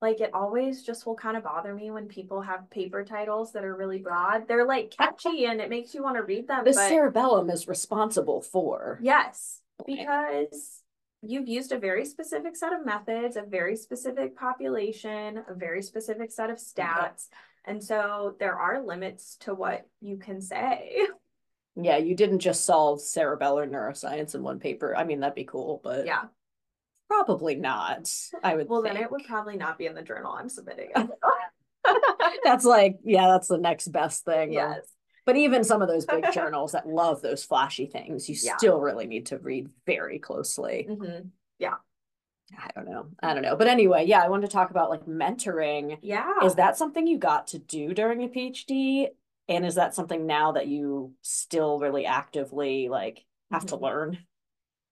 like 0.02 0.20
it 0.20 0.30
always 0.34 0.82
just 0.82 1.06
will 1.06 1.14
kind 1.14 1.36
of 1.36 1.44
bother 1.44 1.74
me 1.74 1.90
when 1.90 2.06
people 2.06 2.42
have 2.42 2.68
paper 2.70 3.04
titles 3.04 3.52
that 3.52 3.64
are 3.64 3.74
really 3.74 3.98
broad. 3.98 4.46
They're 4.46 4.66
like 4.66 4.90
catchy 4.90 5.46
and 5.46 5.60
it 5.60 5.70
makes 5.70 5.94
you 5.94 6.02
want 6.02 6.16
to 6.16 6.22
read 6.22 6.48
them. 6.48 6.64
The 6.64 6.72
but 6.72 6.88
cerebellum 6.88 7.50
is 7.50 7.66
responsible 7.66 8.42
for. 8.42 8.98
yes, 9.02 9.62
because 9.86 10.82
you've 11.22 11.48
used 11.48 11.72
a 11.72 11.78
very 11.78 12.04
specific 12.04 12.56
set 12.56 12.72
of 12.72 12.84
methods, 12.84 13.36
a 13.36 13.42
very 13.42 13.76
specific 13.76 14.36
population, 14.36 15.42
a 15.48 15.54
very 15.54 15.82
specific 15.82 16.30
set 16.30 16.50
of 16.50 16.58
stats. 16.58 17.28
And 17.64 17.82
so 17.82 18.36
there 18.38 18.54
are 18.54 18.84
limits 18.84 19.36
to 19.40 19.54
what 19.54 19.88
you 20.00 20.18
can 20.18 20.40
say. 20.40 21.06
Yeah, 21.78 21.98
you 21.98 22.14
didn't 22.16 22.38
just 22.38 22.64
solve 22.64 23.00
cerebellar 23.00 23.68
neuroscience 23.68 24.34
in 24.34 24.42
one 24.42 24.58
paper. 24.58 24.96
I 24.96 25.04
mean, 25.04 25.20
that'd 25.20 25.34
be 25.34 25.44
cool, 25.44 25.82
but 25.84 26.06
Yeah. 26.06 26.24
Probably 27.08 27.54
not. 27.54 28.10
I 28.42 28.54
would 28.56 28.68
Well, 28.68 28.82
then 28.82 28.96
it 28.96 29.10
would 29.10 29.24
probably 29.24 29.56
not 29.56 29.78
be 29.78 29.86
in 29.86 29.94
the 29.94 30.02
journal 30.02 30.32
I'm 30.32 30.48
submitting. 30.48 30.90
That's 32.44 32.64
like, 32.64 32.98
yeah, 33.04 33.28
that's 33.28 33.48
the 33.48 33.58
next 33.58 33.88
best 33.88 34.24
thing. 34.24 34.52
yes. 34.52 34.80
But 35.24 35.36
even 35.36 35.64
some 35.64 35.82
of 35.82 35.88
those 35.88 36.04
big 36.06 36.24
journals 36.32 36.72
that 36.72 36.86
love 36.88 37.20
those 37.22 37.44
flashy 37.44 37.86
things, 37.86 38.28
you 38.28 38.36
Yeah. 38.40 38.56
still 38.56 38.80
really 38.80 39.06
need 39.06 39.26
to 39.26 39.38
read 39.38 39.68
very 39.86 40.18
closely. 40.18 40.86
hmm 40.88 41.28
Yeah. 41.58 41.74
I 42.56 42.70
don't 42.76 42.88
know. 42.88 43.08
I 43.22 43.34
don't 43.34 43.42
know. 43.42 43.56
But 43.56 43.66
anyway, 43.66 44.04
yeah, 44.06 44.20
I 44.22 44.28
wanted 44.28 44.46
to 44.46 44.52
talk 44.52 44.70
about 44.70 44.90
like 44.90 45.04
mentoring. 45.06 45.98
Yeah. 46.02 46.32
Is 46.44 46.54
that 46.56 46.76
something 46.76 47.06
you 47.06 47.18
got 47.18 47.48
to 47.48 47.58
do 47.58 47.92
during 47.92 48.22
a 48.22 48.28
PhD? 48.28 49.08
And 49.48 49.64
is 49.66 49.74
that 49.76 49.94
something 49.94 50.26
now 50.26 50.52
that 50.52 50.68
you 50.68 51.12
still 51.22 51.78
really 51.80 52.06
actively 52.06 52.88
like 52.88 53.24
have 53.50 53.66
to 53.66 53.76
Mhm. 53.76 53.80
learn? 53.82 54.18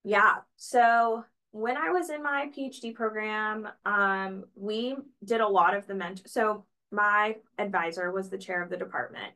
Yeah. 0.03 0.35
So 0.57 1.23
when 1.55 1.77
I 1.77 1.89
was 1.89 2.09
in 2.09 2.21
my 2.21 2.49
PhD 2.53 2.93
program, 2.93 3.69
um, 3.85 4.43
we 4.55 4.97
did 5.23 5.39
a 5.39 5.47
lot 5.47 5.73
of 5.73 5.87
the 5.87 5.95
mentor. 5.95 6.27
So 6.27 6.65
my 6.91 7.37
advisor 7.57 8.11
was 8.11 8.29
the 8.29 8.37
chair 8.37 8.61
of 8.61 8.69
the 8.69 8.75
department. 8.75 9.31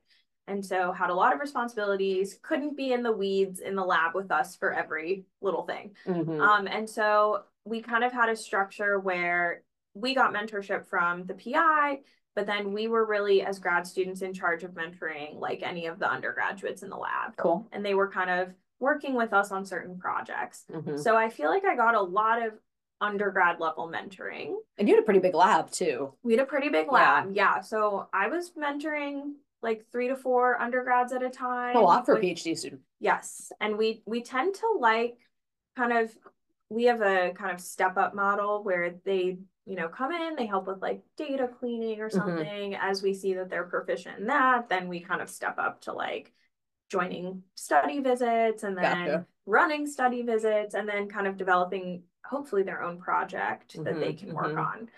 And 0.46 0.66
so 0.66 0.92
had 0.92 1.12
a 1.12 1.14
lot 1.14 1.34
of 1.34 1.40
responsibilities, 1.40 2.38
couldn't 2.42 2.76
be 2.76 2.92
in 2.92 3.04
the 3.04 3.12
weeds 3.14 3.62
in 3.62 3.74
the 3.74 3.86
lab 3.86 4.16
with 4.16 4.32
us 4.32 4.58
for 4.58 4.74
every 4.74 5.28
little 5.40 5.64
thing. 5.64 5.96
Mhm. 6.06 6.42
Um, 6.42 6.68
and 6.68 6.90
so 6.90 7.46
we 7.64 7.82
kind 7.82 8.04
of 8.04 8.12
had 8.12 8.28
a 8.28 8.36
structure 8.36 9.00
where 9.00 9.64
we 9.94 10.14
got 10.14 10.34
mentorship 10.34 10.88
from 10.88 11.26
the 11.26 11.36
PI, 11.36 12.02
but 12.36 12.46
then 12.46 12.74
we 12.74 12.90
were 12.90 13.06
really, 13.06 13.44
as 13.44 13.60
grad 13.60 13.88
students, 13.88 14.24
in 14.24 14.34
charge 14.34 14.66
of 14.66 14.72
mentoring 14.72 15.40
like 15.40 15.64
any 15.64 15.86
of 15.86 16.00
the 16.00 16.12
undergraduates 16.12 16.84
in 16.84 16.90
the 16.90 16.98
lab. 16.98 17.38
Cool. 17.38 17.66
And 17.72 17.86
they 17.86 17.94
were 17.94 18.10
kind 18.12 18.30
of 18.30 18.54
working 18.80 19.14
with 19.16 19.34
us 19.34 19.52
on 19.52 19.66
certain 19.66 19.98
projects. 19.98 20.66
Mhm. 20.72 21.00
So 21.00 21.16
I 21.16 21.30
feel 21.30 21.50
like 21.50 21.66
I 21.66 21.76
got 21.76 21.96
a 21.96 22.02
lot 22.02 22.42
of 22.42 22.54
undergrad 23.02 23.60
level 23.60 23.90
mentoring. 23.90 24.56
And 24.78 24.88
you 24.88 24.96
had 24.96 25.02
a 25.04 25.06
pretty 25.06 25.20
big 25.20 25.34
lab 25.36 25.72
too. 25.72 26.14
We 26.24 26.34
had 26.34 26.42
a 26.42 26.46
pretty 26.46 26.70
big 26.70 26.92
lab. 26.92 27.34
Yeah. 27.34 27.62
So 27.62 28.08
I 28.14 28.28
was 28.28 28.52
mentoring 28.52 29.34
like 29.62 29.86
three 29.92 30.08
to 30.08 30.16
four 30.16 30.60
undergrads 30.60 31.14
at 31.14 31.24
a 31.24 31.30
time. 31.30 31.76
A 31.76 31.80
lot 31.80 32.06
for 32.06 32.16
a 32.16 32.20
PhD 32.20 32.58
student. 32.58 32.82
Yes. 33.00 33.52
And 33.60 33.78
we 33.78 34.02
we 34.06 34.22
tend 34.22 34.56
to 34.56 34.78
like 34.80 35.18
kind 35.76 35.94
of 35.94 36.18
we 36.70 36.86
have 36.86 37.02
a 37.02 37.32
kind 37.34 37.52
of 37.52 37.60
step 37.60 37.98
up 37.98 38.14
model 38.14 38.64
where 38.64 38.92
they, 39.04 39.38
you 39.66 39.76
know, 39.76 39.88
come 39.88 40.12
in, 40.12 40.36
they 40.36 40.46
help 40.46 40.68
with 40.68 40.82
like 40.82 41.02
data 41.18 41.48
cleaning 41.48 42.00
or 42.00 42.10
Mhm. 42.10 42.14
something. 42.14 42.76
As 42.76 43.02
we 43.02 43.14
see 43.14 43.34
that 43.36 43.50
they're 43.50 43.64
proficient 43.64 44.20
in 44.20 44.28
that, 44.28 44.70
then 44.70 44.88
we 44.88 45.00
kind 45.00 45.22
of 45.22 45.30
step 45.30 45.58
up 45.58 45.82
to 45.82 45.94
like 45.94 46.32
joining 46.90 47.44
study 47.56 48.00
visits 48.00 48.64
and 48.64 48.78
then 48.78 48.84
Gotcha. 49.06 49.28
running 49.46 49.88
study 49.88 50.22
visits 50.24 50.76
and 50.76 50.88
then 50.88 51.08
kind 51.10 51.28
of 51.28 51.38
developing 51.38 52.04
hopefully 52.26 52.64
their 52.64 52.84
own 52.84 53.00
project 53.00 53.82
that 53.84 54.00
they 54.00 54.14
Mhm, 54.14 54.18
can 54.18 54.34
work 54.34 54.56
mhm. 54.56 54.58
on. 54.58 54.90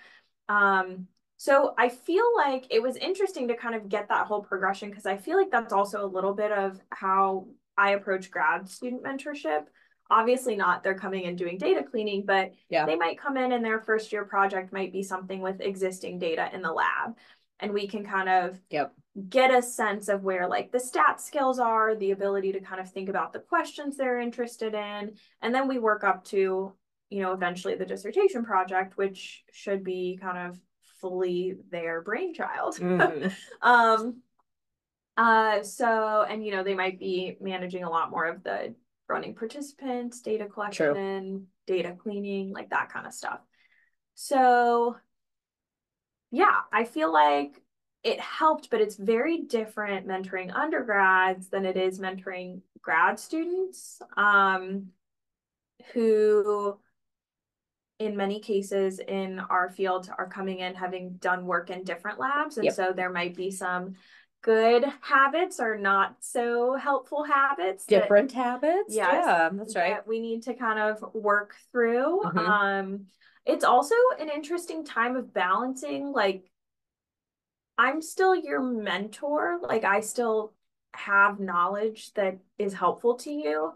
Um, 0.50 1.08
so 1.38 1.74
I 1.78 1.90
feel 1.90 2.36
like 2.36 2.68
it 2.70 2.82
was 2.82 2.98
interesting 2.98 3.48
to 3.50 3.56
kind 3.56 3.76
of 3.76 3.90
get 3.90 4.10
that 4.10 4.28
whole 4.28 4.44
progression 4.44 4.90
because 4.90 5.06
I 5.06 5.18
feel 5.18 5.38
like 5.38 5.52
that's 5.52 5.74
also 5.74 6.06
a 6.06 6.08
little 6.08 6.34
bit 6.34 6.52
of 6.52 6.80
how 6.92 7.48
I 7.78 7.92
approach 7.92 8.32
grad 8.32 8.70
student 8.70 9.04
mentorship. 9.04 9.68
obviously 10.10 10.58
not 10.58 10.84
they're 10.84 10.94
coming 11.00 11.26
and 11.26 11.38
doing 11.38 11.58
data 11.58 11.82
cleaning, 11.84 12.26
but 12.26 12.54
yeah. 12.70 12.86
they 12.86 12.98
might 12.98 13.18
come 13.18 13.38
in 13.38 13.54
and 13.54 13.64
their 13.64 13.80
first 13.80 14.12
year 14.12 14.26
project 14.26 14.74
might 14.74 14.92
be 14.92 15.02
something 15.04 15.40
with 15.42 15.62
existing 15.62 16.20
data 16.20 16.50
in 16.54 16.62
the 16.62 16.72
lab. 16.72 17.16
And 17.62 17.74
we 17.74 17.88
can 17.88 18.04
kind 18.04 18.28
of 18.28 18.60
yep. 18.70 18.94
get 19.30 19.54
a 19.54 19.62
sense 19.62 20.10
of 20.10 20.24
where 20.24 20.48
like 20.48 20.72
the 20.72 20.80
stat 20.80 21.22
skills 21.22 21.60
are, 21.60 21.96
the 21.96 22.12
ability 22.12 22.52
to 22.54 22.60
kind 22.60 22.82
of 22.82 22.92
think 22.92 23.08
about 23.08 23.34
the 23.34 23.40
questions 23.40 23.96
they're 23.96 24.20
interested 24.20 24.74
in. 24.74 25.14
And 25.42 25.54
then 25.54 25.68
we 25.68 25.78
work 25.78 26.04
up 26.04 26.26
to, 26.26 26.74
you 27.10 27.22
know, 27.22 27.34
eventually 27.34 27.76
the 27.76 27.86
dissertation 27.86 28.44
project, 28.44 28.98
which 28.98 29.44
should 29.52 29.84
be 29.84 30.18
kind 30.20 30.38
of 30.50 30.60
fully 31.00 31.56
their 31.70 32.02
brainchild. 32.02 32.78
Mm-hmm. 32.78 33.30
um, 33.62 34.22
uh, 35.18 35.62
so, 35.64 36.26
and 36.28 36.46
you 36.46 36.52
know, 36.52 36.64
they 36.64 36.76
might 36.76 37.00
be 37.00 37.38
managing 37.42 37.84
a 37.84 37.90
lot 37.90 38.12
more 38.12 38.26
of 38.26 38.44
the 38.44 38.74
running 39.10 39.36
participants, 39.36 40.22
data 40.22 40.46
collection, 40.46 40.94
True. 40.94 41.46
data 41.68 41.96
cleaning, 42.02 42.54
like 42.54 42.70
that 42.70 42.92
kind 42.92 43.06
of 43.06 43.14
stuff. 43.14 43.40
So, 44.16 44.96
yeah, 46.32 46.62
I 46.72 46.86
feel 46.86 47.12
like 47.12 47.62
it 48.04 48.20
helped, 48.20 48.70
but 48.70 48.82
it's 48.82 48.96
very 48.96 49.42
different 49.42 50.08
mentoring 50.08 50.54
undergrads 50.54 51.50
than 51.50 51.66
it 51.66 51.78
is 51.78 52.00
mentoring 52.00 52.62
grad 52.82 53.20
students 53.20 54.02
um, 54.18 54.88
who 55.94 56.78
in 58.00 58.18
many 58.18 58.40
cases 58.40 59.00
in 59.00 59.40
our 59.40 59.70
field 59.70 60.10
are 60.18 60.28
coming 60.28 60.60
in 60.60 60.74
having 60.74 61.14
done 61.22 61.46
work 61.46 61.70
in 61.70 61.84
different 61.84 62.20
labs 62.20 62.58
and 62.58 62.66
yep. 62.66 62.74
so 62.74 62.92
there 62.96 63.12
might 63.12 63.36
be 63.36 63.52
some 63.52 63.94
good 64.42 64.84
habits 65.02 65.60
or 65.60 65.78
not 65.78 66.16
so 66.20 66.76
helpful 66.76 67.24
habits 67.24 67.86
different 67.86 68.34
that, 68.34 68.44
habits 68.44 68.96
yes, 68.96 69.24
yeah 69.24 69.50
that's 69.54 69.76
right 69.76 69.94
that 69.94 70.08
we 70.08 70.20
need 70.20 70.42
to 70.42 70.56
kind 70.56 70.80
of 70.80 71.14
work 71.14 71.56
through 71.72 72.22
mm-hmm. 72.26 72.40
um 72.40 73.06
it's 73.46 73.64
also 73.64 73.96
an 74.20 74.30
interesting 74.30 74.86
time 74.86 75.16
of 75.16 75.34
balancing 75.34 76.12
like 76.12 76.50
i'm 77.78 78.02
still 78.02 78.36
your 78.36 78.62
mentor 78.62 79.60
like 79.62 79.84
i 79.84 80.00
still 80.00 80.54
have 80.94 81.40
knowledge 81.40 82.14
that 82.14 82.38
is 82.58 82.74
helpful 82.74 83.16
to 83.16 83.32
you 83.32 83.74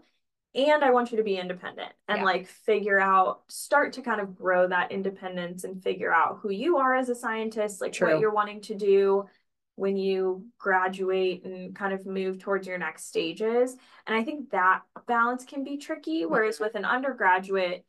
and 0.56 0.82
I 0.82 0.90
want 0.90 1.10
you 1.10 1.18
to 1.18 1.22
be 1.22 1.36
independent 1.36 1.92
and 2.08 2.18
yeah. 2.18 2.24
like 2.24 2.46
figure 2.46 2.98
out, 2.98 3.42
start 3.48 3.92
to 3.94 4.02
kind 4.02 4.22
of 4.22 4.34
grow 4.34 4.66
that 4.66 4.90
independence 4.90 5.64
and 5.64 5.82
figure 5.82 6.12
out 6.12 6.38
who 6.40 6.50
you 6.50 6.78
are 6.78 6.96
as 6.96 7.10
a 7.10 7.14
scientist, 7.14 7.82
like 7.82 7.92
True. 7.92 8.12
what 8.12 8.20
you're 8.20 8.32
wanting 8.32 8.62
to 8.62 8.74
do 8.74 9.26
when 9.74 9.98
you 9.98 10.46
graduate 10.56 11.44
and 11.44 11.76
kind 11.76 11.92
of 11.92 12.06
move 12.06 12.38
towards 12.38 12.66
your 12.66 12.78
next 12.78 13.06
stages. 13.06 13.76
And 14.06 14.16
I 14.16 14.24
think 14.24 14.50
that 14.50 14.80
balance 15.06 15.44
can 15.44 15.62
be 15.62 15.76
tricky. 15.76 16.24
Whereas 16.24 16.58
with 16.58 16.74
an 16.74 16.86
undergraduate, 16.86 17.84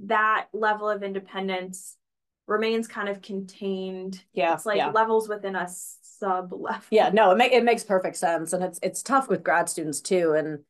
that 0.00 0.48
level 0.52 0.88
of 0.88 1.02
independence 1.02 1.96
remains 2.46 2.86
kind 2.86 3.08
of 3.08 3.22
contained. 3.22 4.22
Yeah. 4.32 4.54
It's 4.54 4.66
like 4.66 4.78
yeah. 4.78 4.90
levels 4.90 5.28
within 5.28 5.56
a 5.56 5.68
sub 5.68 6.52
level. 6.52 6.82
Yeah, 6.90 7.10
no, 7.10 7.30
it, 7.30 7.38
ma- 7.38 7.44
it 7.44 7.64
makes 7.64 7.84
perfect 7.84 8.16
sense. 8.16 8.52
And 8.52 8.62
it's 8.62 8.78
it's 8.82 9.02
tough 9.02 9.28
with 9.28 9.42
grad 9.42 9.68
students 9.68 10.00
too. 10.00 10.32
And 10.32 10.60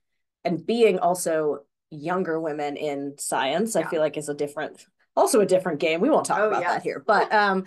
and 0.44 0.64
being 0.64 0.98
also 0.98 1.60
younger 1.90 2.40
women 2.40 2.76
in 2.76 3.14
science, 3.18 3.74
yeah. 3.74 3.82
I 3.82 3.90
feel 3.90 4.00
like 4.00 4.16
is 4.16 4.28
a 4.28 4.34
different, 4.34 4.84
also 5.16 5.40
a 5.40 5.46
different 5.46 5.80
game. 5.80 6.00
We 6.00 6.10
won't 6.10 6.26
talk 6.26 6.38
oh, 6.38 6.48
about 6.48 6.62
yes. 6.62 6.74
that 6.74 6.82
here, 6.82 7.02
but 7.04 7.32
um, 7.32 7.64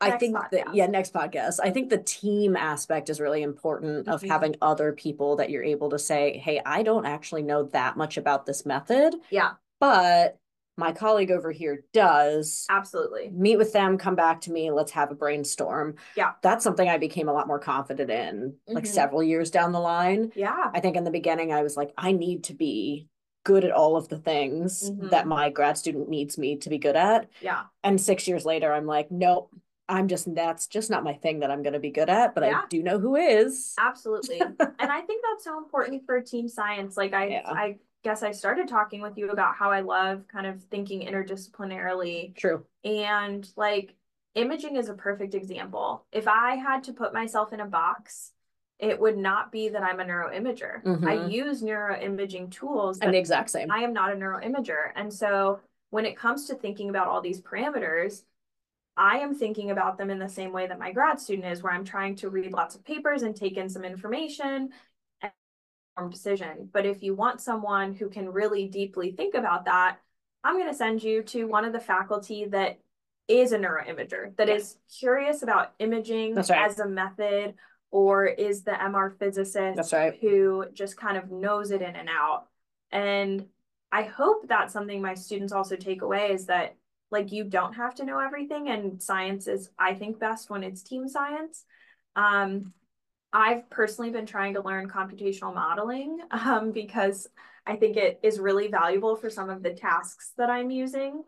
I 0.00 0.18
think 0.18 0.36
podcast. 0.36 0.50
that 0.50 0.74
yeah, 0.74 0.86
next 0.86 1.14
podcast. 1.14 1.60
I 1.62 1.70
think 1.70 1.88
the 1.88 1.98
team 1.98 2.56
aspect 2.56 3.08
is 3.08 3.20
really 3.20 3.42
important 3.42 4.08
of 4.08 4.20
mm-hmm. 4.20 4.30
having 4.30 4.56
other 4.60 4.92
people 4.92 5.36
that 5.36 5.50
you're 5.50 5.62
able 5.62 5.90
to 5.90 5.98
say, 5.98 6.38
"Hey, 6.38 6.60
I 6.64 6.82
don't 6.82 7.06
actually 7.06 7.42
know 7.42 7.64
that 7.72 7.96
much 7.96 8.16
about 8.16 8.46
this 8.46 8.66
method." 8.66 9.14
Yeah. 9.30 9.52
But 9.80 10.38
my 10.76 10.92
colleague 10.92 11.30
over 11.30 11.52
here 11.52 11.84
does. 11.92 12.66
Absolutely. 12.70 13.30
Meet 13.30 13.58
with 13.58 13.72
them, 13.72 13.98
come 13.98 14.14
back 14.14 14.40
to 14.42 14.52
me, 14.52 14.70
let's 14.70 14.92
have 14.92 15.10
a 15.10 15.14
brainstorm. 15.14 15.96
Yeah. 16.16 16.32
That's 16.42 16.64
something 16.64 16.88
I 16.88 16.98
became 16.98 17.28
a 17.28 17.32
lot 17.32 17.46
more 17.46 17.58
confident 17.58 18.10
in 18.10 18.52
mm-hmm. 18.52 18.74
like 18.74 18.86
several 18.86 19.22
years 19.22 19.50
down 19.50 19.72
the 19.72 19.80
line. 19.80 20.32
Yeah. 20.34 20.70
I 20.74 20.80
think 20.80 20.96
in 20.96 21.04
the 21.04 21.10
beginning 21.10 21.52
I 21.52 21.62
was 21.62 21.76
like, 21.76 21.92
I 21.98 22.12
need 22.12 22.44
to 22.44 22.54
be 22.54 23.08
good 23.44 23.64
at 23.64 23.72
all 23.72 23.96
of 23.96 24.08
the 24.08 24.18
things 24.18 24.88
mm-hmm. 24.90 25.08
that 25.08 25.26
my 25.26 25.50
grad 25.50 25.76
student 25.76 26.08
needs 26.08 26.38
me 26.38 26.56
to 26.56 26.70
be 26.70 26.78
good 26.78 26.96
at. 26.96 27.28
Yeah. 27.40 27.64
And 27.84 28.00
six 28.00 28.26
years 28.26 28.44
later, 28.44 28.72
I'm 28.72 28.86
like, 28.86 29.10
nope, 29.10 29.50
I'm 29.88 30.08
just 30.08 30.32
that's 30.34 30.68
just 30.68 30.90
not 30.90 31.04
my 31.04 31.14
thing 31.14 31.40
that 31.40 31.50
I'm 31.50 31.62
going 31.62 31.74
to 31.74 31.80
be 31.80 31.90
good 31.90 32.08
at, 32.08 32.34
but 32.34 32.44
yeah. 32.44 32.62
I 32.64 32.66
do 32.68 32.82
know 32.82 32.98
who 32.98 33.16
is. 33.16 33.74
Absolutely. 33.78 34.40
and 34.40 34.56
I 34.58 35.00
think 35.02 35.22
that's 35.28 35.44
so 35.44 35.58
important 35.58 36.06
for 36.06 36.20
team 36.20 36.48
science. 36.48 36.96
Like 36.96 37.12
I 37.12 37.26
yeah. 37.26 37.42
I 37.44 37.76
guess 38.02 38.22
I 38.22 38.32
started 38.32 38.68
talking 38.68 39.00
with 39.00 39.16
you 39.16 39.30
about 39.30 39.54
how 39.54 39.70
I 39.70 39.80
love 39.80 40.26
kind 40.28 40.46
of 40.46 40.62
thinking 40.64 41.06
interdisciplinarily. 41.06 42.34
True. 42.36 42.64
And 42.84 43.48
like 43.56 43.94
imaging 44.34 44.76
is 44.76 44.88
a 44.88 44.94
perfect 44.94 45.34
example. 45.34 46.04
If 46.12 46.26
I 46.26 46.56
had 46.56 46.84
to 46.84 46.92
put 46.92 47.14
myself 47.14 47.52
in 47.52 47.60
a 47.60 47.66
box, 47.66 48.32
it 48.78 48.98
would 49.00 49.16
not 49.16 49.52
be 49.52 49.68
that 49.68 49.82
I'm 49.82 50.00
a 50.00 50.04
neuroimager. 50.04 50.82
Mm-hmm. 50.82 51.06
I 51.06 51.26
use 51.26 51.62
neuroimaging 51.62 52.50
tools. 52.50 52.98
And 52.98 53.14
the 53.14 53.18
exact 53.18 53.50
same. 53.50 53.70
I 53.70 53.78
am 53.78 53.92
not 53.92 54.12
a 54.12 54.16
neuroimager. 54.16 54.90
And 54.96 55.12
so 55.12 55.60
when 55.90 56.04
it 56.04 56.16
comes 56.16 56.46
to 56.48 56.54
thinking 56.54 56.90
about 56.90 57.06
all 57.06 57.20
these 57.20 57.40
parameters, 57.40 58.22
I 58.96 59.18
am 59.18 59.34
thinking 59.34 59.70
about 59.70 59.96
them 59.96 60.10
in 60.10 60.18
the 60.18 60.28
same 60.28 60.52
way 60.52 60.66
that 60.66 60.78
my 60.78 60.92
grad 60.92 61.20
student 61.20 61.46
is, 61.46 61.62
where 61.62 61.72
I'm 61.72 61.84
trying 61.84 62.16
to 62.16 62.28
read 62.28 62.52
lots 62.52 62.74
of 62.74 62.84
papers 62.84 63.22
and 63.22 63.36
take 63.36 63.56
in 63.56 63.68
some 63.68 63.84
information 63.84 64.70
decision. 66.10 66.68
But 66.72 66.86
if 66.86 67.02
you 67.02 67.14
want 67.14 67.40
someone 67.40 67.94
who 67.94 68.08
can 68.08 68.28
really 68.28 68.66
deeply 68.68 69.12
think 69.12 69.34
about 69.34 69.66
that, 69.66 69.98
I'm 70.44 70.56
going 70.56 70.70
to 70.70 70.74
send 70.76 71.02
you 71.02 71.22
to 71.24 71.44
one 71.44 71.64
of 71.64 71.72
the 71.72 71.80
faculty 71.80 72.46
that 72.46 72.80
is 73.28 73.52
a 73.52 73.58
neuroimager, 73.58 74.34
that 74.36 74.48
yeah. 74.48 74.54
is 74.54 74.76
curious 74.98 75.42
about 75.42 75.72
imaging 75.78 76.34
right. 76.34 76.50
as 76.50 76.78
a 76.78 76.88
method, 76.88 77.54
or 77.90 78.26
is 78.26 78.62
the 78.62 78.72
MR 78.72 79.16
physicist 79.18 79.76
That's 79.76 79.92
right. 79.92 80.18
who 80.20 80.64
just 80.72 80.96
kind 80.96 81.16
of 81.16 81.30
knows 81.30 81.70
it 81.70 81.82
in 81.82 81.94
and 81.94 82.08
out. 82.08 82.46
And 82.90 83.46
I 83.92 84.02
hope 84.02 84.48
that's 84.48 84.72
something 84.72 85.00
my 85.00 85.14
students 85.14 85.52
also 85.52 85.76
take 85.76 86.02
away 86.02 86.32
is 86.32 86.46
that 86.46 86.76
like 87.10 87.30
you 87.30 87.44
don't 87.44 87.74
have 87.74 87.94
to 87.96 88.04
know 88.04 88.18
everything 88.18 88.68
and 88.70 89.00
science 89.00 89.46
is 89.46 89.68
I 89.78 89.92
think 89.92 90.18
best 90.18 90.48
when 90.48 90.64
it's 90.64 90.82
team 90.82 91.06
science. 91.06 91.64
Um, 92.16 92.72
I've 93.32 93.68
personally 93.70 94.10
been 94.10 94.26
trying 94.26 94.54
to 94.54 94.62
learn 94.62 94.88
computational 94.88 95.54
modeling 95.54 96.20
um, 96.30 96.70
because 96.72 97.28
I 97.66 97.76
think 97.76 97.96
it 97.96 98.20
is 98.22 98.38
really 98.38 98.68
valuable 98.68 99.16
for 99.16 99.30
some 99.30 99.48
of 99.48 99.62
the 99.62 99.72
tasks 99.72 100.32
that 100.36 100.50
I'm 100.50 100.70
using. 100.70 101.22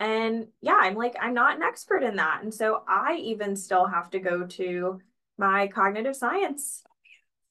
And 0.00 0.48
yeah, 0.60 0.78
I'm 0.80 0.94
like, 0.94 1.16
I'm 1.20 1.34
not 1.34 1.56
an 1.56 1.62
expert 1.62 2.02
in 2.02 2.16
that. 2.16 2.42
And 2.42 2.52
so 2.52 2.82
I 2.88 3.16
even 3.16 3.56
still 3.56 3.86
have 3.86 4.10
to 4.10 4.18
go 4.18 4.46
to 4.46 5.00
my 5.38 5.66
cognitive 5.68 6.16
science 6.16 6.82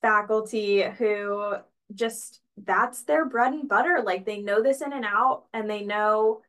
faculty 0.02 0.84
who 0.84 1.56
just 1.94 2.41
that's 2.58 3.04
their 3.04 3.26
bread 3.26 3.54
and 3.54 3.70
butter. 3.70 4.02
Like 4.04 4.26
they 4.26 4.41
know 4.41 4.62
this 4.62 4.82
in 4.82 4.94
and 4.94 5.06
out 5.06 5.46
and 5.54 5.70
they 5.70 5.84
know 5.84 6.41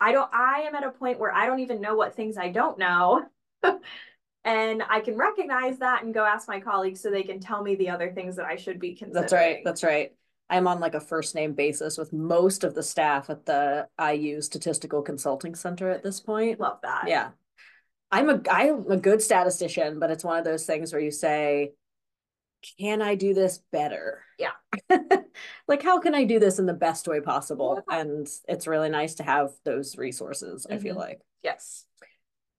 I 0.00 0.12
don't 0.12 0.30
I 0.32 0.62
am 0.62 0.74
at 0.74 0.84
a 0.84 0.90
point 0.90 1.18
where 1.18 1.32
I 1.32 1.46
don't 1.46 1.60
even 1.60 1.80
know 1.80 1.94
what 1.96 2.14
things 2.14 2.36
I 2.36 2.50
don't 2.50 2.78
know. 2.78 3.24
and 4.46 4.80
I 4.88 5.00
can 5.00 5.16
recognize 5.16 5.78
that 5.78 6.04
and 6.04 6.14
go 6.14 6.24
ask 6.24 6.46
my 6.46 6.60
colleagues 6.60 7.00
so 7.00 7.10
they 7.10 7.24
can 7.24 7.40
tell 7.40 7.62
me 7.62 7.74
the 7.74 7.90
other 7.90 8.12
things 8.12 8.36
that 8.36 8.46
I 8.46 8.54
should 8.54 8.78
be 8.78 8.94
considering. 8.94 9.22
That's 9.22 9.32
right. 9.32 9.58
That's 9.64 9.82
right. 9.82 10.12
I'm 10.48 10.68
on 10.68 10.78
like 10.78 10.94
a 10.94 11.00
first 11.00 11.34
name 11.34 11.54
basis 11.54 11.98
with 11.98 12.12
most 12.12 12.62
of 12.62 12.72
the 12.72 12.82
staff 12.82 13.28
at 13.28 13.44
the 13.44 13.88
IU 14.00 14.40
Statistical 14.40 15.02
Consulting 15.02 15.56
Center 15.56 15.90
at 15.90 16.04
this 16.04 16.20
point. 16.20 16.60
Love 16.60 16.78
that. 16.82 17.06
Yeah. 17.08 17.30
I'm 18.12 18.30
a 18.30 18.40
I'm 18.48 18.88
a 18.88 18.96
good 18.96 19.20
statistician, 19.20 19.98
but 19.98 20.12
it's 20.12 20.22
one 20.22 20.38
of 20.38 20.44
those 20.44 20.64
things 20.64 20.92
where 20.92 21.02
you 21.02 21.10
say, 21.10 21.72
can 22.78 23.02
I 23.02 23.16
do 23.16 23.34
this 23.34 23.58
better? 23.72 24.22
Yeah. 24.38 24.52
like 25.66 25.82
how 25.82 25.98
can 25.98 26.14
I 26.14 26.22
do 26.22 26.38
this 26.38 26.60
in 26.60 26.66
the 26.66 26.72
best 26.72 27.08
way 27.08 27.20
possible? 27.20 27.82
Yeah. 27.90 27.98
And 27.98 28.28
it's 28.46 28.68
really 28.68 28.90
nice 28.90 29.16
to 29.16 29.24
have 29.24 29.50
those 29.64 29.98
resources, 29.98 30.64
mm-hmm. 30.64 30.74
I 30.74 30.78
feel 30.78 30.92
mm-hmm. 30.92 31.00
like. 31.00 31.20
Yes. 31.42 31.85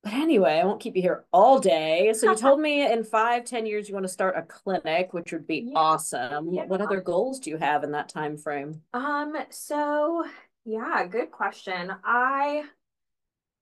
But 0.07 0.13
anyway, 0.13 0.61
I 0.61 0.63
won't 0.63 0.79
keep 0.79 0.95
you 0.95 1.01
here 1.01 1.25
all 1.33 1.59
day. 1.59 2.13
So 2.13 2.31
you 2.31 2.35
told 2.37 2.61
me 2.61 2.89
in 2.89 3.03
five, 3.03 3.43
ten 3.43 3.65
years 3.65 3.89
you 3.89 3.93
want 3.93 4.05
to 4.05 4.11
start 4.11 4.37
a 4.37 4.41
clinic, 4.41 5.13
which 5.13 5.33
would 5.33 5.45
be 5.45 5.65
yeah. 5.67 5.77
awesome. 5.77 6.53
Yeah. 6.53 6.63
What 6.63 6.79
other 6.79 7.01
goals 7.01 7.41
do 7.41 7.49
you 7.49 7.57
have 7.57 7.83
in 7.83 7.91
that 7.91 8.07
time 8.07 8.37
frame? 8.37 8.81
Um, 8.93 9.35
so 9.49 10.23
yeah, 10.63 11.05
good 11.07 11.29
question. 11.29 11.93
I 12.05 12.63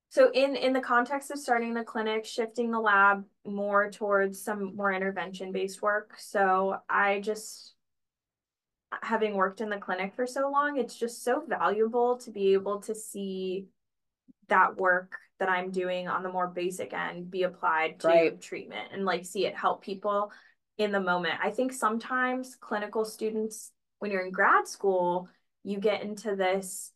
so 0.10 0.30
in 0.36 0.56
in 0.56 0.72
the 0.72 0.82
context 0.82 1.32
of 1.32 1.40
starting 1.40 1.74
the 1.74 1.84
clinic, 1.84 2.26
shifting 2.26 2.70
the 2.70 2.80
lab 2.80 3.26
more 3.44 3.90
towards 3.90 4.40
some 4.40 4.76
more 4.76 4.94
intervention 4.94 5.52
based 5.52 5.82
work. 5.82 6.14
So 6.20 6.78
I 6.88 7.22
just 7.22 7.74
having 9.02 9.34
worked 9.34 9.62
in 9.62 9.70
the 9.70 9.78
clinic 9.78 10.14
for 10.16 10.28
so 10.28 10.52
long, 10.52 10.78
it's 10.78 10.96
just 10.96 11.24
so 11.24 11.44
valuable 11.48 12.18
to 12.18 12.30
be 12.30 12.54
able 12.54 12.82
to 12.82 12.94
see 12.94 13.66
that 14.50 14.78
work 14.78 15.18
that 15.40 15.50
I'm 15.50 15.72
doing 15.72 16.08
on 16.08 16.24
the 16.24 16.32
more 16.32 16.48
basic 16.48 16.94
end 16.94 17.30
be 17.30 17.44
applied 17.44 18.00
to 18.00 18.08
right. 18.08 18.42
treatment 18.42 18.90
and 18.94 19.06
like 19.06 19.26
see 19.26 19.46
it 19.46 19.56
help 19.56 19.84
people 19.84 20.32
in 20.78 20.92
the 20.92 21.00
moment. 21.00 21.36
I 21.44 21.52
think 21.52 21.74
sometimes 21.74 22.56
clinical 22.56 23.06
students, 23.06 23.72
when 24.00 24.12
you're 24.12 24.26
in 24.26 24.32
grad 24.32 24.68
school, 24.68 25.28
you 25.64 25.80
get 25.80 26.04
into 26.04 26.36
this, 26.36 26.92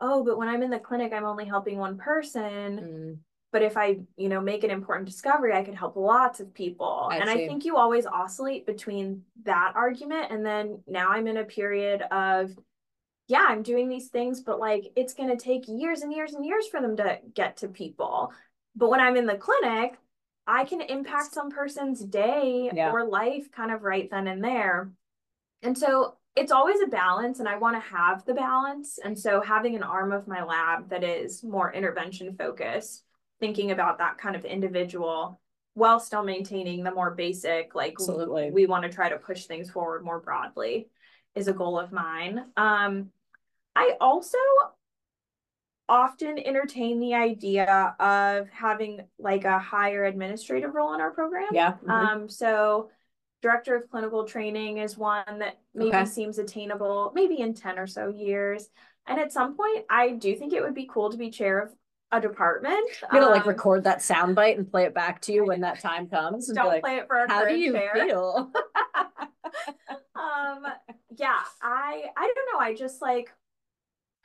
oh, 0.00 0.24
but 0.24 0.38
when 0.38 0.48
I'm 0.48 0.62
in 0.62 0.70
the 0.70 0.78
clinic, 0.78 1.12
I'm 1.12 1.24
only 1.24 1.44
helping 1.44 1.78
one 1.78 1.98
person. 1.98 2.42
Mm, 2.78 3.18
But 3.52 3.62
if 3.62 3.76
I, 3.76 4.00
you 4.16 4.28
know, 4.28 4.40
make 4.40 4.64
an 4.64 4.70
important 4.70 5.08
discovery, 5.08 5.52
I 5.52 5.62
could 5.62 5.74
help 5.74 5.96
lots 5.96 6.40
of 6.40 6.54
people. 6.54 7.08
I 7.10 7.18
and 7.18 7.30
I 7.30 7.36
think 7.46 7.64
you 7.64 7.76
always 7.76 8.06
oscillate 8.06 8.66
between 8.66 9.22
that 9.44 9.72
argument 9.74 10.30
and 10.30 10.44
then 10.44 10.82
now 10.86 11.10
I'm 11.10 11.26
in 11.26 11.36
a 11.36 11.44
period 11.44 12.02
of, 12.10 12.50
yeah, 13.28 13.46
I'm 13.48 13.62
doing 13.62 13.88
these 13.88 14.08
things, 14.08 14.42
but 14.42 14.58
like 14.60 14.92
it's 14.96 15.14
going 15.14 15.30
to 15.30 15.42
take 15.42 15.64
years 15.66 16.02
and 16.02 16.12
years 16.12 16.34
and 16.34 16.44
years 16.44 16.66
for 16.66 16.80
them 16.80 16.96
to 16.98 17.18
get 17.34 17.58
to 17.58 17.68
people. 17.68 18.32
But 18.76 18.90
when 18.90 19.00
I'm 19.00 19.16
in 19.16 19.26
the 19.26 19.36
clinic, 19.36 19.94
I 20.46 20.64
can 20.64 20.80
impact 20.82 21.32
some 21.32 21.50
person's 21.50 22.00
day 22.04 22.70
Yeah. 22.72 22.90
or 22.90 23.06
life 23.06 23.50
kind 23.50 23.70
of 23.70 23.82
right 23.82 24.10
then 24.10 24.26
and 24.26 24.44
there. 24.44 24.90
And 25.62 25.76
so 25.76 26.16
it's 26.36 26.52
always 26.52 26.80
a 26.82 26.88
balance, 26.88 27.38
and 27.38 27.48
I 27.48 27.56
want 27.56 27.76
to 27.76 27.88
have 27.96 28.24
the 28.24 28.34
balance. 28.34 28.98
And 29.02 29.18
so 29.18 29.40
having 29.40 29.76
an 29.76 29.82
arm 29.84 30.12
of 30.12 30.26
my 30.26 30.42
lab 30.42 30.90
that 30.90 31.04
is 31.04 31.42
more 31.44 31.72
intervention 31.72 32.36
focused, 32.36 33.04
thinking 33.40 33.70
about 33.70 33.98
that 33.98 34.18
kind 34.18 34.36
of 34.36 34.44
individual 34.44 35.40
while 35.74 35.98
still 35.98 36.22
maintaining 36.22 36.84
the 36.84 36.90
more 36.92 37.12
basic, 37.12 37.74
like 37.74 37.94
Absolutely. 37.98 38.50
we 38.50 38.66
want 38.66 38.84
to 38.84 38.88
try 38.88 39.08
to 39.08 39.16
push 39.16 39.46
things 39.46 39.70
forward 39.70 40.04
more 40.04 40.20
broadly 40.20 40.88
is 41.34 41.48
a 41.48 41.52
goal 41.52 41.78
of 41.78 41.90
mine. 41.90 42.44
Um, 42.56 43.10
I 43.76 43.96
also 44.00 44.38
often 45.88 46.38
entertain 46.38 46.98
the 46.98 47.14
idea 47.14 47.94
of 48.00 48.48
having 48.48 49.00
like 49.18 49.44
a 49.44 49.58
higher 49.58 50.04
administrative 50.04 50.74
role 50.74 50.94
in 50.94 51.00
our 51.00 51.10
program. 51.10 51.48
yeah. 51.52 51.74
mhm. 51.84 51.90
Um, 51.90 52.28
so 52.28 52.90
director 53.42 53.76
of 53.76 53.90
clinical 53.90 54.24
training 54.24 54.78
is 54.78 54.96
one 54.96 55.38
that 55.40 55.58
maybe 55.74 55.90
Okay. 55.90 56.04
seems 56.06 56.38
attainable, 56.38 57.12
maybe 57.14 57.40
in 57.40 57.52
10 57.52 57.78
or 57.78 57.86
so 57.86 58.08
years. 58.08 58.70
And 59.06 59.20
at 59.20 59.32
some 59.32 59.54
point, 59.54 59.84
I 59.90 60.10
do 60.12 60.34
think 60.34 60.54
it 60.54 60.62
would 60.62 60.74
be 60.74 60.88
cool 60.90 61.10
to 61.10 61.18
be 61.18 61.30
chair 61.30 61.58
of 61.60 61.74
a 62.10 62.20
department. 62.20 62.88
I'm 63.10 63.20
gonna 63.20 63.30
like 63.30 63.42
Um, 63.42 63.48
record 63.48 63.84
that 63.84 63.98
soundbite 63.98 64.56
and 64.56 64.70
play 64.70 64.84
it 64.84 64.94
back 64.94 65.20
to 65.22 65.32
you 65.32 65.44
when 65.44 65.60
that 65.60 65.80
time 65.80 66.08
comes. 66.08 66.46
Don't 66.50 66.66
like, 66.66 66.82
play 66.82 66.96
it 66.96 67.06
for 67.06 67.16
our 67.18 67.26
How 67.28 67.44
do 67.44 67.54
you 67.58 67.72
chair. 67.72 67.90
feel? 67.92 68.50
um 70.16 70.64
yeah 71.16 71.40
i 71.62 72.04
i 72.16 72.32
don't 72.34 72.52
know 72.52 72.58
i 72.60 72.74
just 72.74 73.02
like 73.02 73.30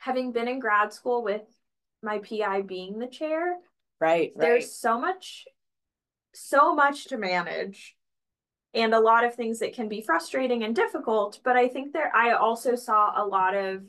having 0.00 0.32
been 0.32 0.48
in 0.48 0.58
grad 0.58 0.92
school 0.92 1.22
with 1.22 1.42
my 2.02 2.18
pi 2.18 2.62
being 2.62 2.98
the 2.98 3.06
chair 3.06 3.54
right, 4.00 4.32
right. 4.34 4.34
there's 4.36 4.74
so 4.74 4.98
much 5.00 5.44
so 6.34 6.74
much 6.74 7.06
to 7.06 7.16
manage 7.18 7.96
and 8.72 8.94
a 8.94 9.00
lot 9.00 9.24
of 9.24 9.34
things 9.34 9.58
that 9.58 9.74
can 9.74 9.88
be 9.88 10.00
frustrating 10.00 10.62
and 10.64 10.74
difficult 10.76 11.40
but 11.44 11.56
i 11.56 11.66
think 11.68 11.92
there 11.92 12.14
i 12.14 12.32
also 12.32 12.74
saw 12.76 13.12
a 13.16 13.24
lot 13.24 13.54
of 13.54 13.82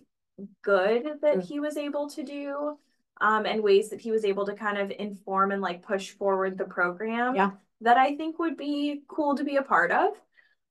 good 0.63 1.03
that 1.21 1.37
Mm. 1.37 1.43
he 1.43 1.59
was 1.59 1.77
able 1.77 2.09
to 2.09 2.23
do 2.23 2.77
um 3.21 3.45
and 3.45 3.61
ways 3.61 3.89
that 3.89 4.01
he 4.01 4.11
was 4.11 4.25
able 4.25 4.45
to 4.47 4.53
kind 4.55 4.77
of 4.79 4.91
inform 4.91 5.51
and 5.51 5.61
like 5.61 5.83
push 5.85 6.11
forward 6.11 6.57
the 6.57 6.65
program 6.65 7.35
Yeah. 7.35 7.51
that 7.81 7.97
i 7.97 8.15
think 8.17 8.39
would 8.39 8.57
be 8.57 9.03
cool 9.07 9.35
to 9.37 9.43
be 9.43 9.57
a 9.57 9.61
part 9.61 9.91
of 9.91 10.09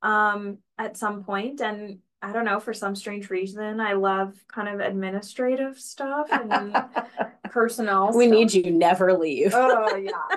um 0.02 0.58
at 0.76 0.96
some 0.96 1.22
point 1.24 1.60
and 1.60 1.98
i 2.22 2.32
don't 2.32 2.44
know 2.44 2.60
for 2.60 2.72
some 2.74 2.94
strange 2.94 3.30
reason 3.30 3.80
i 3.80 3.92
love 3.92 4.34
kind 4.48 4.68
of 4.68 4.80
administrative 4.80 5.78
stuff 5.78 6.28
and 6.32 6.76
personnel 7.50 8.12
we 8.14 8.26
stuff. 8.26 8.34
need 8.38 8.52
you 8.54 8.70
never 8.70 9.12
leave. 9.16 9.52
oh 9.54 9.96
yeah 9.96 10.36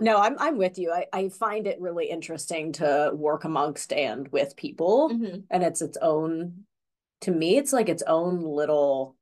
no, 0.00 0.16
I'm 0.18 0.36
I'm 0.38 0.58
with 0.58 0.78
you. 0.78 0.90
I, 0.92 1.06
I 1.12 1.28
find 1.28 1.66
it 1.66 1.80
really 1.80 2.06
interesting 2.10 2.72
to 2.72 3.12
work 3.14 3.44
amongst 3.44 3.92
and 3.92 4.26
with 4.32 4.56
people. 4.56 5.10
Mhm. 5.10 5.44
And 5.50 5.62
it's 5.62 5.80
its 5.80 5.96
own 6.02 6.64
to 7.22 7.30
me, 7.30 7.56
it's 7.58 7.72
like 7.72 7.88
its 7.88 8.02
own 8.06 8.42
little 8.42 9.16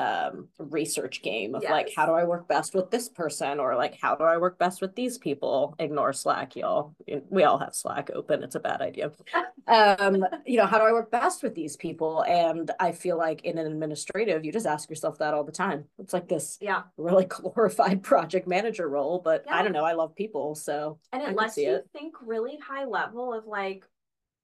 um 0.00 0.48
research 0.58 1.20
game 1.22 1.54
of 1.54 1.62
like 1.62 1.90
how 1.94 2.06
do 2.06 2.12
I 2.12 2.24
work 2.24 2.48
best 2.48 2.74
with 2.74 2.90
this 2.90 3.08
person 3.08 3.60
or 3.60 3.76
like 3.76 3.98
how 4.00 4.14
do 4.14 4.24
I 4.24 4.38
work 4.38 4.58
best 4.58 4.80
with 4.80 4.96
these 4.96 5.18
people? 5.18 5.74
Ignore 5.78 6.14
Slack, 6.14 6.56
y'all. 6.56 6.94
We 7.28 7.44
all 7.44 7.58
have 7.58 7.74
Slack 7.74 8.10
open. 8.14 8.42
It's 8.42 8.54
a 8.54 8.60
bad 8.60 8.80
idea. 8.80 9.12
um, 9.66 10.24
you 10.46 10.56
know, 10.56 10.66
how 10.66 10.78
do 10.78 10.84
I 10.84 10.92
work 10.92 11.10
best 11.10 11.42
with 11.42 11.54
these 11.54 11.76
people? 11.76 12.22
And 12.22 12.70
I 12.80 12.92
feel 12.92 13.18
like 13.18 13.44
in 13.44 13.58
an 13.58 13.66
administrative, 13.66 14.44
you 14.44 14.52
just 14.52 14.66
ask 14.66 14.88
yourself 14.88 15.18
that 15.18 15.34
all 15.34 15.44
the 15.44 15.52
time. 15.52 15.84
It's 15.98 16.14
like 16.14 16.28
this 16.28 16.56
yeah 16.60 16.82
really 16.96 17.24
glorified 17.28 18.02
project 18.02 18.48
manager 18.48 18.88
role, 18.88 19.20
but 19.22 19.44
I 19.50 19.62
don't 19.62 19.72
know. 19.72 19.84
I 19.84 19.92
love 19.92 20.14
people, 20.14 20.54
so 20.54 20.98
and 21.12 21.22
it 21.22 21.36
lets 21.36 21.58
you 21.58 21.76
it. 21.76 21.88
think 21.92 22.14
really 22.22 22.58
high 22.58 22.84
level 22.84 23.34
of 23.34 23.46
like 23.46 23.84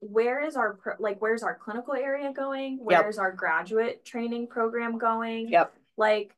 where 0.01 0.45
is 0.45 0.57
our 0.57 0.75
pro- 0.75 0.95
like 0.99 1.21
where's 1.21 1.43
our 1.43 1.55
clinical 1.55 1.95
area 1.95 2.33
going? 2.33 2.79
Where's 2.83 3.19
our 3.19 3.33
graduate 3.33 4.05
training 4.05 4.49
program 4.49 4.99
going? 4.99 5.49
Yep, 5.49 5.75
like 5.97 6.37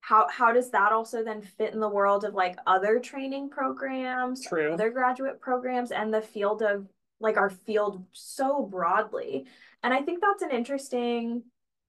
how 0.00 0.28
how 0.30 0.52
does 0.52 0.70
that 0.70 0.92
also 0.92 1.24
then 1.24 1.42
fit 1.42 1.74
in 1.74 1.80
the 1.80 1.88
world 1.88 2.24
of 2.24 2.34
like 2.34 2.56
other 2.66 3.00
training 3.00 3.50
programs 3.50 4.44
True. 4.46 4.72
other 4.72 4.90
graduate 4.90 5.40
programs 5.40 5.90
and 5.90 6.14
the 6.14 6.22
field 6.22 6.62
of 6.62 6.86
like 7.20 7.36
our 7.36 7.50
field 7.50 8.04
so 8.12 8.62
broadly? 8.64 9.46
And 9.82 9.92
i 9.92 10.00
think 10.02 10.20
that's 10.20 10.42
an 10.42 10.50
interesting 10.50 11.42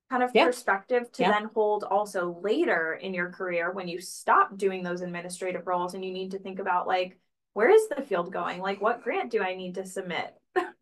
kind 0.10 0.24
of 0.24 0.32
Yeah. 0.34 0.46
perspective 0.46 1.12
to 1.14 1.24
Yeah. 1.24 1.32
then 1.32 1.50
hold 1.54 1.84
also 1.84 2.40
later 2.42 2.94
in 2.94 3.14
your 3.14 3.30
career 3.30 3.72
when 3.72 3.88
you 3.88 4.00
stop 4.00 4.58
doing 4.58 4.82
those 4.84 5.02
administrative 5.02 5.68
roles 5.68 5.94
and 5.94 6.04
you 6.04 6.12
need 6.12 6.32
to 6.32 6.40
think 6.40 6.60
about 6.60 6.88
like 6.88 7.18
where 7.54 7.70
is 7.70 7.88
the 7.90 8.02
field 8.04 8.32
going? 8.32 8.62
Like 8.62 8.82
what 8.82 9.04
grant 9.04 9.32
do 9.32 9.42
i 9.42 9.56
need 9.56 9.76
to 9.76 9.86
submit 9.86 10.34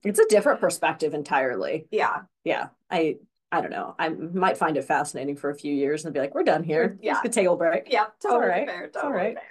it's 0.03 0.19
a 0.19 0.25
different 0.27 0.59
perspective 0.59 1.13
entirely. 1.13 1.87
yeah 1.91 2.21
Yeah, 2.43 2.69
I 2.89 3.17
I 3.51 3.61
don't 3.61 3.71
know. 3.71 3.95
I 3.97 4.09
might 4.09 4.57
find 4.57 4.75
it 4.75 4.83
fascinating 4.83 5.37
for 5.37 5.49
a 5.49 5.55
few 5.55 5.73
years 5.73 6.03
and 6.03 6.13
be 6.13 6.19
like, 6.19 6.35
we're 6.35 6.43
done 6.43 6.63
here. 6.63 6.97
Yeah. 7.01 7.21
Could 7.21 7.31
take 7.33 7.47
a 7.47 7.55
break. 7.55 7.87
yeah 7.89 8.05
totally 8.21 8.47
right. 8.47 8.67
fair 8.67 8.89
totally 8.89 9.13
right. 9.13 9.35
fair 9.35 9.43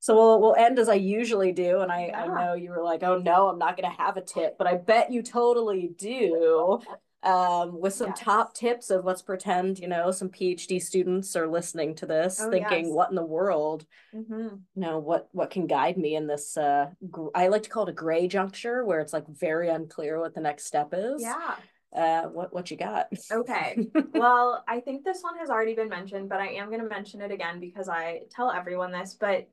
So 0.00 0.14
we'll 0.14 0.40
we'll 0.40 0.54
end 0.56 0.78
as 0.78 0.88
I 0.88 0.94
usually 0.94 1.52
do, 1.52 1.80
and 1.80 1.90
I 1.92 2.10
I 2.14 2.26
know 2.26 2.54
you 2.54 2.70
were 2.70 2.82
like, 2.82 3.02
oh 3.02 3.18
no, 3.18 3.48
I'm 3.48 3.58
not 3.58 3.76
gonna 3.76 3.94
have 3.94 4.16
a 4.16 4.20
tip, 4.20 4.56
but 4.58 4.66
I 4.66 4.74
bet 4.74 5.12
you 5.12 5.22
totally 5.22 5.90
do. 5.96 6.80
Um, 7.22 7.80
with 7.80 7.94
some 7.94 8.08
Yes. 8.08 8.20
top 8.20 8.54
tips 8.54 8.90
of 8.90 9.04
let's 9.04 9.22
pretend, 9.22 9.78
you 9.80 9.88
know, 9.88 10.10
some 10.12 10.28
PhD 10.28 10.80
students 10.80 11.34
are 11.34 11.48
listening 11.48 11.94
to 11.96 12.06
this, 12.06 12.40
Oh, 12.40 12.50
thinking, 12.50 12.86
yes. 12.86 12.94
what 12.94 13.10
in 13.10 13.16
the 13.16 13.24
world? 13.24 13.86
hmm 14.12 14.48
you 14.74 14.82
know 14.82 14.98
what 14.98 15.28
what 15.32 15.50
can 15.50 15.66
guide 15.66 15.96
me 15.96 16.14
in 16.16 16.26
this 16.26 16.56
uh 16.56 16.86
gr- 17.10 17.28
i 17.34 17.48
like 17.48 17.62
to 17.62 17.70
call 17.70 17.86
it 17.86 17.90
a 17.90 17.94
gray 17.94 18.28
juncture 18.28 18.84
where 18.84 19.00
it's 19.00 19.12
like 19.12 19.26
very 19.28 19.68
unclear 19.70 20.20
what 20.20 20.34
the 20.34 20.40
next 20.40 20.66
step 20.66 20.90
is 20.92 21.22
yeah 21.22 21.54
uh 21.94 22.22
what 22.28 22.52
what 22.52 22.70
you 22.70 22.76
got 22.76 23.08
Okay. 23.32 23.88
well, 24.12 24.62
I 24.68 24.80
think 24.80 25.02
this 25.04 25.22
one 25.22 25.36
has 25.38 25.48
already 25.50 25.74
been 25.74 25.88
mentioned, 25.88 26.28
but 26.28 26.40
I 26.40 26.48
am 26.48 26.68
going 26.68 26.82
to 26.82 26.88
mention 26.88 27.20
it 27.22 27.30
again 27.30 27.58
because 27.58 27.88
I 27.88 28.22
tell 28.30 28.50
everyone 28.50 28.92
this, 28.92 29.14
but 29.18 29.48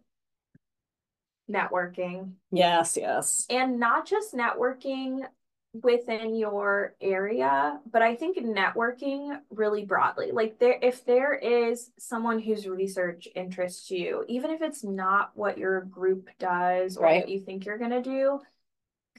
networking 1.52 2.32
yes 2.52 2.96
yes 2.98 3.46
and 3.50 3.80
not 3.80 4.08
just 4.08 4.34
networking 4.34 5.20
within 5.82 6.36
your 6.36 6.96
area, 7.02 7.80
but 7.92 8.02
I 8.04 8.16
think 8.16 8.38
networking 8.38 9.40
really 9.50 9.86
broadly. 9.86 10.32
Like 10.32 10.60
there 10.60 10.78
if 10.82 11.04
there 11.06 11.34
is 11.34 11.90
someone 11.98 12.40
whose 12.40 12.68
research 12.68 13.28
interests 13.36 13.90
you, 13.90 14.24
even 14.28 14.52
if 14.52 14.62
it's 14.62 14.84
not 14.84 15.32
what 15.36 15.58
your 15.58 15.82
group 15.82 16.30
does 16.40 16.98
or 16.98 17.04
Right. 17.06 17.22
what 17.22 17.30
you 17.30 17.40
think 17.40 17.66
you're 17.66 17.80
going 17.80 17.90
to 17.92 18.02
do, 18.04 18.40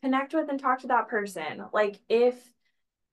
connect 0.00 0.34
with 0.34 0.48
and 0.48 0.60
talk 0.60 0.80
to 0.80 0.88
that 0.88 1.08
person. 1.08 1.64
Like 1.72 1.98
if 2.08 2.36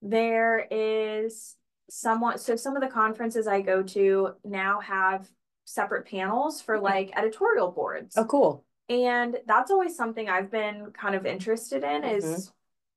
there 0.02 0.66
is 0.70 1.56
someone 1.90 2.38
so 2.38 2.56
some 2.56 2.76
of 2.76 2.82
the 2.82 2.88
conferences 2.88 3.46
I 3.46 3.60
go 3.60 3.82
to 3.82 4.34
now 4.44 4.80
have 4.80 5.28
separate 5.64 6.06
panels 6.06 6.60
for 6.62 6.76
Okay. 6.76 6.82
like 6.82 7.10
editorial 7.16 7.70
boards. 7.70 8.16
oh 8.16 8.24
cool 8.24 8.64
And 8.88 9.38
that's 9.46 9.70
always 9.70 9.96
something 9.96 10.28
I've 10.28 10.50
been 10.50 10.90
kind 10.92 11.14
of 11.14 11.26
interested 11.26 11.82
in 11.84 12.02
Mm-hmm. 12.02 12.14
is 12.14 12.52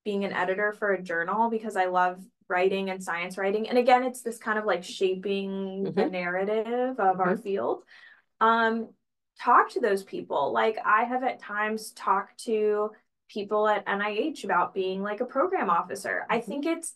being 0.05 0.23
an 0.23 0.31
editor 0.31 0.71
for 0.71 0.93
a 0.93 1.01
journal 1.01 1.49
because 1.49 1.75
I 1.75 1.85
love 1.85 2.23
writing 2.47 2.91
and 2.91 3.03
science 3.03 3.37
writing. 3.37 3.67
And 3.67 3.77
again, 3.77 4.03
it's 4.03 4.21
this 4.21 4.37
kind 4.37 4.57
of 4.59 4.65
like 4.65 4.83
shaping 4.83 5.83
the 5.83 5.91
Mhm. 5.91 6.11
narrative 6.11 6.99
of 6.99 7.19
our 7.19 7.35
field. 7.35 7.83
Um, 8.39 8.93
talk 9.41 9.71
to 9.71 9.79
those 9.81 10.03
people. 10.03 10.53
Like 10.53 10.77
I 10.85 11.03
have 11.03 11.23
at 11.23 11.39
times 11.39 11.91
talked 11.91 12.45
to 12.45 12.91
people 13.27 13.67
at 13.67 13.83
NIH 13.87 14.43
about 14.43 14.75
being 14.75 15.01
like 15.01 15.21
a 15.21 15.25
program 15.25 15.71
officer. 15.71 16.25
I 16.29 16.39
Mhm. 16.39 16.45
think 16.45 16.65
it's 16.67 16.93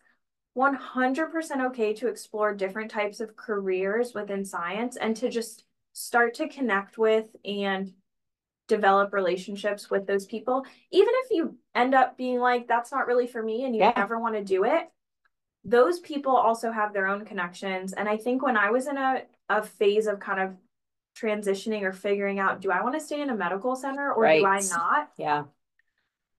100% 0.54 1.62
okay 1.62 1.94
to 1.96 2.08
explore 2.08 2.54
different 2.54 2.92
types 2.92 3.20
of 3.20 3.36
careers 3.36 4.14
within 4.14 4.46
science 4.46 4.98
and 4.98 5.16
to 5.18 5.30
just 5.30 5.66
start 5.94 6.36
to 6.36 6.48
connect 6.48 6.98
with 6.98 7.36
and 7.44 7.92
develop 8.70 9.12
relationships 9.12 9.90
with 9.90 10.08
those 10.08 10.26
people. 10.26 10.66
Even 10.92 11.14
if 11.26 11.32
you 11.32 11.58
end 11.76 11.94
up 11.94 12.16
being 12.16 12.40
like, 12.40 12.68
that's 12.68 12.92
not 12.92 13.08
really 13.08 13.28
for 13.28 13.44
me 13.44 13.66
and 13.66 13.76
you 13.76 13.82
Yeah. 13.82 13.94
never 13.98 14.18
want 14.18 14.36
to 14.36 14.44
do 14.44 14.64
it, 14.64 14.90
those 15.66 16.00
people 16.00 16.34
also 16.34 16.72
have 16.72 16.94
their 16.94 17.08
own 17.08 17.26
connections. 17.26 17.92
And 17.92 18.08
I 18.08 18.16
think 18.16 18.42
when 18.42 18.56
I 18.56 18.70
was 18.70 18.88
in 18.88 18.96
a, 18.98 19.24
a 19.50 19.64
phase 19.64 20.08
of 20.08 20.22
kind 20.22 20.40
of 20.40 20.56
transitioning 21.18 21.82
or 21.82 21.92
figuring 21.92 22.40
out, 22.40 22.62
do 22.62 22.72
I 22.72 22.82
want 22.82 22.96
to 22.96 23.02
stay 23.02 23.22
in 23.22 23.30
a 23.30 23.36
medical 23.36 23.76
center 23.76 24.14
or 24.14 24.26
do 24.32 24.46
I 24.46 24.62
not? 24.62 25.10
yeah 25.18 25.44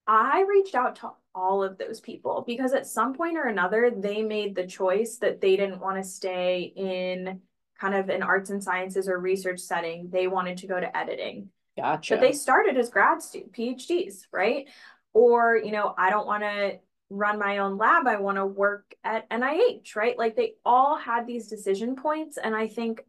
I 0.06 0.44
reached 0.48 0.74
out 0.74 0.96
to 0.96 1.10
all 1.34 1.62
of 1.62 1.78
those 1.78 2.00
people 2.00 2.42
because 2.44 2.72
at 2.72 2.86
some 2.86 3.14
point 3.14 3.36
or 3.36 3.44
another, 3.44 3.92
they 3.96 4.22
made 4.22 4.54
the 4.54 4.66
choice 4.66 5.18
that 5.18 5.40
they 5.40 5.56
didn't 5.56 5.80
want 5.80 6.02
to 6.02 6.08
stay 6.08 6.72
in 6.74 7.40
kind 7.78 7.94
of 7.94 8.08
an 8.08 8.22
arts 8.22 8.50
and 8.50 8.62
sciences 8.62 9.08
or 9.08 9.18
research 9.18 9.60
setting. 9.60 10.08
They 10.10 10.26
wanted 10.26 10.58
to 10.58 10.66
go 10.66 10.80
to 10.80 10.96
editing. 10.96 11.50
Gotcha. 11.80 12.14
But 12.14 12.20
they 12.20 12.32
started 12.32 12.76
as 12.76 12.90
grad 12.90 13.22
students, 13.22 13.56
PhDs, 13.56 14.26
right? 14.32 14.68
Or, 15.12 15.56
you 15.56 15.72
know, 15.72 15.94
I 15.96 16.10
don't 16.10 16.26
want 16.26 16.42
to 16.42 16.78
run 17.10 17.38
my 17.38 17.58
own 17.58 17.76
lab. 17.76 18.06
I 18.06 18.20
want 18.20 18.36
to 18.36 18.46
work 18.46 18.94
at 19.02 19.28
NIH, 19.30 19.96
right? 19.96 20.16
Like 20.16 20.36
they 20.36 20.54
all 20.64 20.96
had 20.96 21.26
these 21.26 21.48
decision 21.48 21.96
points. 21.96 22.38
And 22.38 22.54
I 22.54 22.68
think 22.68 23.04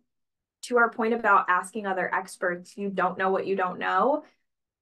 to 0.63 0.77
our 0.77 0.89
point 0.89 1.13
about 1.13 1.45
asking 1.49 1.85
other 1.85 2.13
experts, 2.13 2.77
you 2.77 2.89
don't 2.89 3.17
know 3.17 3.29
what 3.29 3.47
you 3.47 3.55
don't 3.55 3.79
know. 3.79 4.23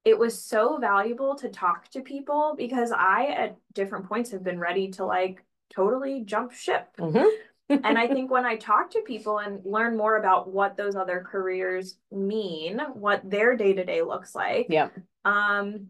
It 0.04 0.18
was 0.18 0.42
so 0.42 0.78
valuable 0.78 1.34
to 1.36 1.50
talk 1.50 1.90
to 1.90 2.00
people 2.00 2.54
because 2.56 2.90
I, 2.90 3.26
at 3.26 3.56
different 3.74 4.06
points, 4.06 4.30
have 4.30 4.42
been 4.42 4.58
ready 4.58 4.88
to 4.92 5.04
like 5.04 5.44
totally 5.74 6.22
jump 6.24 6.52
ship. 6.52 6.88
Mm-hmm. 6.98 7.28
And 7.70 7.98
I 7.98 8.06
think 8.06 8.30
when 8.30 8.44
I 8.44 8.56
talk 8.56 8.90
to 8.90 9.02
people 9.02 9.38
and 9.38 9.64
learn 9.64 9.96
more 9.96 10.16
about 10.16 10.52
what 10.52 10.76
those 10.76 10.96
other 10.96 11.24
careers 11.28 11.96
mean, 12.10 12.80
what 12.94 13.28
their 13.28 13.56
day 13.56 13.72
to 13.72 13.84
day 13.84 14.02
looks 14.02 14.34
like, 14.34 14.66
yeah, 14.68 14.88
um, 15.24 15.88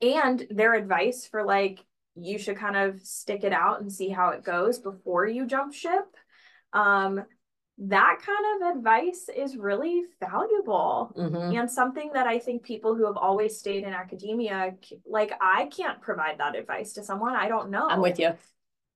and 0.00 0.46
their 0.50 0.74
advice 0.74 1.26
for 1.26 1.44
like 1.44 1.84
you 2.16 2.38
should 2.38 2.56
kind 2.56 2.76
of 2.76 3.00
stick 3.00 3.44
it 3.44 3.52
out 3.52 3.80
and 3.80 3.92
see 3.92 4.08
how 4.08 4.30
it 4.30 4.44
goes 4.44 4.78
before 4.78 5.26
you 5.26 5.46
jump 5.46 5.74
ship. 5.74 6.04
Um, 6.72 7.24
that 7.76 8.20
kind 8.24 8.62
of 8.62 8.76
advice 8.76 9.28
is 9.34 9.56
really 9.56 10.04
valuable 10.20 11.12
mm-hmm. 11.16 11.56
and 11.56 11.68
something 11.68 12.10
that 12.14 12.26
I 12.26 12.38
think 12.38 12.62
people 12.62 12.94
who 12.94 13.04
have 13.06 13.16
always 13.16 13.58
stayed 13.58 13.82
in 13.82 13.92
academia, 13.92 14.74
like 15.04 15.32
I 15.40 15.66
can't 15.66 16.00
provide 16.00 16.38
that 16.38 16.54
advice 16.54 16.92
to 16.94 17.02
someone 17.02 17.34
I 17.34 17.48
don't 17.48 17.70
know. 17.70 17.88
I'm 17.88 18.00
with 18.00 18.20
you. 18.20 18.34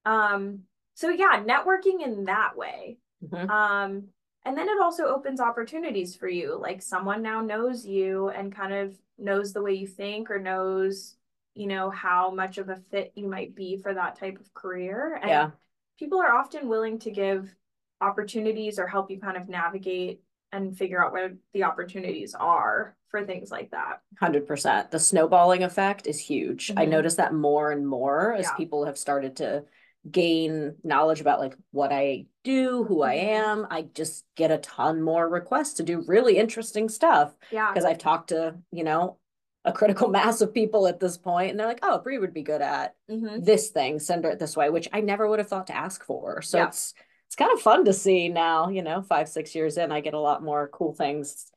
Um, 0.04 0.60
so 0.98 1.10
yeah, 1.10 1.44
networking 1.46 2.04
in 2.04 2.24
that 2.24 2.56
way. 2.56 2.98
Mm-hmm. 3.24 3.48
Um, 3.48 4.08
and 4.44 4.58
then 4.58 4.68
it 4.68 4.82
also 4.82 5.04
opens 5.04 5.38
opportunities 5.40 6.16
for 6.16 6.28
you. 6.28 6.58
Like 6.60 6.82
someone 6.82 7.22
now 7.22 7.40
knows 7.40 7.86
you 7.86 8.30
and 8.30 8.52
kind 8.52 8.74
of 8.74 8.98
knows 9.16 9.52
the 9.52 9.62
way 9.62 9.74
you 9.74 9.86
think 9.86 10.28
or 10.28 10.40
knows 10.40 11.14
you 11.54 11.68
know 11.68 11.88
how 11.88 12.32
much 12.32 12.58
of 12.58 12.68
a 12.68 12.80
fit 12.90 13.12
you 13.14 13.28
might 13.28 13.54
be 13.54 13.76
for 13.76 13.94
that 13.94 14.18
type 14.18 14.40
of 14.40 14.52
career 14.54 15.18
and 15.20 15.30
yeah. 15.30 15.50
people 15.98 16.20
are 16.20 16.32
often 16.32 16.68
willing 16.68 16.98
to 17.00 17.10
give 17.10 17.52
opportunities 18.00 18.78
or 18.78 18.86
help 18.86 19.10
you 19.10 19.18
kind 19.18 19.36
of 19.36 19.48
navigate 19.48 20.20
and 20.52 20.78
figure 20.78 21.04
out 21.04 21.12
where 21.12 21.34
the 21.52 21.64
opportunities 21.64 22.32
are 22.34 22.96
for 23.08 23.24
things 23.24 23.50
like 23.50 23.72
that 23.72 24.00
100% 24.22 24.90
the 24.92 25.00
snowballing 25.00 25.64
effect 25.64 26.06
is 26.06 26.20
huge 26.20 26.68
mm-hmm. 26.68 26.78
i 26.78 26.84
notice 26.84 27.16
that 27.16 27.34
more 27.34 27.72
and 27.72 27.88
more 27.88 28.34
as 28.34 28.44
yeah. 28.44 28.54
people 28.54 28.86
have 28.86 28.96
started 28.96 29.34
to 29.34 29.64
gain 30.10 30.76
knowledge 30.84 31.20
about 31.20 31.40
like 31.40 31.56
what 31.70 31.92
I 31.92 32.26
do, 32.44 32.84
who 32.84 33.02
I 33.02 33.16
mm-hmm. 33.16 33.28
am. 33.28 33.66
I 33.70 33.82
just 33.82 34.24
get 34.36 34.50
a 34.50 34.58
ton 34.58 35.02
more 35.02 35.28
requests 35.28 35.74
to 35.74 35.82
do 35.82 36.04
really 36.06 36.36
interesting 36.36 36.88
stuff. 36.88 37.34
Yeah. 37.50 37.70
Because 37.72 37.84
I've 37.84 37.98
talked 37.98 38.28
to, 38.28 38.56
you 38.72 38.84
know, 38.84 39.18
a 39.64 39.72
critical 39.72 40.08
mass 40.18 40.40
of 40.40 40.54
people 40.54 40.86
at 40.86 41.00
this 41.00 41.16
point 41.16 41.50
and 41.50 41.60
they're 41.60 41.66
like 41.66 41.80
oh 41.82 41.98
Brie 41.98 42.18
would 42.18 42.34
be 42.34 42.42
good 42.42 42.62
at 42.62 42.94
mm-hmm. 43.10 43.42
this 43.42 43.68
thing 43.68 43.98
send 43.98 44.24
her 44.24 44.30
it 44.30 44.38
this 44.38 44.56
way 44.56 44.70
which 44.70 44.88
i 44.92 45.00
never 45.00 45.28
would 45.28 45.38
have 45.38 45.48
thought 45.48 45.66
to 45.66 45.76
ask 45.76 46.04
for 46.04 46.42
so 46.42 46.58
yeah. 46.58 46.68
it's 46.68 46.94
it's 47.26 47.36
kind 47.36 47.52
of 47.52 47.60
fun 47.60 47.84
to 47.84 47.92
see 47.92 48.28
now 48.28 48.68
you 48.68 48.82
know 48.82 49.02
five 49.02 49.28
six 49.28 49.54
years 49.54 49.76
in 49.76 49.92
i 49.92 50.00
get 50.00 50.14
a 50.14 50.20
lot 50.20 50.42
more 50.42 50.68
cool 50.68 50.92
things 50.92 51.50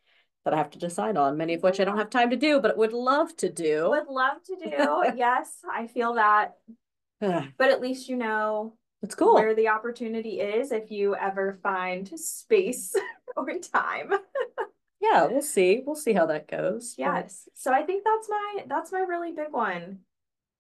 that 0.44 0.54
i 0.54 0.58
have 0.58 0.72
to 0.72 0.80
decide 0.80 1.18
on 1.18 1.38
many 1.38 1.54
of 1.54 1.64
which 1.64 1.80
i 1.80 1.84
don't 1.84 1.98
have 1.98 2.10
time 2.10 2.30
to 2.30 2.36
do 2.36 2.60
but 2.60 2.78
would 2.78 2.94
love 2.94 3.36
to 3.38 3.50
do 3.50 3.90
would 3.90 4.08
love 4.08 4.42
to 4.44 4.56
do 4.56 5.04
yes 5.18 5.60
i 5.72 5.88
feel 5.88 6.16
that 6.16 6.56
but 7.58 7.70
at 7.70 7.82
least 7.82 8.10
you 8.10 8.18
know 8.18 8.74
it's 9.02 9.16
cool 9.16 9.36
where 9.36 9.56
the 9.56 9.68
opportunity 9.70 10.40
is 10.42 10.72
if 10.72 10.92
you 10.92 11.16
ever 11.16 11.60
find 11.64 12.08
space 12.20 12.94
or 13.38 13.48
time 13.60 14.12
yeah, 15.02 15.26
we'll 15.26 15.42
see. 15.42 15.82
We'll 15.86 15.96
see 15.96 16.14
how 16.14 16.28
that 16.28 16.48
goes. 16.48 16.96
Yes. 16.98 17.44
But... 17.46 17.58
So 17.58 17.74
I 17.74 17.82
think 17.82 18.04
that's 18.06 18.30
my 18.30 18.64
that's 18.68 18.92
my 18.92 19.00
really 19.00 19.32
big 19.32 19.52
one. 19.52 20.00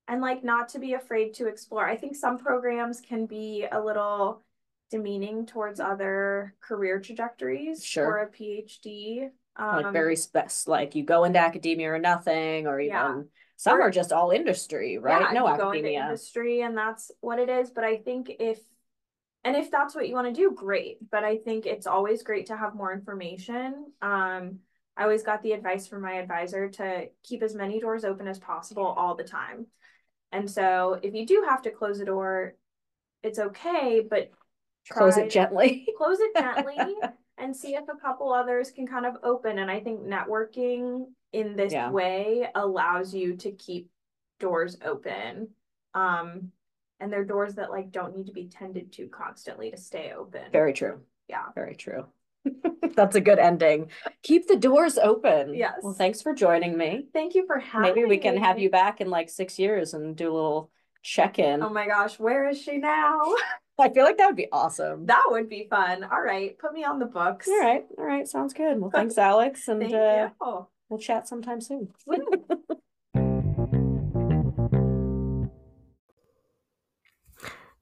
And 0.07 0.19
like 0.19 0.43
not 0.43 0.69
to 0.69 0.79
be 0.79 0.93
afraid 0.93 1.35
to 1.35 1.47
explore. 1.47 1.87
I 1.87 1.95
think 1.95 2.15
some 2.15 2.37
programs 2.37 2.99
can 2.99 3.27
be 3.27 3.67
a 3.71 3.79
little 3.79 4.43
demeaning 4.89 5.45
towards 5.45 5.79
other 5.79 6.55
career 6.59 6.99
trajectories 6.99 7.85
sure. 7.85 8.05
for 8.05 8.17
a 8.19 8.29
PhD. 8.29 9.29
Um, 9.55 9.83
like 9.83 9.93
very 9.93 10.15
spec 10.15 10.49
like 10.65 10.95
you 10.95 11.03
go 11.03 11.23
into 11.23 11.39
academia 11.39 11.93
or 11.93 11.99
nothing, 11.99 12.67
or 12.67 12.79
even 12.79 12.93
yeah. 12.93 13.21
Some 13.61 13.77
or, 13.77 13.83
are 13.83 13.91
just 13.91 14.11
all 14.11 14.31
industry, 14.31 14.97
right? 14.97 15.21
Yeah, 15.21 15.39
no 15.39 15.47
academia. 15.47 16.01
industry 16.01 16.61
and 16.61 16.75
that's 16.75 17.11
what 17.21 17.37
it 17.37 17.47
is. 17.47 17.69
But 17.69 17.83
I 17.83 17.97
think 17.97 18.31
if 18.39 18.57
and 19.43 19.55
if 19.55 19.69
that's 19.69 19.93
what 19.93 20.07
you 20.07 20.15
want 20.15 20.27
to 20.27 20.33
do 20.33 20.51
great 20.51 20.97
but 21.09 21.23
i 21.23 21.37
think 21.37 21.65
it's 21.65 21.87
always 21.87 22.21
great 22.21 22.45
to 22.45 22.55
have 22.55 22.75
more 22.75 22.93
information 22.93 23.85
um, 24.01 24.59
i 24.95 25.03
always 25.03 25.23
got 25.23 25.41
the 25.41 25.51
advice 25.53 25.87
from 25.87 26.01
my 26.01 26.13
advisor 26.13 26.69
to 26.69 27.07
keep 27.23 27.41
as 27.41 27.55
many 27.55 27.79
doors 27.79 28.05
open 28.05 28.27
as 28.27 28.37
possible 28.37 28.85
all 28.85 29.15
the 29.15 29.23
time 29.23 29.65
and 30.31 30.49
so 30.49 30.99
if 31.01 31.13
you 31.13 31.25
do 31.25 31.43
have 31.49 31.63
to 31.63 31.71
close 31.71 31.99
a 31.99 32.05
door 32.05 32.55
it's 33.23 33.39
okay 33.39 34.05
but 34.07 34.29
close 34.89 35.17
it 35.17 35.31
gently 35.31 35.87
close 35.97 36.19
it 36.19 36.35
gently 36.35 36.77
and 37.37 37.55
see 37.55 37.73
if 37.73 37.87
a 37.89 37.99
couple 37.99 38.31
others 38.31 38.69
can 38.69 38.85
kind 38.85 39.07
of 39.07 39.15
open 39.23 39.57
and 39.57 39.71
i 39.71 39.79
think 39.79 40.01
networking 40.01 41.05
in 41.33 41.55
this 41.55 41.73
yeah. 41.73 41.89
way 41.89 42.47
allows 42.55 43.13
you 43.13 43.35
to 43.35 43.51
keep 43.51 43.89
doors 44.39 44.77
open 44.83 45.47
um 45.93 46.51
and 47.01 47.11
they're 47.11 47.25
doors 47.25 47.55
that 47.55 47.71
like 47.71 47.91
don't 47.91 48.15
need 48.15 48.27
to 48.27 48.31
be 48.31 48.47
tended 48.47 48.93
to 48.93 49.07
constantly 49.07 49.71
to 49.71 49.77
stay 49.77 50.13
open. 50.15 50.43
Very 50.51 50.71
true. 50.71 51.01
Yeah. 51.27 51.45
Very 51.55 51.75
true. 51.75 52.05
That's 52.95 53.15
a 53.15 53.21
good 53.21 53.39
ending. 53.39 53.89
Keep 54.23 54.47
the 54.47 54.55
doors 54.55 54.97
open. 54.97 55.55
Yes. 55.55 55.79
Well, 55.81 55.93
thanks 55.93 56.21
for 56.21 56.33
joining 56.33 56.77
me. 56.77 57.07
Thank 57.11 57.33
you 57.33 57.45
for 57.47 57.59
having 57.59 57.95
me. 57.95 58.01
Maybe 58.01 58.05
we 58.05 58.17
can 58.17 58.35
me. 58.35 58.41
have 58.41 58.59
you 58.59 58.69
back 58.69 59.01
in 59.01 59.09
like 59.09 59.29
six 59.29 59.57
years 59.57 59.93
and 59.93 60.15
do 60.15 60.31
a 60.31 60.33
little 60.33 60.71
check 61.01 61.39
in. 61.39 61.63
Oh 61.63 61.69
my 61.69 61.87
gosh, 61.87 62.19
where 62.19 62.47
is 62.47 62.61
she 62.61 62.77
now? 62.77 63.19
I 63.79 63.89
feel 63.89 64.03
like 64.03 64.19
that 64.19 64.27
would 64.27 64.35
be 64.35 64.47
awesome. 64.51 65.07
That 65.07 65.25
would 65.29 65.49
be 65.49 65.67
fun. 65.67 66.03
All 66.03 66.21
right, 66.21 66.55
put 66.59 66.73
me 66.73 66.83
on 66.83 66.99
the 66.99 67.05
books. 67.05 67.47
All 67.47 67.59
right, 67.59 67.83
all 67.97 68.05
right, 68.05 68.27
sounds 68.27 68.53
good. 68.53 68.79
Well, 68.79 68.91
thanks, 68.93 69.17
Alex, 69.17 69.67
and 69.67 69.81
Thank 69.81 69.95
uh, 69.95 70.29
we'll 70.91 70.99
chat 70.99 71.27
sometime 71.27 71.61
soon. 71.61 71.87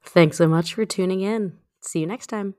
Thanks 0.05 0.37
so 0.37 0.47
much 0.47 0.73
for 0.73 0.85
tuning 0.85 1.21
in. 1.21 1.57
See 1.81 1.99
you 1.99 2.07
next 2.07 2.27
time. 2.27 2.55